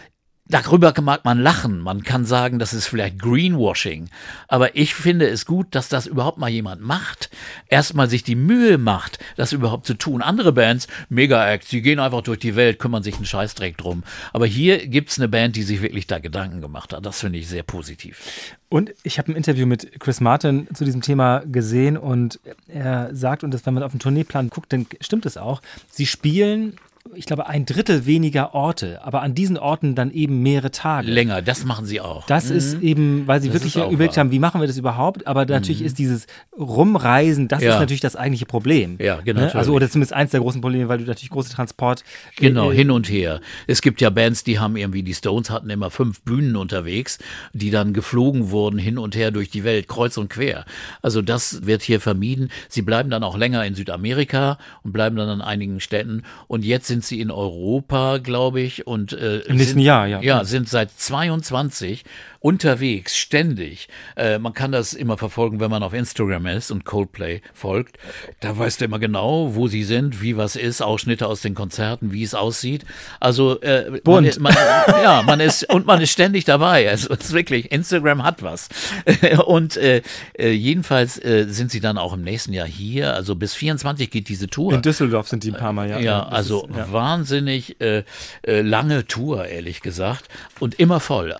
Darüber 0.50 0.94
mag 1.02 1.24
man 1.24 1.38
lachen, 1.38 1.80
man 1.80 2.02
kann 2.02 2.24
sagen, 2.24 2.58
das 2.58 2.72
ist 2.72 2.86
vielleicht 2.86 3.18
Greenwashing, 3.18 4.08
aber 4.48 4.76
ich 4.76 4.94
finde 4.94 5.28
es 5.28 5.44
gut, 5.44 5.74
dass 5.74 5.90
das 5.90 6.06
überhaupt 6.06 6.38
mal 6.38 6.48
jemand 6.48 6.80
macht, 6.80 7.28
erstmal 7.68 8.08
sich 8.08 8.22
die 8.22 8.34
Mühe 8.34 8.78
macht, 8.78 9.18
das 9.36 9.52
überhaupt 9.52 9.86
zu 9.86 9.92
tun. 9.94 10.22
Andere 10.22 10.52
Bands, 10.52 10.88
Mega-Acts, 11.10 11.68
die 11.68 11.82
gehen 11.82 11.98
einfach 11.98 12.22
durch 12.22 12.38
die 12.38 12.56
Welt, 12.56 12.78
kümmern 12.78 13.02
sich 13.02 13.16
einen 13.16 13.26
Scheißdreck 13.26 13.76
drum. 13.76 14.04
Aber 14.32 14.46
hier 14.46 14.86
gibt's 14.86 15.18
eine 15.18 15.28
Band, 15.28 15.54
die 15.54 15.62
sich 15.62 15.82
wirklich 15.82 16.06
da 16.06 16.18
Gedanken 16.18 16.62
gemacht 16.62 16.94
hat. 16.94 17.04
Das 17.04 17.20
finde 17.20 17.38
ich 17.38 17.48
sehr 17.48 17.62
positiv. 17.62 18.56
Und 18.70 18.94
ich 19.02 19.18
habe 19.18 19.32
ein 19.32 19.36
Interview 19.36 19.66
mit 19.66 19.98
Chris 20.00 20.20
Martin 20.20 20.68
zu 20.74 20.84
diesem 20.84 21.00
Thema 21.00 21.40
gesehen 21.40 21.96
und 21.96 22.38
er 22.68 23.14
sagt, 23.14 23.44
und 23.44 23.52
das, 23.52 23.64
wenn 23.64 23.74
man 23.74 23.82
auf 23.82 23.92
den 23.92 24.00
Tourneeplan 24.00 24.50
guckt, 24.50 24.72
dann 24.72 24.86
stimmt 25.00 25.24
es 25.26 25.36
auch, 25.36 25.62
sie 25.90 26.06
spielen 26.06 26.76
ich 27.14 27.26
glaube, 27.26 27.46
ein 27.48 27.66
Drittel 27.66 28.06
weniger 28.06 28.54
Orte, 28.54 29.00
aber 29.04 29.22
an 29.22 29.34
diesen 29.34 29.56
Orten 29.58 29.94
dann 29.94 30.10
eben 30.10 30.42
mehrere 30.42 30.70
Tage. 30.70 31.10
Länger, 31.10 31.42
das 31.42 31.64
machen 31.64 31.86
sie 31.86 32.00
auch. 32.00 32.26
Das 32.26 32.50
ist 32.50 32.80
eben, 32.82 33.26
weil 33.26 33.40
sie 33.40 33.48
Das 33.48 33.54
wirklich 33.62 33.76
überlegt 33.76 34.16
wahr. 34.16 34.24
haben, 34.24 34.30
wie 34.32 34.38
machen 34.38 34.60
wir 34.60 34.66
das 34.68 34.76
überhaupt? 34.76 35.26
Aber 35.26 35.44
natürlich 35.46 35.82
ist 35.82 35.98
dieses 35.98 36.26
Rumreisen, 36.58 37.48
das 37.48 37.62
Ja. 37.62 37.74
ist 37.74 37.80
natürlich 37.80 38.00
das 38.00 38.14
eigentliche 38.16 38.46
Problem. 38.46 38.96
Ja, 39.00 39.20
genau, 39.20 39.38
Ne? 39.40 39.54
Also, 39.54 39.72
oder 39.72 39.88
zumindest 39.88 40.12
eins 40.12 40.32
der 40.32 40.40
großen 40.40 40.60
Probleme, 40.60 40.88
weil 40.88 40.98
du 40.98 41.04
natürlich 41.04 41.30
große 41.30 41.52
Transport. 41.54 42.02
Genau, 42.36 42.70
äh, 42.72 42.74
hin 42.76 42.90
und 42.90 43.08
her. 43.08 43.40
Es 43.66 43.80
gibt 43.82 44.00
ja 44.00 44.10
Bands, 44.10 44.44
die 44.44 44.58
haben 44.58 44.76
irgendwie, 44.76 45.02
die 45.02 45.14
Stones 45.14 45.50
hatten 45.50 45.70
immer 45.70 45.90
fünf 45.90 46.20
Bühnen 46.22 46.56
unterwegs, 46.56 47.18
die 47.52 47.70
dann 47.70 47.92
geflogen 47.92 48.50
wurden 48.50 48.78
hin 48.78 48.98
und 48.98 49.16
her 49.16 49.30
durch 49.30 49.48
die 49.50 49.64
Welt, 49.64 49.88
kreuz 49.88 50.16
und 50.18 50.28
quer. 50.28 50.64
Also 51.02 51.22
das 51.22 51.66
wird 51.66 51.82
hier 51.82 52.00
vermieden. 52.00 52.50
Sie 52.68 52.82
bleiben 52.82 53.10
dann 53.10 53.22
auch 53.22 53.36
länger 53.36 53.64
in 53.64 53.74
Südamerika 53.74 54.58
und 54.82 54.92
bleiben 54.92 55.16
dann 55.16 55.28
an 55.28 55.40
einigen 55.40 55.80
Städten. 55.80 56.22
Und 56.48 56.64
jetzt 56.64 56.86
sind 56.88 56.97
sie 57.04 57.20
in 57.20 57.30
Europa, 57.30 58.18
glaube 58.18 58.60
ich, 58.60 58.86
und 58.86 59.12
äh, 59.12 59.38
Im 59.40 59.56
nächsten 59.56 59.74
sind, 59.74 59.80
Jahr, 59.82 60.06
ja. 60.06 60.20
Ja, 60.20 60.44
sind 60.44 60.68
seit 60.68 60.90
22 60.90 62.04
unterwegs, 62.48 63.14
ständig. 63.14 63.88
Äh, 64.16 64.38
man 64.38 64.54
kann 64.54 64.72
das 64.72 64.94
immer 64.94 65.18
verfolgen, 65.18 65.60
wenn 65.60 65.70
man 65.70 65.82
auf 65.82 65.92
Instagram 65.92 66.46
ist 66.46 66.70
und 66.70 66.86
Coldplay 66.86 67.42
folgt. 67.52 67.98
Da 68.40 68.56
weißt 68.56 68.80
du 68.80 68.86
immer 68.86 68.98
genau, 68.98 69.54
wo 69.54 69.68
sie 69.68 69.84
sind, 69.84 70.22
wie 70.22 70.38
was 70.38 70.56
ist, 70.56 70.80
Ausschnitte 70.80 71.26
aus 71.26 71.42
den 71.42 71.54
Konzerten, 71.54 72.10
wie 72.10 72.22
es 72.22 72.34
aussieht. 72.34 72.86
Also 73.20 73.60
äh, 73.60 74.00
man, 74.02 74.30
man, 74.40 74.54
ja, 74.88 75.22
man 75.26 75.40
ist 75.40 75.68
und 75.68 75.84
man 75.84 76.00
ist 76.00 76.10
ständig 76.10 76.46
dabei. 76.46 76.88
Also 76.88 77.12
es 77.12 77.26
ist 77.26 77.32
wirklich 77.34 77.70
Instagram 77.70 78.24
hat 78.24 78.42
was. 78.42 78.70
und 79.44 79.76
äh, 79.76 80.00
äh, 80.38 80.50
jedenfalls 80.50 81.22
äh, 81.22 81.44
sind 81.50 81.70
sie 81.70 81.80
dann 81.80 81.98
auch 81.98 82.14
im 82.14 82.22
nächsten 82.22 82.54
Jahr 82.54 82.66
hier. 82.66 83.12
Also 83.12 83.34
bis 83.34 83.52
24 83.52 84.10
geht 84.10 84.30
diese 84.30 84.46
Tour. 84.46 84.72
In 84.72 84.80
Düsseldorf 84.80 85.28
sind 85.28 85.44
die 85.44 85.50
ein 85.50 85.58
paar 85.58 85.74
Mal, 85.74 85.90
ja. 85.90 85.98
Ja, 85.98 86.22
also 86.22 86.66
ist, 86.66 86.74
ja. 86.74 86.90
wahnsinnig 86.90 87.78
äh, 87.82 88.04
äh, 88.40 88.62
lange 88.62 89.06
Tour, 89.06 89.44
ehrlich 89.44 89.82
gesagt. 89.82 90.24
Und 90.60 90.80
immer 90.80 90.98
voll. 90.98 91.36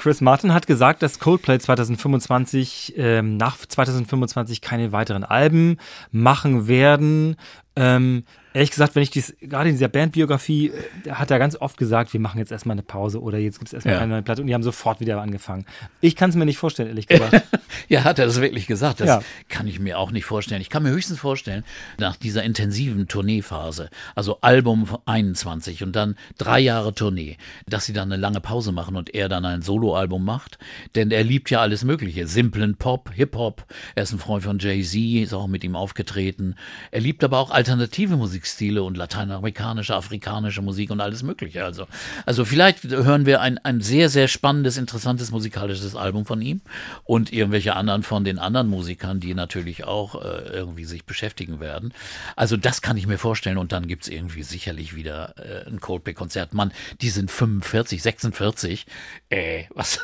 Chris 0.00 0.22
Martin 0.22 0.54
hat 0.54 0.66
gesagt, 0.66 1.02
dass 1.02 1.18
Coldplay 1.18 1.58
2025 1.58 2.94
ähm, 2.96 3.36
nach 3.36 3.58
2025 3.58 4.62
keine 4.62 4.92
weiteren 4.92 5.24
Alben 5.24 5.76
machen 6.10 6.68
werden. 6.68 7.36
Ähm, 7.76 8.24
ehrlich 8.54 8.70
gesagt, 8.70 8.94
wenn 8.94 9.02
ich 9.02 9.10
dies 9.10 9.34
gerade 9.40 9.68
in 9.70 9.74
dieser 9.76 9.88
Bandbiografie, 9.88 10.72
äh, 11.06 11.10
hat 11.12 11.30
er 11.30 11.38
ganz 11.38 11.56
oft 11.56 11.76
gesagt, 11.76 12.12
wir 12.12 12.20
machen 12.20 12.38
jetzt 12.38 12.52
erstmal 12.52 12.74
eine 12.74 12.82
Pause 12.82 13.20
oder 13.22 13.38
jetzt 13.38 13.58
gibt 13.58 13.68
es 13.68 13.72
erstmal 13.74 13.94
Ja. 13.94 14.00
keine 14.00 14.12
neue 14.14 14.22
Platte 14.22 14.40
und 14.42 14.46
die 14.48 14.54
haben 14.54 14.62
sofort 14.62 15.00
wieder 15.00 15.20
angefangen. 15.20 15.64
Ich 16.00 16.16
kann 16.16 16.30
es 16.30 16.36
mir 16.36 16.44
nicht 16.46 16.58
vorstellen, 16.58 16.88
ehrlich 16.88 17.06
gesagt. 17.06 17.42
Ja, 17.88 18.04
hat 18.04 18.18
er 18.20 18.26
das 18.26 18.40
wirklich 18.40 18.66
gesagt? 18.66 19.00
Das 19.00 19.08
Ja. 19.08 19.22
kann 19.48 19.66
ich 19.66 19.80
mir 19.80 19.98
auch 19.98 20.10
nicht 20.12 20.24
vorstellen. 20.24 20.60
Ich 20.60 20.70
kann 20.70 20.82
mir 20.84 20.90
höchstens 20.90 21.18
vorstellen, 21.18 21.64
nach 21.98 22.14
dieser 22.14 22.42
intensiven 22.44 23.08
Tourneephase, 23.08 23.90
also 24.14 24.38
Album 24.42 24.86
21 25.06 25.82
und 25.82 25.96
dann 25.96 26.16
drei 26.38 26.60
Jahre 26.60 26.94
Tournee, 26.94 27.36
dass 27.66 27.86
sie 27.86 27.92
dann 27.92 28.12
eine 28.12 28.20
lange 28.20 28.40
Pause 28.40 28.70
machen 28.72 28.96
und 28.96 29.12
er 29.14 29.28
dann 29.28 29.44
ein 29.44 29.62
Soloalbum 29.62 30.24
macht. 30.24 30.58
Denn 30.94 31.10
er 31.10 31.24
liebt 31.24 31.50
ja 31.50 31.60
alles 31.60 31.82
Mögliche. 31.84 32.26
Simplen 32.28 32.76
Pop, 32.76 33.10
Hip-Hop. 33.14 33.64
Er 33.94 34.02
ist 34.04 34.12
ein 34.12 34.18
Freund 34.18 34.44
von 34.44 34.58
Jay-Z, 34.58 34.94
ist 35.24 35.32
auch 35.32 35.46
mit 35.48 35.64
ihm 35.64 35.74
aufgetreten. 35.74 36.54
Er 36.92 37.00
liebt 37.00 37.24
aber 37.24 37.38
auch 37.38 37.50
alternative 37.50 38.16
Musik. 38.16 38.39
Musikstile 38.40 38.82
und 38.82 38.96
lateinamerikanische, 38.96 39.94
afrikanische 39.94 40.62
Musik 40.62 40.90
und 40.90 41.02
alles 41.02 41.22
Mögliche. 41.22 41.62
Also, 41.62 41.86
also 42.24 42.46
vielleicht 42.46 42.84
hören 42.84 43.26
wir 43.26 43.42
ein, 43.42 43.58
ein 43.58 43.82
sehr, 43.82 44.08
sehr 44.08 44.28
spannendes, 44.28 44.78
interessantes 44.78 45.30
musikalisches 45.30 45.94
Album 45.94 46.24
von 46.24 46.40
ihm 46.40 46.62
und 47.04 47.34
irgendwelche 47.34 47.76
anderen 47.76 48.02
von 48.02 48.24
den 48.24 48.38
anderen 48.38 48.68
Musikern, 48.68 49.20
die 49.20 49.34
natürlich 49.34 49.84
auch 49.84 50.14
äh, 50.14 50.48
irgendwie 50.54 50.86
sich 50.86 51.04
beschäftigen 51.04 51.60
werden. 51.60 51.92
Also 52.34 52.56
das 52.56 52.80
kann 52.80 52.96
ich 52.96 53.06
mir 53.06 53.18
vorstellen 53.18 53.58
und 53.58 53.72
dann 53.72 53.86
gibt's 53.86 54.08
irgendwie 54.08 54.42
sicherlich 54.42 54.96
wieder 54.96 55.34
äh, 55.36 55.68
ein 55.68 55.80
Coldplay-Konzert. 55.80 56.54
Mann, 56.54 56.72
die 57.02 57.10
sind 57.10 57.30
45, 57.30 58.02
46. 58.02 58.86
Äh, 59.28 59.64
was? 59.74 60.00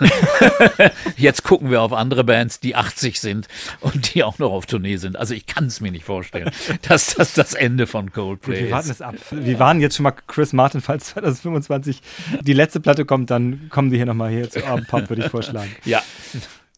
Jetzt 1.17 1.43
gucken 1.43 1.71
wir 1.71 1.81
auf 1.81 1.95
andere 1.95 2.25
Bands, 2.25 2.61
die 2.61 2.77
80 2.77 3.19
sind 3.19 3.49
und 3.81 4.15
die 4.15 4.25
auch 4.25 4.39
noch 4.39 4.53
auf 4.53 4.67
Tournee 4.67 4.99
sind. 4.99 5.17
Also 5.17 5.33
ich 5.33 5.47
kann 5.47 5.65
es 5.65 5.81
mir 5.81 5.91
nicht 5.91 6.05
vorstellen, 6.05 6.51
dass 6.87 7.15
das 7.15 7.33
das 7.33 7.55
Ende 7.55 7.87
von 7.87 8.13
Coldplay 8.13 8.26
Wir 8.43 8.71
warten 8.71 8.91
ist. 8.91 8.97
es 8.97 9.03
ab. 9.03 9.15
Wir 9.31 9.59
waren 9.59 9.81
jetzt 9.81 9.97
schon 9.97 10.05
mal 10.05 10.13
Chris 10.27 10.53
Martin, 10.53 10.81
falls 10.81 11.07
2025 11.15 12.01
die 12.43 12.53
letzte 12.53 12.81
Platte 12.81 13.05
kommt, 13.05 13.31
dann 13.31 13.69
kommen 13.71 13.91
die 13.91 13.97
hier 13.97 14.07
nochmal 14.07 14.31
hier 14.31 14.49
zu 14.51 14.65
Abend 14.67 14.89
Pop, 14.89 15.09
würde 15.09 15.25
ich 15.25 15.31
vorschlagen. 15.31 15.71
Ja. 15.85 16.03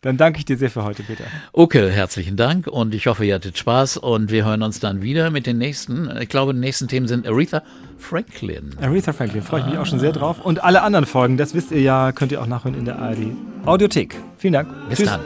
Dann 0.02 0.16
danke 0.16 0.38
ich 0.38 0.44
dir 0.44 0.56
sehr 0.56 0.70
für 0.70 0.84
heute, 0.84 1.02
Peter. 1.02 1.24
Okay, 1.52 1.90
herzlichen 1.90 2.36
Dank 2.36 2.68
und 2.68 2.94
ich 2.94 3.08
hoffe, 3.08 3.24
ihr 3.24 3.34
hattet 3.34 3.58
Spaß 3.58 3.96
und 3.96 4.30
wir 4.30 4.44
hören 4.44 4.62
uns 4.62 4.78
dann 4.78 5.02
wieder 5.02 5.30
mit 5.30 5.44
den 5.46 5.58
nächsten. 5.58 6.08
Ich 6.20 6.28
glaube, 6.28 6.54
die 6.54 6.60
nächsten 6.60 6.86
Themen 6.86 7.08
sind 7.08 7.26
Aretha 7.26 7.62
Franklin. 7.98 8.76
Aretha 8.80 9.12
Franklin, 9.12 9.42
freue 9.42 9.62
ich 9.62 9.66
mich 9.66 9.76
auch 9.78 9.86
schon 9.86 9.98
sehr 9.98 10.12
drauf. 10.12 10.40
Und 10.44 10.62
alle 10.62 10.82
anderen 10.82 11.04
Folgen, 11.04 11.36
das 11.36 11.52
wisst 11.52 11.72
ihr 11.72 11.80
ja, 11.80 12.12
könnt 12.12 12.30
ihr 12.30 12.40
auch 12.40 12.46
nachhören 12.46 12.78
in 12.78 12.84
der 12.84 12.96
ARD 13.00 13.32
Audiothek. 13.64 14.14
Vielen 14.36 14.52
Dank. 14.52 14.68
Bis 14.88 15.02
dann. 15.02 15.20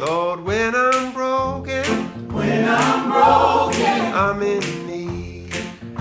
Lord, 0.00 0.44
when 0.44 0.74
I'm 0.74 1.12
broken, 1.14 1.84
when 2.34 2.66
I'm 2.66 3.08
broken, 3.08 4.12
I'm 4.14 4.40
in 4.42 4.86
need. 4.86 4.91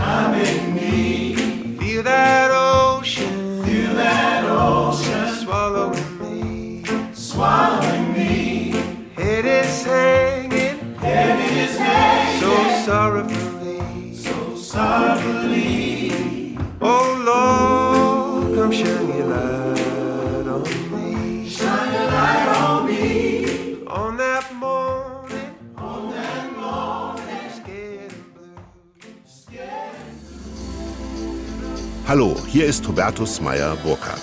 I'm 0.01 0.33
in 0.33 0.75
need. 0.75 1.37
Feel 1.79 2.03
that 2.03 2.49
ocean, 2.51 3.63
feel 3.63 3.93
that 3.95 4.43
ocean. 4.45 5.35
Swallowing 5.35 6.17
me, 6.21 6.83
swallowing 7.13 8.13
me. 8.13 8.71
Head 9.15 9.45
is 9.45 9.83
hanging, 9.83 10.95
head 10.95 11.39
is 11.57 11.77
hanging, 11.77 12.39
so 12.41 12.85
sorrowfully, 12.85 14.15
so 14.15 14.55
sorrowfully. 14.55 16.57
Oh 16.81 17.05
Lord, 17.29 18.55
come 18.55 18.71
shine 18.71 19.07
your 19.15 19.27
light 19.27 19.80
Hallo, 32.11 32.35
hier 32.45 32.65
ist 32.65 32.85
Hubertus 32.85 33.39
Meyer-Burkhardt. 33.39 34.19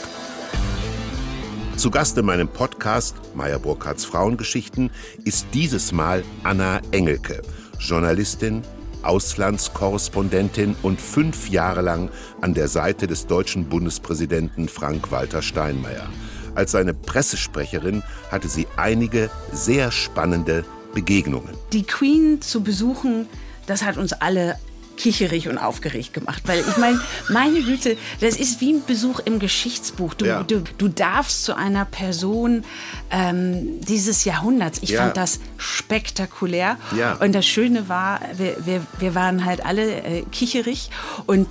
Zu 1.78 1.90
Gast 1.90 2.18
in 2.18 2.26
meinem 2.26 2.46
Podcast 2.46 3.16
Meyer-Burkhardts 3.34 4.04
Frauengeschichten 4.04 4.90
ist 5.24 5.46
dieses 5.54 5.90
Mal 5.90 6.22
Anna 6.42 6.82
Engelke, 6.90 7.40
Journalistin, 7.78 8.60
Auslandskorrespondentin 9.04 10.76
und 10.82 11.00
fünf 11.00 11.48
Jahre 11.48 11.80
lang 11.80 12.10
an 12.42 12.52
der 12.52 12.68
Seite 12.68 13.06
des 13.06 13.26
deutschen 13.26 13.70
Bundespräsidenten 13.70 14.68
Frank-Walter 14.68 15.40
Steinmeier. 15.40 16.10
Als 16.54 16.72
seine 16.72 16.92
Pressesprecherin 16.92 18.02
hatte 18.30 18.48
sie 18.48 18.66
einige 18.76 19.30
sehr 19.50 19.90
spannende 19.92 20.62
Begegnungen. 20.92 21.54
die 21.72 21.84
Queen 21.84 22.42
zu 22.42 22.62
besuchen, 22.62 23.26
das 23.66 23.82
hat 23.82 23.96
uns 23.96 24.12
alle 24.12 24.56
kicherig 24.98 25.48
und 25.48 25.56
aufgeregt 25.58 26.12
gemacht. 26.12 26.42
Weil 26.46 26.60
ich 26.60 26.76
meine, 26.76 27.00
meine 27.30 27.62
Güte, 27.62 27.96
das 28.20 28.36
ist 28.36 28.60
wie 28.60 28.74
ein 28.74 28.84
Besuch 28.84 29.20
im 29.20 29.38
Geschichtsbuch. 29.38 30.14
Du, 30.14 30.26
Ja. 30.26 30.42
du, 30.42 30.62
du 30.76 30.88
darfst 30.88 31.44
zu 31.44 31.56
einer 31.56 31.84
Person 31.86 32.64
ähm, 33.10 33.80
dieses 33.80 34.24
Jahrhunderts. 34.24 34.80
Ich 34.82 34.90
Ja. 34.90 35.02
fand 35.04 35.16
das 35.16 35.40
spektakulär. 35.56 36.76
Ja. 36.96 37.14
Und 37.14 37.32
das 37.34 37.46
Schöne 37.46 37.88
war, 37.88 38.20
wir, 38.36 38.56
wir, 38.66 38.82
wir 38.98 39.14
waren 39.14 39.44
halt 39.44 39.64
alle 39.64 40.02
äh, 40.02 40.22
kicherig 40.32 40.90
und 41.26 41.48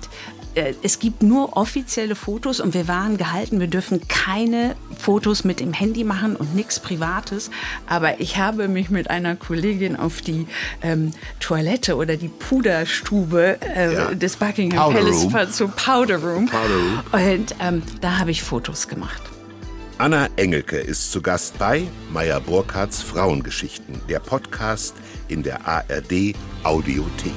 es 0.84 1.00
gibt 1.00 1.24
nur 1.24 1.56
offizielle 1.58 2.16
Fotos 2.16 2.60
und 2.60 2.74
wir 2.74 2.88
waren 2.88 3.18
gehalten, 3.18 3.60
wir 3.60 3.68
dürfen 3.68 4.08
keine 4.08 4.76
Fotos 4.98 5.44
mit 5.44 5.60
dem 5.60 5.74
Handy 5.74 6.04
machen 6.04 6.36
und 6.36 6.56
nichts 6.56 6.80
Privates. 6.80 7.50
Aber 7.88 8.20
ich 8.20 8.38
habe 8.38 8.68
mich 8.68 8.90
mit 8.90 9.10
einer 9.10 9.36
Kollegin 9.36 9.96
auf 9.96 10.22
die 10.22 10.48
ähm, 10.82 11.12
Toilette 11.40 11.96
oder 11.96 12.18
die 12.18 12.30
Puderstube 12.30 13.58
äh, 13.76 13.94
Ja. 13.94 14.14
des 14.14 14.38
Buckingham 14.38 14.80
Powder 14.94 15.00
Palace 15.00 15.24
Room. 15.24 15.48
so 15.52 15.68
Powder 15.76 16.18
Room. 16.18 16.46
Powder 16.48 16.74
Room. 16.74 17.38
Und 17.38 17.56
ähm, 17.62 17.82
da 18.02 18.18
habe 18.20 18.32
ich 18.32 18.42
Fotos 18.44 18.88
gemacht. 18.88 19.22
Anna 20.00 20.28
Engelke 20.36 20.78
ist 20.78 21.12
zu 21.12 21.22
Gast 21.22 21.58
bei 21.58 21.88
Meyer 22.14 22.40
Burkhardts 22.40 23.02
Frauengeschichten, 23.02 24.00
der 24.08 24.20
Podcast 24.20 24.96
in 25.28 25.42
der 25.42 25.68
ARD 25.68 26.36
Audiothek. 26.64 27.34